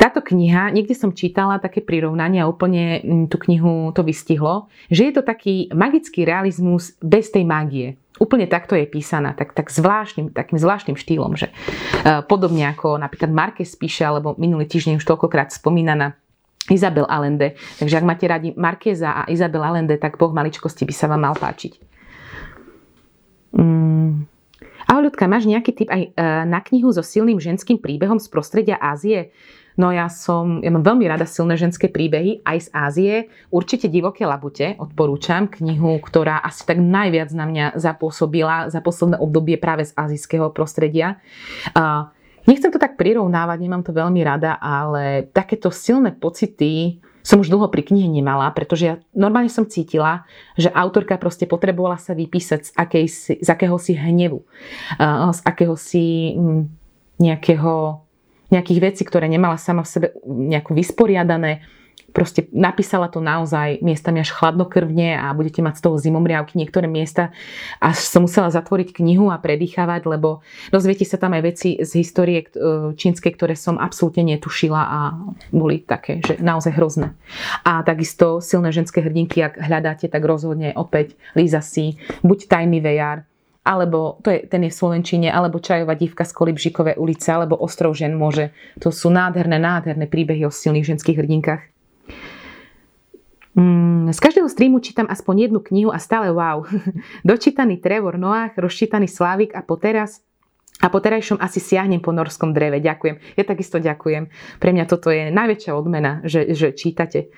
táto 0.00 0.24
kniha, 0.24 0.72
niekde 0.72 0.96
som 0.96 1.12
čítala 1.12 1.60
také 1.60 1.84
prirovnanie 1.84 2.40
a 2.40 2.48
úplne 2.48 3.04
mm, 3.04 3.24
tú 3.28 3.36
knihu 3.44 3.92
to 3.92 4.00
vystihlo, 4.00 4.72
že 4.88 5.04
je 5.04 5.12
to 5.12 5.20
taký 5.20 5.68
magický 5.76 6.24
realizmus 6.24 6.96
bez 7.04 7.28
tej 7.28 7.44
mágie. 7.44 8.00
Úplne 8.16 8.48
takto 8.48 8.72
je 8.72 8.88
písaná, 8.88 9.36
tak, 9.36 9.52
tak 9.52 9.68
zvláštnym, 9.68 10.32
takým 10.32 10.56
zvláštnym 10.56 10.96
štýlom, 10.96 11.36
že 11.36 11.52
uh, 11.52 12.24
podobne 12.24 12.72
ako 12.72 12.96
napríklad 12.96 13.28
Marquez 13.28 13.76
píše, 13.76 14.08
alebo 14.08 14.36
minulý 14.40 14.64
týždeň 14.64 15.00
už 15.00 15.04
toľkokrát 15.04 15.52
spomínaná 15.52 16.16
Izabel 16.72 17.04
Allende. 17.04 17.56
Takže 17.76 18.00
ak 18.00 18.04
máte 18.04 18.24
radi 18.24 18.56
Markéza 18.56 19.24
a 19.24 19.28
Izabel 19.28 19.64
Allende, 19.64 20.00
tak 20.00 20.16
Boh 20.16 20.32
maličkosti 20.32 20.88
by 20.88 20.94
sa 20.96 21.12
vám 21.12 21.28
mal 21.28 21.36
páčiť. 21.36 21.72
Mm. 23.56 24.28
Ahoj 24.88 25.02
ľudka, 25.06 25.30
máš 25.30 25.44
nejaký 25.44 25.72
typ 25.76 25.88
aj 25.92 26.02
uh, 26.08 26.44
na 26.48 26.60
knihu 26.64 26.88
so 26.92 27.04
silným 27.04 27.36
ženským 27.36 27.76
príbehom 27.80 28.16
z 28.16 28.26
prostredia 28.32 28.76
Ázie? 28.80 29.32
No 29.80 29.88
ja 29.88 30.12
som, 30.12 30.60
ja 30.60 30.68
mám 30.68 30.84
veľmi 30.84 31.08
rada 31.08 31.24
silné 31.24 31.56
ženské 31.56 31.88
príbehy 31.88 32.44
aj 32.44 32.58
z 32.60 32.68
Ázie. 32.76 33.14
Určite 33.48 33.88
Divoké 33.88 34.28
labute 34.28 34.76
odporúčam 34.76 35.48
knihu, 35.48 35.96
ktorá 36.04 36.44
asi 36.44 36.68
tak 36.68 36.76
najviac 36.76 37.32
na 37.32 37.48
mňa 37.48 37.80
zapôsobila 37.80 38.68
za 38.68 38.84
posledné 38.84 39.16
obdobie 39.16 39.56
práve 39.56 39.88
z 39.88 39.96
azijského 39.96 40.52
prostredia. 40.52 41.16
Uh, 41.72 42.12
nechcem 42.44 42.68
to 42.68 42.76
tak 42.76 43.00
prirovnávať, 43.00 43.56
nemám 43.56 43.80
to 43.80 43.96
veľmi 43.96 44.20
rada, 44.20 44.60
ale 44.60 45.24
takéto 45.32 45.72
silné 45.72 46.12
pocity 46.12 47.00
som 47.24 47.40
už 47.40 47.48
dlho 47.48 47.72
pri 47.72 47.80
knihe 47.80 48.08
nemala, 48.08 48.52
pretože 48.52 48.84
ja 48.84 48.94
normálne 49.16 49.48
som 49.48 49.64
cítila, 49.64 50.28
že 50.60 50.68
autorka 50.72 51.16
proste 51.16 51.48
potrebovala 51.48 51.96
sa 51.96 52.12
vypísať 52.12 52.60
z, 52.68 52.70
akejsi, 52.76 53.32
z 53.40 53.48
akéhosi 53.48 53.92
hnevu, 53.96 54.44
z 55.32 55.40
akéhosi 55.44 56.36
mm, 56.36 56.62
nejakého 57.20 58.04
nejakých 58.50 58.80
vecí, 58.82 59.02
ktoré 59.06 59.30
nemala 59.30 59.56
sama 59.56 59.86
v 59.86 59.90
sebe 59.90 60.06
nejako 60.26 60.74
vysporiadané. 60.74 61.62
Proste 62.10 62.50
napísala 62.50 63.06
to 63.06 63.22
naozaj 63.22 63.78
miestami 63.86 64.18
až 64.18 64.34
chladnokrvne 64.34 65.14
a 65.14 65.30
budete 65.30 65.62
mať 65.62 65.78
z 65.78 65.82
toho 65.86 65.96
zimomriavky 65.98 66.58
niektoré 66.58 66.90
miesta. 66.90 67.30
A 67.78 67.94
som 67.94 68.26
musela 68.26 68.50
zatvoriť 68.50 68.98
knihu 68.98 69.30
a 69.30 69.38
predýchavať, 69.38 70.10
lebo 70.10 70.42
dozviete 70.74 71.06
sa 71.06 71.22
tam 71.22 71.38
aj 71.38 71.42
veci 71.46 71.78
z 71.78 71.90
histórie 72.02 72.42
e, 72.42 72.46
čínskej, 72.98 73.30
ktoré 73.38 73.54
som 73.54 73.78
absolútne 73.78 74.26
netušila 74.26 74.82
a 74.82 75.00
boli 75.54 75.86
také, 75.86 76.18
že 76.18 76.42
naozaj 76.42 76.74
hrozné. 76.74 77.14
A 77.62 77.86
takisto 77.86 78.42
silné 78.42 78.74
ženské 78.74 78.98
hrdinky, 79.06 79.46
ak 79.46 79.62
hľadáte, 79.62 80.10
tak 80.10 80.26
rozhodne 80.26 80.74
opäť 80.74 81.14
Lisa 81.38 81.62
C. 81.62 81.94
Buď 82.26 82.50
Tajný 82.50 82.82
vejar, 82.82 83.29
alebo 83.70 84.18
to 84.26 84.34
je, 84.34 84.50
ten 84.50 84.66
je 84.66 84.74
v 84.74 84.78
Slovenčine, 84.82 85.30
alebo 85.30 85.62
Čajová 85.62 85.94
divka 85.94 86.26
z 86.26 86.34
Kolibžikové 86.34 86.98
ulice, 86.98 87.30
alebo 87.30 87.54
Ostrov 87.54 87.94
žen 87.94 88.18
môže. 88.18 88.50
To 88.82 88.90
sú 88.90 89.14
nádherné, 89.14 89.62
nádherné 89.62 90.10
príbehy 90.10 90.42
o 90.42 90.50
silných 90.50 90.90
ženských 90.90 91.22
hrdinkách. 91.22 91.62
Mm, 93.54 94.10
z 94.10 94.18
každého 94.18 94.50
streamu 94.50 94.82
čítam 94.82 95.06
aspoň 95.06 95.50
jednu 95.50 95.60
knihu 95.62 95.90
a 95.94 96.02
stále 96.02 96.34
wow. 96.34 96.66
Dočítaný 97.28 97.78
Trevor 97.78 98.18
Noah, 98.18 98.50
rozčítaný 98.58 99.06
Slávik 99.06 99.54
a 99.54 99.62
poteraz 99.62 100.22
a 100.80 100.86
po 100.88 100.98
terajšom 100.98 101.36
asi 101.36 101.60
siahnem 101.60 102.00
po 102.00 102.10
norskom 102.10 102.56
dreve. 102.56 102.80
Ďakujem. 102.80 103.36
Ja 103.36 103.44
takisto 103.44 103.76
ďakujem. 103.76 104.32
Pre 104.56 104.70
mňa 104.72 104.84
toto 104.88 105.12
je 105.12 105.28
najväčšia 105.28 105.72
odmena, 105.76 106.24
že, 106.24 106.56
že 106.56 106.72
čítate 106.72 107.28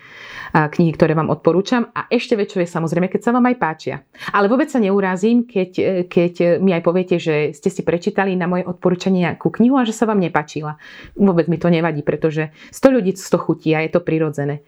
knihy, 0.52 0.92
ktoré 0.94 1.16
vám 1.16 1.32
odporúčam. 1.32 1.88
A 1.96 2.06
ešte 2.12 2.36
väčšie 2.36 2.68
je 2.68 2.74
samozrejme, 2.76 3.08
keď 3.08 3.20
sa 3.24 3.34
vám 3.34 3.48
aj 3.48 3.56
páčia. 3.56 3.96
Ale 4.30 4.46
vôbec 4.46 4.68
sa 4.68 4.78
neurazím, 4.78 5.48
keď, 5.48 5.70
keď 6.06 6.62
mi 6.62 6.76
aj 6.76 6.82
poviete, 6.84 7.16
že 7.16 7.56
ste 7.56 7.72
si 7.72 7.82
prečítali 7.82 8.36
na 8.36 8.46
moje 8.46 8.68
odporúčanie 8.68 9.24
nejakú 9.24 9.48
knihu 9.48 9.80
a 9.80 9.88
že 9.88 9.96
sa 9.96 10.04
vám 10.04 10.20
nepáčila. 10.20 10.76
Vôbec 11.16 11.48
mi 11.48 11.56
to 11.56 11.72
nevadí, 11.72 12.04
pretože 12.04 12.52
100 12.70 12.96
ľudí 13.00 13.12
to 13.16 13.38
chutí 13.40 13.72
a 13.72 13.80
je 13.80 13.90
to 13.96 14.04
prirodzené. 14.04 14.60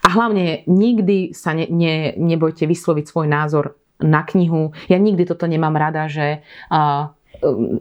A 0.00 0.08
hlavne 0.16 0.64
nikdy 0.64 1.36
sa 1.36 1.52
ne, 1.52 1.68
ne, 1.68 2.16
nebojte 2.16 2.64
vysloviť 2.64 3.04
svoj 3.04 3.28
názor 3.28 3.76
na 4.00 4.24
knihu. 4.24 4.76
Ja 4.88 5.00
nikdy 5.00 5.24
toto 5.24 5.48
nemám 5.48 5.76
rada, 5.76 6.08
že 6.08 6.44
uh, 6.72 7.15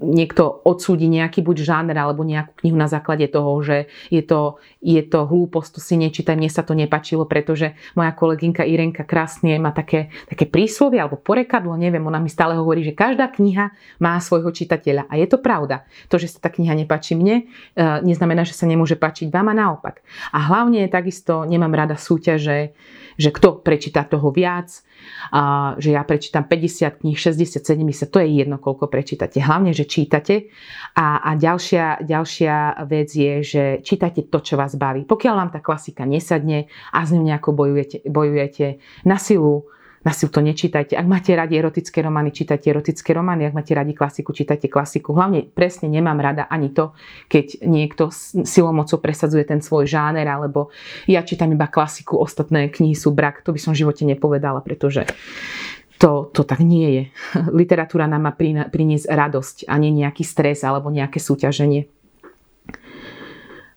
niekto 0.02 0.62
odsúdi 0.64 1.08
nejaký 1.08 1.42
buď 1.42 1.58
žáner 1.64 1.98
alebo 1.98 2.26
nejakú 2.26 2.64
knihu 2.64 2.78
na 2.78 2.90
základe 2.90 3.28
toho, 3.32 3.52
že 3.64 3.88
je 4.10 4.22
to, 4.22 4.60
je 4.84 5.02
to 5.06 5.26
hlúposť, 5.26 5.70
to 5.76 5.80
si 5.80 5.96
nečítaj, 5.96 6.36
mne 6.36 6.52
sa 6.52 6.64
to 6.64 6.78
nepačilo, 6.78 7.28
pretože 7.28 7.74
moja 7.96 8.12
kolegynka 8.14 8.68
Irenka 8.68 9.08
krásne 9.08 9.58
má 9.58 9.72
také, 9.72 10.14
také 10.28 10.46
príslovie 10.46 11.00
alebo 11.00 11.20
porekadlo, 11.20 11.74
neviem, 11.80 12.04
ona 12.04 12.20
mi 12.20 12.30
stále 12.32 12.58
hovorí, 12.58 12.84
že 12.84 12.98
každá 12.98 13.32
kniha 13.32 13.72
má 14.02 14.18
svojho 14.20 14.52
čitateľa. 14.52 15.08
A 15.08 15.18
je 15.20 15.28
to 15.30 15.40
pravda. 15.40 15.88
To, 16.12 16.20
že 16.20 16.32
sa 16.32 16.40
tá 16.44 16.50
kniha 16.52 16.76
nepáči 16.76 17.16
mne, 17.16 17.48
e, 17.76 17.84
neznamená, 18.04 18.44
že 18.44 18.58
sa 18.58 18.68
nemôže 18.68 19.00
páčiť 19.00 19.32
vám 19.32 19.52
a 19.52 19.56
naopak. 19.56 20.06
A 20.32 20.40
hlavne 20.52 20.86
takisto 20.92 21.44
nemám 21.48 21.74
rada 21.74 21.96
súťaže, 21.96 22.76
že 23.16 23.30
kto 23.32 23.64
prečíta 23.64 24.04
toho 24.04 24.32
viac, 24.32 24.72
a 25.32 25.74
že 25.78 25.94
ja 25.94 26.04
prečítam 26.06 26.46
50 26.46 27.02
kníh, 27.02 27.18
60, 27.18 27.62
70, 27.62 28.10
to 28.10 28.20
je 28.22 28.30
jedno, 28.42 28.58
koľko 28.62 28.88
prečítate. 28.90 29.42
Hlavne, 29.42 29.74
že 29.74 29.86
čítate. 29.86 30.50
A, 30.96 31.22
a 31.22 31.30
ďalšia, 31.36 32.06
ďalšia 32.06 32.86
vec 32.86 33.10
je, 33.12 33.34
že 33.42 33.64
čítate 33.82 34.28
to, 34.30 34.40
čo 34.42 34.56
vás 34.56 34.78
baví. 34.78 35.04
Pokiaľ 35.04 35.34
vám 35.36 35.52
tá 35.52 35.60
klasika 35.60 36.06
nesadne 36.06 36.70
a 36.94 37.04
s 37.04 37.14
ňou 37.14 37.26
nejako 37.26 37.50
bojujete, 37.54 37.98
bojujete 38.06 38.66
na 39.04 39.18
silu, 39.18 39.68
na 40.06 40.14
si 40.14 40.30
to 40.30 40.38
nečítajte. 40.38 40.94
Ak 40.94 41.10
máte 41.10 41.34
radi 41.34 41.58
erotické 41.58 42.06
romány, 42.06 42.30
čítajte 42.30 42.70
erotické 42.70 43.10
romány. 43.18 43.50
Ak 43.50 43.58
máte 43.58 43.74
radi 43.74 43.98
klasiku, 43.98 44.38
čítajte 44.38 44.70
klasiku. 44.70 45.18
Hlavne 45.18 45.50
presne 45.50 45.90
nemám 45.90 46.22
rada 46.22 46.46
ani 46.46 46.70
to, 46.70 46.94
keď 47.26 47.66
niekto 47.66 48.14
silomocou 48.46 49.02
presadzuje 49.02 49.50
ten 49.50 49.66
svoj 49.66 49.90
žáner, 49.90 50.30
alebo 50.30 50.70
ja 51.10 51.26
čítam 51.26 51.50
iba 51.50 51.66
klasiku, 51.66 52.22
ostatné 52.22 52.70
knihy 52.70 52.94
sú 52.94 53.10
brak. 53.18 53.42
To 53.42 53.50
by 53.50 53.58
som 53.58 53.74
v 53.74 53.82
živote 53.82 54.06
nepovedala, 54.06 54.62
pretože 54.62 55.10
to, 55.98 56.30
to 56.30 56.46
tak 56.46 56.62
nie 56.62 56.88
je. 56.94 57.04
Literatúra 57.66 58.06
nám 58.06 58.30
má 58.30 58.32
priniesť 58.70 59.10
radosť 59.10 59.58
a 59.66 59.74
nie 59.82 59.90
nejaký 59.90 60.22
stres 60.22 60.62
alebo 60.62 60.94
nejaké 60.94 61.18
súťaženie. 61.18 61.95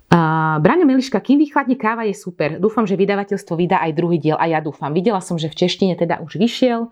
Uh, 0.09 0.56
Braňo 0.64 0.88
Miliška, 0.88 1.20
kým 1.20 1.36
vychladne 1.36 1.76
káva 1.76 2.09
je 2.09 2.16
super. 2.16 2.56
Dúfam, 2.56 2.88
že 2.88 2.96
vydavateľstvo 2.96 3.52
vydá 3.61 3.84
aj 3.84 3.92
druhý 3.92 4.16
diel 4.16 4.40
a 4.40 4.48
ja 4.48 4.64
dúfam. 4.64 4.88
Videla 4.88 5.20
som, 5.20 5.36
že 5.36 5.52
v 5.52 5.59
češtine 5.61 6.00
teda 6.00 6.24
už 6.24 6.40
vyšiel. 6.40 6.88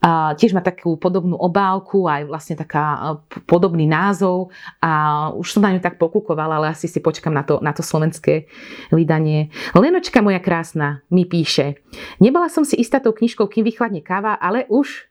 Uh, 0.00 0.34
tiež 0.34 0.56
má 0.56 0.64
takú 0.64 0.98
podobnú 0.98 1.38
obálku, 1.38 2.10
aj 2.10 2.26
vlastne 2.26 2.58
taká 2.58 2.84
uh, 2.98 3.22
podobný 3.46 3.86
názov 3.86 4.50
a 4.82 5.28
už 5.30 5.46
som 5.46 5.62
na 5.62 5.76
ňu 5.76 5.80
tak 5.84 6.00
pokúkovala, 6.00 6.58
ale 6.58 6.74
asi 6.74 6.90
si 6.90 6.98
počkam 6.98 7.36
na 7.36 7.46
to, 7.46 7.62
na 7.62 7.70
to 7.70 7.86
slovenské 7.86 8.50
vydanie. 8.90 9.54
Lenočka 9.76 10.18
moja 10.18 10.40
krásna 10.42 11.06
mi 11.12 11.28
píše, 11.28 11.78
nebola 12.18 12.50
som 12.50 12.66
si 12.66 12.80
istá 12.80 12.98
tou 12.98 13.14
knižkou, 13.14 13.46
kým 13.46 13.62
vychladne 13.62 14.02
káva, 14.02 14.34
ale 14.40 14.66
už 14.72 15.06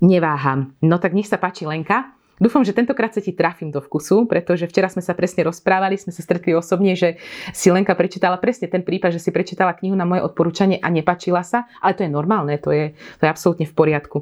neváham. 0.00 0.72
No 0.80 1.02
tak 1.02 1.12
nech 1.12 1.26
sa 1.26 1.36
páči 1.36 1.66
Lenka. 1.66 2.16
Dúfam, 2.38 2.62
že 2.62 2.74
tentokrát 2.74 3.10
sa 3.10 3.22
ti 3.22 3.34
trafím 3.34 3.74
do 3.74 3.82
vkusu, 3.82 4.30
pretože 4.30 4.70
včera 4.70 4.86
sme 4.86 5.02
sa 5.02 5.14
presne 5.14 5.46
rozprávali, 5.46 5.98
sme 5.98 6.14
sa 6.14 6.22
stretli 6.22 6.54
osobne, 6.54 6.94
že 6.94 7.18
si 7.50 7.68
Lenka 7.74 7.98
prečítala 7.98 8.38
presne 8.38 8.70
ten 8.70 8.86
prípad, 8.86 9.18
že 9.18 9.22
si 9.22 9.30
prečítala 9.34 9.74
knihu 9.74 9.98
na 9.98 10.06
moje 10.06 10.22
odporúčanie 10.22 10.78
a 10.78 10.88
nepačila 10.88 11.42
sa, 11.42 11.66
ale 11.82 11.98
to 11.98 12.06
je 12.06 12.10
normálne, 12.10 12.54
to 12.62 12.70
je, 12.70 12.94
to 13.18 13.22
je 13.26 13.30
absolútne 13.30 13.66
v 13.66 13.74
poriadku. 13.74 14.18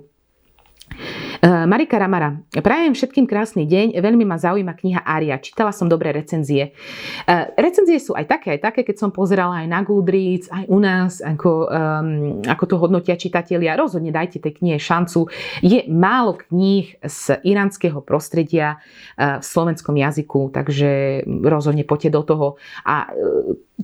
Eh, 1.43 1.67
Marika 1.67 2.01
Ramara, 2.01 2.41
prajem 2.65 2.97
všetkým 2.97 3.29
krásny 3.29 3.69
deň, 3.69 4.01
veľmi 4.01 4.25
ma 4.25 4.41
zaujíma 4.41 4.73
kniha 4.73 5.05
Aria, 5.05 5.37
čítala 5.37 5.69
som 5.69 5.85
dobré 5.85 6.09
recenzie. 6.09 6.73
Eh, 7.29 7.53
recenzie 7.61 8.01
sú 8.01 8.17
aj 8.17 8.25
také, 8.25 8.57
aj 8.57 8.73
také, 8.73 8.81
keď 8.89 8.97
som 8.97 9.11
pozerala 9.13 9.61
aj 9.61 9.69
na 9.69 9.81
Goodreads, 9.85 10.49
aj 10.49 10.65
u 10.73 10.79
nás, 10.81 11.21
ako, 11.21 11.51
um, 11.69 12.41
ako 12.49 12.65
to 12.65 12.75
hodnotia 12.81 13.21
čitatelia, 13.21 13.77
rozhodne 13.77 14.09
dajte 14.09 14.41
tej 14.41 14.65
knihe 14.65 14.79
šancu. 14.81 15.29
Je 15.61 15.85
málo 15.93 16.41
kníh 16.41 16.97
z 17.05 17.37
iránskeho 17.45 18.01
prostredia 18.01 18.81
uh, 18.81 19.37
v 19.41 19.45
slovenskom 19.45 19.97
jazyku, 19.97 20.57
takže 20.57 21.23
rozhodne 21.45 21.85
poďte 21.85 22.11
do 22.17 22.23
toho. 22.25 22.47
A 22.89 23.13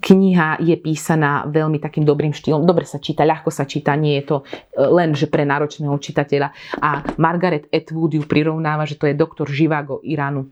kniha 0.00 0.56
je 0.64 0.76
písaná 0.80 1.44
veľmi 1.52 1.76
takým 1.76 2.08
dobrým 2.08 2.32
štýlom. 2.32 2.64
Dobre 2.64 2.88
sa 2.88 2.96
číta, 2.96 3.28
ľahko 3.28 3.52
sa 3.52 3.68
číta, 3.68 3.92
nie 3.92 4.16
je 4.20 4.24
to 4.24 4.36
len, 4.72 5.12
že 5.12 5.28
pre 5.28 5.44
náročného 5.44 5.92
čitateľa. 6.00 6.48
A 6.80 7.04
Margaret 7.20 7.41
Atwood 7.50 8.14
ju 8.14 8.22
prirovnáva, 8.22 8.86
že 8.86 8.94
to 8.94 9.10
je 9.10 9.18
doktor 9.18 9.50
Živago 9.50 9.98
Iránu. 10.06 10.46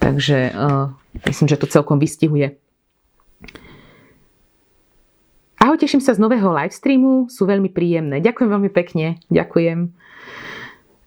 Takže 0.00 0.48
uh, 0.52 0.92
myslím, 1.28 1.48
že 1.48 1.60
to 1.60 1.68
celkom 1.68 2.00
vystihuje. 2.00 2.56
Ahoj, 5.60 5.76
teším 5.76 6.00
sa 6.00 6.16
z 6.16 6.20
nového 6.24 6.50
livestreamu, 6.50 7.28
sú 7.28 7.44
veľmi 7.44 7.68
príjemné. 7.68 8.24
Ďakujem 8.24 8.48
veľmi 8.48 8.70
pekne, 8.72 9.20
ďakujem. 9.28 9.92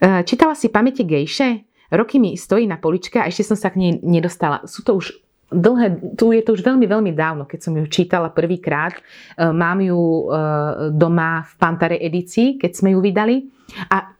Uh, 0.01 0.22
čítala 0.30 0.53
si 0.53 0.70
pamäte 0.70 1.01
gejše? 1.01 1.66
Roky 1.89 2.22
mi 2.22 2.38
stojí 2.38 2.70
na 2.70 2.78
poličke 2.78 3.18
a 3.18 3.30
ešte 3.30 3.49
som 3.49 3.58
sa 3.58 3.74
k 3.74 3.82
nej 3.82 3.91
nedostala. 4.06 4.62
Sú 4.70 4.86
to 4.86 4.97
už 5.01 5.18
dlhé, 5.49 6.18
tu 6.18 6.34
je 6.34 6.41
to 6.45 6.53
už 6.53 6.62
veľmi, 6.62 6.86
veľmi 6.86 7.12
dávno, 7.18 7.49
keď 7.49 7.60
som 7.66 7.74
ju 7.74 7.86
čítala 7.89 8.30
prvýkrát. 8.30 8.93
Uh, 9.36 9.49
mám 9.51 9.82
ju 9.82 10.30
doma 10.93 11.49
v 11.49 11.53
Pantare 11.58 11.97
edícii, 11.97 12.62
keď 12.62 12.72
sme 12.78 12.93
ju 12.93 13.01
vydali. 13.01 13.49
A 13.89 14.14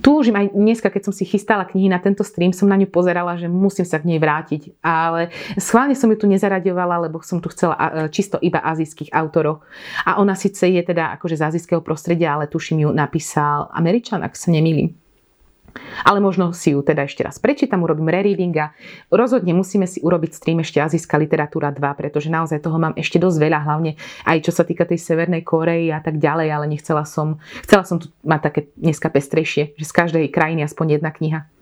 túžim 0.00 0.34
aj 0.34 0.54
dneska, 0.54 0.88
keď 0.90 1.10
som 1.10 1.14
si 1.14 1.26
chystala 1.26 1.66
knihy 1.66 1.88
na 1.90 2.02
tento 2.02 2.26
stream, 2.26 2.50
som 2.50 2.66
na 2.70 2.76
ňu 2.76 2.88
pozerala, 2.90 3.38
že 3.38 3.46
musím 3.46 3.86
sa 3.86 4.02
k 4.02 4.08
nej 4.08 4.18
vrátiť. 4.18 4.78
Ale 4.82 5.30
schválne 5.58 5.94
som 5.94 6.10
ju 6.10 6.16
tu 6.18 6.26
nezaraďovala, 6.26 7.08
lebo 7.08 7.22
som 7.22 7.38
tu 7.38 7.48
chcela 7.50 8.08
čisto 8.10 8.38
iba 8.42 8.60
azijských 8.62 9.14
autorov. 9.14 9.62
A 10.04 10.18
ona 10.20 10.34
síce 10.38 10.68
je 10.68 10.82
teda 10.82 11.14
akože 11.18 11.38
z 11.38 11.46
azijského 11.54 11.80
prostredia, 11.80 12.34
ale 12.34 12.50
tuším 12.50 12.86
ju 12.86 12.90
napísal 12.92 13.70
Američan, 13.72 14.22
ak 14.22 14.34
sa 14.34 14.50
nemýlim. 14.50 15.07
Ale 16.06 16.22
možno 16.22 16.54
si 16.54 16.72
ju 16.72 16.80
teda 16.80 17.04
ešte 17.04 17.26
raz 17.26 17.36
prečítam, 17.42 17.82
urobím 17.82 18.12
rereading 18.12 18.54
a 18.60 18.70
rozhodne 19.10 19.56
musíme 19.56 19.88
si 19.88 19.98
urobiť 20.04 20.30
stream 20.36 20.60
ešte 20.62 20.78
Azijská 20.78 21.18
literatúra 21.18 21.74
2, 21.74 21.80
pretože 21.98 22.30
naozaj 22.30 22.62
toho 22.62 22.78
mám 22.78 22.94
ešte 22.94 23.16
dosť 23.18 23.38
veľa, 23.40 23.58
hlavne 23.64 23.98
aj 24.24 24.38
čo 24.44 24.52
sa 24.54 24.62
týka 24.62 24.86
tej 24.86 25.00
Severnej 25.00 25.42
Korei 25.42 25.90
a 25.90 25.98
tak 25.98 26.22
ďalej, 26.22 26.48
ale 26.52 26.66
nechcela 26.70 27.02
som, 27.02 27.42
chcela 27.66 27.82
som 27.82 27.98
tu 27.98 28.12
mať 28.22 28.40
také 28.40 28.60
dneska 28.78 29.08
pestrejšie, 29.10 29.74
že 29.74 29.84
z 29.84 29.92
každej 29.92 30.24
krajiny 30.30 30.62
aspoň 30.64 31.00
jedna 31.00 31.10
kniha. 31.10 31.57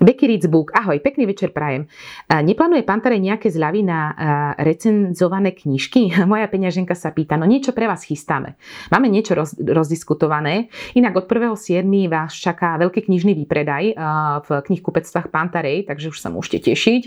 Becky 0.00 0.32
Ritzbuk, 0.32 0.72
ahoj, 0.72 0.96
pekný 1.04 1.28
večer 1.28 1.52
prajem. 1.52 1.84
Neplánuje 2.32 2.88
Pantare 2.88 3.20
nejaké 3.20 3.52
zľavy 3.52 3.84
na 3.84 4.16
recenzované 4.56 5.52
knižky? 5.52 6.16
Moja 6.32 6.48
peňaženka 6.48 6.96
sa 6.96 7.12
pýta, 7.12 7.36
no 7.36 7.44
niečo 7.44 7.76
pre 7.76 7.84
vás 7.84 8.08
chystáme. 8.08 8.56
Máme 8.88 9.12
niečo 9.12 9.36
roz, 9.36 9.52
rozdiskutované, 9.60 10.72
inak 10.96 11.20
od 11.20 11.28
1.7. 11.28 11.84
vás 12.08 12.32
čaká 12.32 12.80
veľký 12.80 13.12
knižný 13.12 13.36
výpredaj 13.44 13.92
v 14.40 14.48
knihkupectvách 14.72 15.28
Pantarej, 15.28 15.84
takže 15.84 16.08
už 16.08 16.16
sa 16.16 16.32
môžete 16.32 16.72
tešiť. 16.72 17.02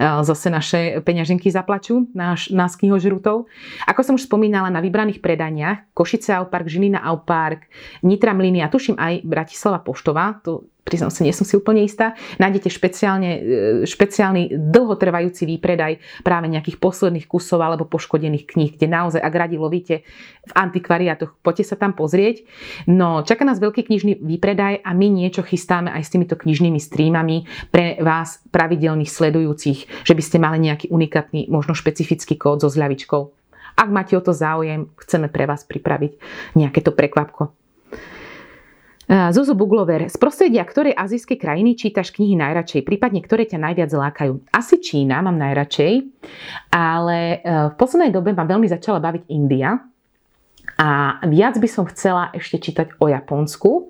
Zase 0.00 0.48
naše 0.48 1.04
peňaženky 1.04 1.52
zaplačú, 1.52 2.08
náš, 2.16 2.48
nás 2.48 2.80
knihožrutov. 2.80 3.44
Ako 3.84 4.00
som 4.00 4.16
už 4.16 4.24
spomínala, 4.24 4.72
na 4.72 4.80
vybraných 4.80 5.20
predaniach 5.20 5.92
Košice 5.92 6.32
Aupark, 6.40 6.64
Žilina 6.64 7.04
Aupark, 7.12 7.68
Nitra 8.08 8.32
Mliny 8.32 8.64
a 8.64 8.72
tuším 8.72 8.96
aj 8.96 9.20
Bratislava 9.28 9.84
Poštová, 9.84 10.40
to 10.40 10.64
priznám 10.88 11.12
sa, 11.12 11.20
nie 11.20 11.36
som 11.36 11.44
si 11.44 11.52
úplne 11.52 11.84
istá, 11.84 12.16
nájdete 12.40 12.72
špeciálne, 12.72 13.30
e, 13.30 13.40
špeciálny 13.84 14.56
dlhotrvajúci 14.56 15.44
výpredaj 15.44 16.24
práve 16.24 16.48
nejakých 16.48 16.80
posledných 16.80 17.28
kusov 17.28 17.60
alebo 17.60 17.84
poškodených 17.84 18.48
kníh, 18.48 18.72
kde 18.72 18.88
naozaj, 18.88 19.20
ak 19.20 19.34
radi 19.36 19.60
lovíte 19.60 20.08
v 20.48 20.52
antikvariátoch, 20.56 21.36
poďte 21.44 21.68
sa 21.68 21.76
tam 21.76 21.92
pozrieť. 21.92 22.48
No, 22.88 23.20
čaká 23.20 23.44
nás 23.44 23.60
veľký 23.60 23.84
knižný 23.84 24.24
výpredaj 24.24 24.80
a 24.80 24.90
my 24.96 25.12
niečo 25.12 25.44
chystáme 25.44 25.92
aj 25.92 26.08
s 26.08 26.12
týmito 26.16 26.40
knižnými 26.40 26.80
streamami 26.80 27.44
pre 27.68 28.00
vás 28.00 28.40
pravidelných 28.48 29.12
sledujúcich, 29.12 30.08
že 30.08 30.16
by 30.16 30.22
ste 30.24 30.40
mali 30.40 30.64
nejaký 30.64 30.88
unikátny, 30.88 31.52
možno 31.52 31.76
špecifický 31.76 32.40
kód 32.40 32.64
so 32.64 32.72
zľavičkou. 32.72 33.36
Ak 33.78 33.94
máte 33.94 34.18
o 34.18 34.22
to 34.24 34.34
záujem, 34.34 34.90
chceme 34.98 35.30
pre 35.30 35.46
vás 35.46 35.62
pripraviť 35.62 36.18
nejaké 36.58 36.82
to 36.82 36.90
prekvapko. 36.90 37.57
Zuzu 39.08 39.56
Buglover, 39.56 40.12
z 40.12 40.16
prostredia 40.20 40.60
ktorej 40.68 40.92
azijskej 40.92 41.40
krajiny 41.40 41.72
čítaš 41.80 42.12
knihy 42.12 42.36
najradšej, 42.36 42.84
prípadne 42.84 43.24
ktoré 43.24 43.48
ťa 43.48 43.56
najviac 43.56 43.88
lákajú? 43.88 44.52
Asi 44.52 44.76
Čína 44.84 45.24
mám 45.24 45.40
najradšej, 45.40 46.04
ale 46.68 47.40
e, 47.40 47.72
v 47.72 47.74
poslednej 47.80 48.12
dobe 48.12 48.36
ma 48.36 48.44
veľmi 48.44 48.68
začala 48.68 49.00
baviť 49.00 49.32
India. 49.32 49.80
A 50.78 51.18
viac 51.24 51.56
by 51.56 51.68
som 51.72 51.88
chcela 51.88 52.28
ešte 52.36 52.60
čítať 52.60 53.00
o 53.00 53.08
Japonsku. 53.08 53.88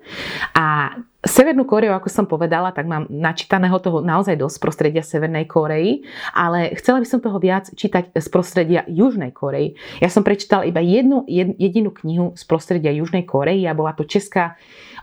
A 0.55 0.97
Severnú 1.19 1.67
Koreu, 1.67 1.91
ako 1.91 2.07
som 2.07 2.23
povedala, 2.23 2.71
tak 2.71 2.87
mám 2.87 3.03
načítaného 3.11 3.75
toho 3.83 3.99
naozaj 3.99 4.39
dosť 4.39 4.55
z 4.55 4.63
prostredia 4.63 5.03
Severnej 5.03 5.45
Korei, 5.51 6.07
ale 6.31 6.71
chcela 6.79 7.03
by 7.03 7.07
som 7.11 7.19
toho 7.19 7.35
viac 7.43 7.67
čítať 7.75 8.15
z 8.15 8.27
prostredia 8.31 8.87
Južnej 8.87 9.35
Korei. 9.35 9.75
Ja 9.99 10.07
som 10.07 10.23
prečítala 10.23 10.63
iba 10.63 10.79
jednu 10.79 11.27
jedinú 11.59 11.91
knihu 11.91 12.31
z 12.39 12.43
prostredia 12.47 12.95
Južnej 12.95 13.27
Korei 13.27 13.67
a 13.67 13.75
bola 13.75 13.91
to 13.91 14.07
česká 14.07 14.55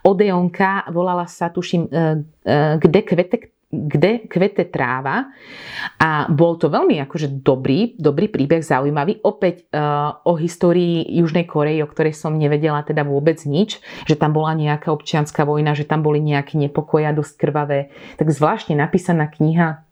Odeonka, 0.06 0.86
volala 0.94 1.26
sa, 1.26 1.50
tuším, 1.50 1.90
e, 1.90 2.22
e, 2.46 2.78
Kde 2.78 3.00
kvete 3.02 3.56
kde 3.66 4.30
kvete 4.30 4.70
tráva 4.70 5.26
a 5.98 6.30
bol 6.30 6.54
to 6.54 6.70
veľmi 6.70 7.02
akože 7.02 7.42
dobrý, 7.42 7.98
dobrý 7.98 8.30
príbeh, 8.30 8.62
zaujímavý. 8.62 9.18
Opäť 9.26 9.66
uh, 9.74 10.22
o 10.22 10.38
histórii 10.38 11.02
Južnej 11.18 11.50
Korei, 11.50 11.82
o 11.82 11.90
ktorej 11.90 12.14
som 12.14 12.38
nevedela 12.38 12.86
teda 12.86 13.02
vôbec 13.02 13.42
nič, 13.42 13.82
že 14.06 14.14
tam 14.14 14.30
bola 14.38 14.54
nejaká 14.54 14.94
občianská 14.94 15.42
vojna, 15.42 15.74
že 15.74 15.82
tam 15.82 16.06
boli 16.06 16.22
nejaké 16.22 16.54
nepokoja 16.54 17.10
dosť 17.10 17.34
krvavé. 17.36 17.90
Tak 18.16 18.30
zvláštne 18.30 18.78
napísaná 18.78 19.26
kniha 19.26 19.82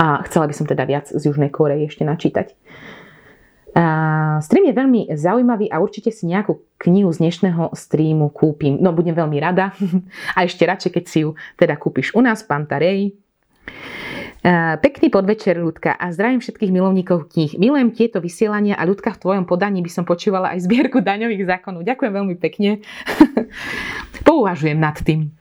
a 0.00 0.06
chcela 0.24 0.48
by 0.48 0.54
som 0.56 0.64
teda 0.64 0.88
viac 0.88 1.12
z 1.12 1.20
Južnej 1.20 1.52
Korei 1.52 1.84
ešte 1.84 2.08
načítať. 2.08 2.56
Stream 4.42 4.64
je 4.66 4.74
veľmi 4.74 5.00
zaujímavý 5.14 5.70
a 5.70 5.78
určite 5.78 6.10
si 6.10 6.26
nejakú 6.26 6.58
knihu 6.82 7.14
z 7.14 7.22
dnešného 7.22 7.70
streamu 7.78 8.26
kúpim. 8.34 8.74
No 8.82 8.90
budem 8.90 9.14
veľmi 9.14 9.38
rada 9.38 9.70
a 10.36 10.42
ešte 10.42 10.66
radšej, 10.66 10.90
keď 10.98 11.04
si 11.06 11.18
ju 11.22 11.38
teda 11.54 11.78
kúpiš 11.78 12.10
u 12.18 12.20
nás, 12.22 12.42
Pantarej. 12.42 13.14
Pekný 14.82 15.10
podvečer, 15.10 15.58
Ľudka, 15.58 15.98
a 15.98 16.10
zdravím 16.14 16.38
všetkých 16.42 16.74
milovníkov 16.74 17.30
kníh. 17.30 17.58
Milujem 17.58 17.90
tieto 17.94 18.22
vysielania 18.22 18.78
a 18.78 18.86
Ľudka, 18.86 19.14
v 19.14 19.22
tvojom 19.22 19.44
podaní 19.46 19.82
by 19.82 19.90
som 19.90 20.06
počúvala 20.06 20.54
aj 20.54 20.66
zbierku 20.66 21.02
daňových 21.02 21.46
zákonov. 21.46 21.86
Ďakujem 21.86 22.12
veľmi 22.14 22.34
pekne. 22.38 22.82
Pouvažujem 24.26 24.78
nad 24.78 24.98
tým. 25.02 25.34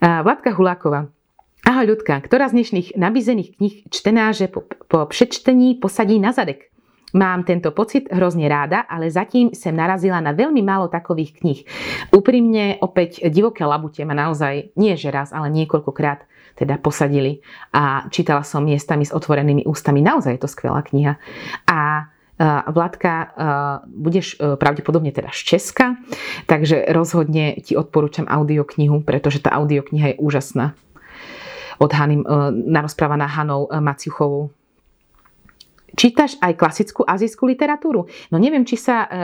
Vladka 0.00 0.52
Huláková. 0.52 1.08
Ahoj 1.64 1.96
ľudka, 1.96 2.20
ktorá 2.20 2.52
z 2.52 2.60
dnešných 2.60 2.88
nabízených 3.00 3.56
kníh 3.56 3.76
čtenáže 3.88 4.52
po, 4.52 4.68
po 4.68 5.08
přečtení 5.08 5.80
posadí 5.80 6.20
na 6.20 6.36
zadek? 6.36 6.73
Mám 7.14 7.46
tento 7.46 7.70
pocit 7.70 8.10
hrozne 8.10 8.50
ráda, 8.50 8.82
ale 8.90 9.06
zatím 9.06 9.54
som 9.54 9.70
narazila 9.70 10.18
na 10.18 10.34
veľmi 10.34 10.60
málo 10.66 10.90
takových 10.90 11.38
kníh. 11.38 11.60
Úprimne 12.10 12.82
opäť 12.82 13.22
divoké 13.30 13.62
labute 13.62 14.02
ma 14.02 14.18
naozaj 14.18 14.74
nie 14.74 14.98
že 14.98 15.14
raz, 15.14 15.30
ale 15.30 15.46
niekoľkokrát 15.54 16.26
teda 16.54 16.78
posadili 16.78 17.42
a 17.74 18.06
čítala 18.10 18.46
som 18.46 18.62
miestami 18.62 19.06
s 19.06 19.14
otvorenými 19.14 19.66
ústami. 19.66 20.02
Naozaj 20.02 20.38
je 20.38 20.42
to 20.42 20.50
skvelá 20.50 20.82
kniha. 20.86 21.18
A 21.66 22.10
Vladka, 22.74 23.30
budeš 23.86 24.34
e, 24.34 24.58
pravdepodobne 24.58 25.14
teda 25.14 25.30
z 25.30 25.54
Česka, 25.54 25.94
takže 26.50 26.90
rozhodne 26.90 27.54
ti 27.62 27.78
odporúčam 27.78 28.26
audioknihu, 28.26 29.06
pretože 29.06 29.38
tá 29.38 29.54
audiokniha 29.54 30.14
je 30.14 30.16
úžasná. 30.18 30.74
Od 31.78 31.90
Hany, 31.94 32.18
e, 32.18 32.26
narozprávaná 32.74 33.30
Hanou 33.30 33.70
Maciuchovou. 33.70 34.50
Čítaš 35.94 36.34
aj 36.42 36.58
klasickú 36.58 37.06
azijskú 37.06 37.46
literatúru? 37.46 38.10
No 38.34 38.36
neviem, 38.42 38.66
či 38.66 38.74
sa 38.74 39.06
e, 39.06 39.08
e, 39.08 39.16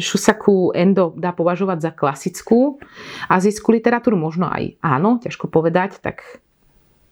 Shusaku 0.00 0.72
Endo 0.72 1.12
dá 1.12 1.36
považovať 1.36 1.78
za 1.84 1.90
klasickú 1.92 2.80
azijskú 3.28 3.76
literatúru. 3.76 4.16
Možno 4.16 4.48
aj 4.48 4.80
áno, 4.80 5.20
ťažko 5.20 5.52
povedať, 5.52 6.00
tak 6.00 6.40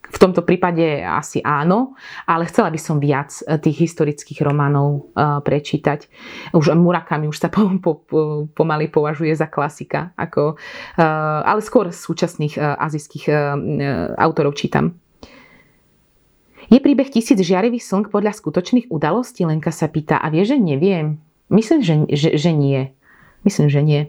v 0.06 0.18
tomto 0.22 0.46
prípade 0.46 1.02
asi 1.02 1.42
áno, 1.42 1.98
ale 2.30 2.46
chcela 2.48 2.72
by 2.72 2.80
som 2.80 2.96
viac 2.96 3.36
e, 3.44 3.60
tých 3.60 3.84
historických 3.84 4.40
románov 4.40 5.12
prečítať. 5.44 6.08
Už 6.56 6.72
Murakami 6.72 7.28
už 7.28 7.36
sa 7.36 7.52
po, 7.54 7.68
po, 7.76 8.00
po, 8.00 8.48
pomaly 8.48 8.88
považuje 8.88 9.36
za 9.36 9.52
klasika, 9.52 10.16
ako, 10.16 10.56
ale 11.44 11.60
skôr 11.60 11.92
súčasných 11.92 12.56
azijských 12.56 13.28
autorov 14.16 14.56
čítam. 14.56 14.96
Je 16.66 16.82
príbeh 16.82 17.06
tisíc 17.06 17.38
žiarivých 17.38 17.86
slnk 17.86 18.06
podľa 18.10 18.34
skutočných 18.34 18.90
udalostí? 18.90 19.46
Lenka 19.46 19.70
sa 19.70 19.86
pýta 19.86 20.18
a 20.18 20.26
vie, 20.34 20.42
že 20.42 20.58
neviem. 20.58 21.22
Myslím, 21.46 21.80
že, 21.82 21.94
že, 22.10 22.34
že 22.34 22.50
nie. 22.50 22.90
Myslím, 23.46 23.70
že 23.70 23.80
nie. 23.86 24.00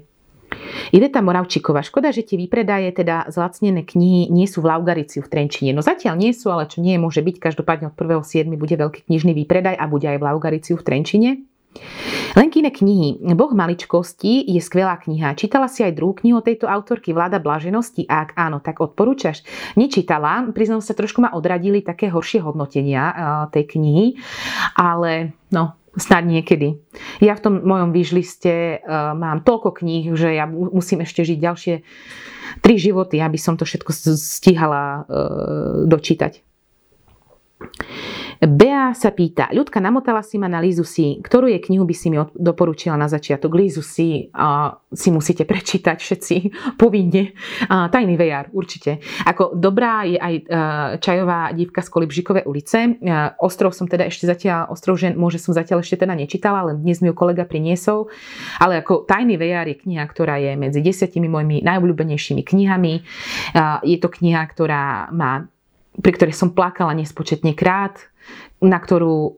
Iveta 0.95 1.19
Moravčíková, 1.19 1.83
škoda, 1.83 2.09
že 2.15 2.23
tie 2.23 2.39
výpredaje, 2.39 2.89
teda 2.95 3.27
zlacnené 3.27 3.83
knihy, 3.83 4.31
nie 4.31 4.47
sú 4.47 4.63
v 4.63 4.71
Laugariciu 4.71 5.21
v 5.21 5.29
Trenčine. 5.29 5.75
No 5.75 5.83
zatiaľ 5.83 6.17
nie 6.17 6.31
sú, 6.31 6.49
ale 6.49 6.65
čo 6.65 6.79
nie 6.79 6.95
môže 6.95 7.19
byť, 7.19 7.37
každopádne 7.37 7.91
od 7.91 7.95
1.7. 7.99 8.47
bude 8.55 8.73
veľký 8.73 9.05
knižný 9.05 9.35
výpredaj 9.43 9.75
a 9.75 9.85
bude 9.85 10.07
aj 10.07 10.17
v 10.17 10.25
Laugariciu 10.25 10.79
v 10.79 10.85
Trenčine. 10.87 11.29
Lenkine 12.37 12.69
knihy 12.69 13.17
Boh 13.33 13.51
maličkosti 13.53 14.45
je 14.45 14.61
skvelá 14.61 15.01
kniha. 15.01 15.33
Čítala 15.33 15.65
si 15.65 15.81
aj 15.81 15.97
druhú 15.97 16.13
knihu 16.21 16.43
tejto 16.45 16.69
autorky 16.69 17.15
Vláda 17.15 17.41
blaženosti? 17.41 18.05
Ak 18.05 18.37
áno, 18.37 18.61
tak 18.61 18.77
odporúčaš? 18.83 19.41
Nečítala, 19.73 20.45
priznám 20.53 20.85
sa, 20.85 20.93
trošku 20.93 21.23
ma 21.23 21.33
odradili 21.33 21.81
také 21.81 22.13
horšie 22.13 22.45
hodnotenia 22.45 23.03
uh, 23.09 23.15
tej 23.49 23.77
knihy, 23.77 24.05
ale 24.77 25.33
no, 25.49 25.77
snad 25.97 26.29
niekedy. 26.29 26.77
Ja 27.19 27.33
v 27.33 27.43
tom 27.43 27.53
mojom 27.65 27.89
výžliste 27.89 28.81
uh, 28.81 29.17
mám 29.17 29.41
toľko 29.41 29.81
kníh, 29.81 30.13
že 30.13 30.37
ja 30.37 30.45
musím 30.45 31.01
ešte 31.01 31.25
žiť 31.25 31.39
ďalšie 31.41 31.75
tri 32.61 32.75
životy, 32.77 33.17
aby 33.17 33.37
som 33.41 33.57
to 33.57 33.65
všetko 33.65 33.91
stíhala 34.17 35.03
uh, 35.03 35.85
dočítať. 35.89 36.45
Bea 38.37 38.93
sa 38.93 39.09
pýta, 39.09 39.49
ľudka, 39.49 39.81
namotala 39.81 40.21
si 40.21 40.37
ma 40.37 40.45
na 40.45 40.61
Lizu 40.61 40.85
Si, 40.85 41.17
ktorú 41.17 41.49
je 41.49 41.57
knihu 41.57 41.89
by 41.89 41.95
si 41.97 42.13
mi 42.13 42.21
doporučila 42.37 42.93
na 42.93 43.09
začiatok? 43.09 43.49
Lizu 43.57 43.81
Si 43.81 44.29
a 44.29 44.77
si 44.93 45.09
musíte 45.09 45.41
prečítať 45.49 45.97
všetci 45.97 46.35
povinne. 46.81 47.33
A, 47.65 47.89
tajný 47.89 48.13
VR, 48.13 48.53
určite. 48.53 49.01
Ako 49.25 49.57
dobrá 49.57 50.05
je 50.05 50.21
aj 50.21 50.33
uh, 50.37 50.45
čajová 51.01 51.49
dívka 51.57 51.81
z 51.81 51.89
Kolibžikové 51.89 52.45
ulice. 52.45 53.01
Uh, 53.01 53.33
ostrov 53.41 53.73
som 53.73 53.89
teda 53.89 54.05
ešte 54.05 54.29
zatiaľ, 54.29 54.69
ostrov 54.69 55.01
žen, 55.01 55.17
môže 55.17 55.41
som 55.41 55.57
zatiaľ 55.57 55.81
ešte 55.81 56.05
teda 56.05 56.13
nečítala, 56.13 56.61
ale 56.61 56.77
dnes 56.77 57.01
mi 57.01 57.09
ju 57.09 57.17
kolega 57.17 57.41
priniesol. 57.41 58.13
Ale 58.61 58.85
ako 58.85 59.09
tajný 59.09 59.41
VR 59.41 59.65
je 59.65 59.81
kniha, 59.81 60.05
ktorá 60.05 60.37
je 60.37 60.53
medzi 60.53 60.85
desiatimi 60.85 61.25
mojimi 61.25 61.65
najobľúbenejšími 61.65 62.45
knihami. 62.45 62.93
Uh, 63.57 63.81
je 63.81 63.97
to 63.97 64.13
kniha, 64.13 64.45
ktorá 64.45 65.09
má 65.09 65.49
pri 65.97 66.13
ktorej 66.13 66.37
som 66.37 66.53
plakala 66.53 66.93
nespočetne 66.93 67.57
krát 67.57 67.97
na 68.63 68.77
ktorú 68.81 69.37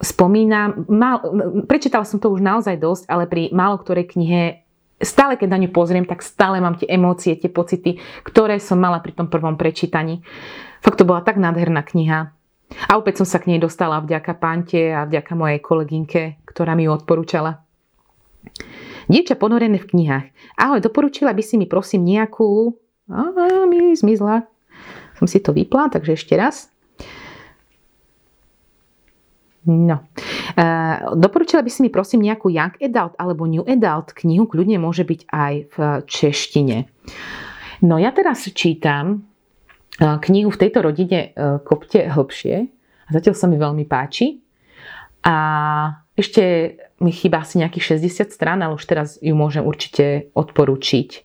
spomínam. 0.00 0.84
Mal, 0.90 1.22
prečítala 1.64 2.04
som 2.04 2.18
to 2.20 2.32
už 2.32 2.44
naozaj 2.44 2.76
dosť, 2.76 3.04
ale 3.08 3.24
pri 3.30 3.52
málo 3.54 3.80
ktorej 3.80 4.10
knihe 4.10 4.64
stále 5.02 5.36
keď 5.36 5.48
na 5.50 5.60
ňu 5.62 5.70
pozriem, 5.70 6.06
tak 6.06 6.24
stále 6.24 6.58
mám 6.58 6.80
tie 6.80 6.88
emócie, 6.88 7.36
tie 7.36 7.52
pocity, 7.52 8.00
ktoré 8.22 8.62
som 8.62 8.80
mala 8.80 9.02
pri 9.02 9.12
tom 9.14 9.26
prvom 9.26 9.54
prečítaní. 9.54 10.24
Fakt 10.80 11.00
to 11.02 11.08
bola 11.08 11.24
tak 11.24 11.36
nádherná 11.36 11.84
kniha. 11.84 12.32
A 12.88 12.92
opäť 12.96 13.22
som 13.22 13.28
sa 13.28 13.38
k 13.38 13.54
nej 13.54 13.60
dostala 13.60 14.00
vďaka 14.00 14.34
Pante 14.40 14.90
a 14.90 15.04
vďaka 15.04 15.32
mojej 15.36 15.60
kolegynke, 15.60 16.22
ktorá 16.48 16.72
mi 16.74 16.88
ju 16.88 16.90
odporúčala. 16.96 17.62
Dievča 19.04 19.36
ponorené 19.36 19.76
v 19.76 19.88
knihách. 19.88 20.26
Ahoj, 20.56 20.80
doporučila 20.80 21.36
by 21.36 21.42
si 21.44 21.60
mi 21.60 21.68
prosím 21.68 22.08
nejakú... 22.08 22.72
Aha, 23.12 23.68
mi 23.68 23.92
zmizla. 23.92 24.48
Som 25.20 25.28
si 25.28 25.44
to 25.44 25.52
vypla, 25.52 25.92
takže 25.92 26.16
ešte 26.16 26.34
raz. 26.40 26.72
No. 29.64 30.04
Uh, 30.54 31.16
doporučila 31.16 31.64
by 31.64 31.70
si 31.72 31.80
mi 31.80 31.88
prosím 31.88 32.28
nejakú 32.28 32.52
Young 32.52 32.76
Adult 32.84 33.16
alebo 33.16 33.48
New 33.48 33.64
Adult 33.64 34.12
knihu, 34.12 34.44
kľudne 34.44 34.76
môže 34.76 35.08
byť 35.08 35.20
aj 35.32 35.54
v 35.72 35.76
češtine. 36.04 36.76
No 37.80 37.96
ja 37.96 38.12
teraz 38.12 38.44
čítam 38.52 39.24
uh, 40.00 40.20
knihu 40.20 40.52
v 40.52 40.60
tejto 40.60 40.84
rodine 40.84 41.32
uh, 41.32 41.64
Kopte 41.64 42.12
hlbšie 42.12 42.54
a 43.08 43.10
zatiaľ 43.10 43.34
sa 43.36 43.46
mi 43.48 43.56
veľmi 43.56 43.88
páči. 43.88 44.44
A 45.24 45.36
ešte 46.14 46.76
mi 47.00 47.10
chýba 47.10 47.40
asi 47.40 47.56
nejakých 47.56 47.96
60 47.96 48.28
strán, 48.28 48.60
ale 48.60 48.76
už 48.76 48.84
teraz 48.84 49.16
ju 49.24 49.32
môžem 49.32 49.64
určite 49.64 50.28
odporučiť. 50.36 51.24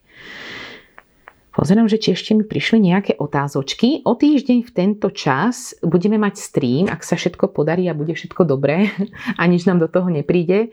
Pozerám, 1.60 1.92
že 1.92 2.00
či 2.00 2.16
ešte 2.16 2.32
mi 2.32 2.48
prišli 2.48 2.80
nejaké 2.80 3.20
otázočky. 3.20 4.08
O 4.08 4.16
týždeň 4.16 4.64
v 4.64 4.72
tento 4.72 5.12
čas 5.12 5.76
budeme 5.84 6.16
mať 6.16 6.40
stream, 6.40 6.88
ak 6.88 7.04
sa 7.04 7.20
všetko 7.20 7.52
podarí 7.52 7.84
a 7.92 7.98
bude 7.98 8.16
všetko 8.16 8.48
dobré 8.48 8.88
a 9.40 9.44
nič 9.44 9.68
nám 9.68 9.84
do 9.84 9.92
toho 9.92 10.08
nepríde. 10.08 10.72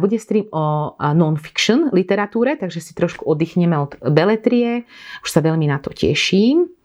Bude 0.00 0.16
stream 0.16 0.48
o 0.48 0.96
non-fiction 0.96 1.92
literatúre, 1.92 2.56
takže 2.56 2.80
si 2.80 2.96
trošku 2.96 3.28
oddychneme 3.28 3.76
od 3.76 4.00
beletrie. 4.08 4.88
Už 5.20 5.28
sa 5.28 5.44
veľmi 5.44 5.68
na 5.68 5.76
to 5.76 5.92
teším. 5.92 6.77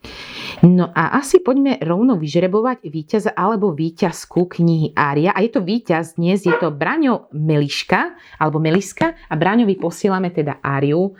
No 0.64 0.88
a 0.96 1.20
asi 1.20 1.44
poďme 1.44 1.76
rovno 1.84 2.16
vyžrebovať 2.16 2.88
víťaza 2.88 3.32
alebo 3.36 3.76
víťazku 3.76 4.48
knihy 4.48 4.96
Ária. 4.96 5.36
A 5.36 5.44
je 5.44 5.52
to 5.52 5.60
víťaz 5.60 6.16
dnes, 6.16 6.48
je 6.48 6.56
to 6.56 6.72
Braňo 6.72 7.28
Meliška 7.36 8.16
alebo 8.40 8.64
Meliska 8.64 9.12
a 9.28 9.34
Braňovi 9.36 9.76
posielame 9.76 10.32
teda 10.32 10.64
Áriu. 10.64 11.20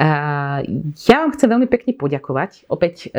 Ja 0.00 1.16
vám 1.20 1.36
chcem 1.36 1.48
veľmi 1.52 1.68
pekne 1.68 1.92
poďakovať 2.00 2.64
opäť, 2.72 3.12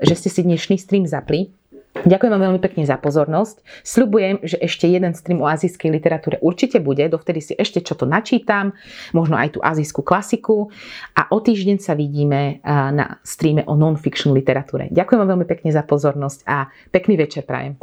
že 0.00 0.14
ste 0.16 0.28
si 0.32 0.40
dnešný 0.40 0.80
stream 0.80 1.04
zapli. 1.04 1.52
Ďakujem 1.90 2.32
vám 2.32 2.42
veľmi 2.46 2.60
pekne 2.62 2.86
za 2.86 2.94
pozornosť. 2.96 3.66
Sľubujem, 3.82 4.46
že 4.46 4.62
ešte 4.62 4.86
jeden 4.86 5.10
stream 5.10 5.42
o 5.42 5.50
azijskej 5.50 5.90
literatúre 5.90 6.38
určite 6.38 6.78
bude, 6.78 7.02
dovtedy 7.10 7.42
si 7.42 7.52
ešte 7.58 7.82
čo 7.82 7.98
to 7.98 8.06
načítam, 8.06 8.72
možno 9.10 9.34
aj 9.34 9.58
tú 9.58 9.60
azijskú 9.60 10.06
klasiku 10.06 10.70
a 11.18 11.26
o 11.34 11.42
týždeň 11.42 11.82
sa 11.82 11.98
vidíme 11.98 12.62
na 12.68 13.18
streame 13.26 13.66
o 13.66 13.74
non-fiction 13.74 14.30
literatúre. 14.30 14.86
Ďakujem 14.94 15.18
vám 15.18 15.30
veľmi 15.34 15.46
pekne 15.50 15.74
za 15.74 15.82
pozornosť 15.82 16.46
a 16.46 16.70
pekný 16.94 17.18
večer 17.18 17.42
prajem. 17.42 17.74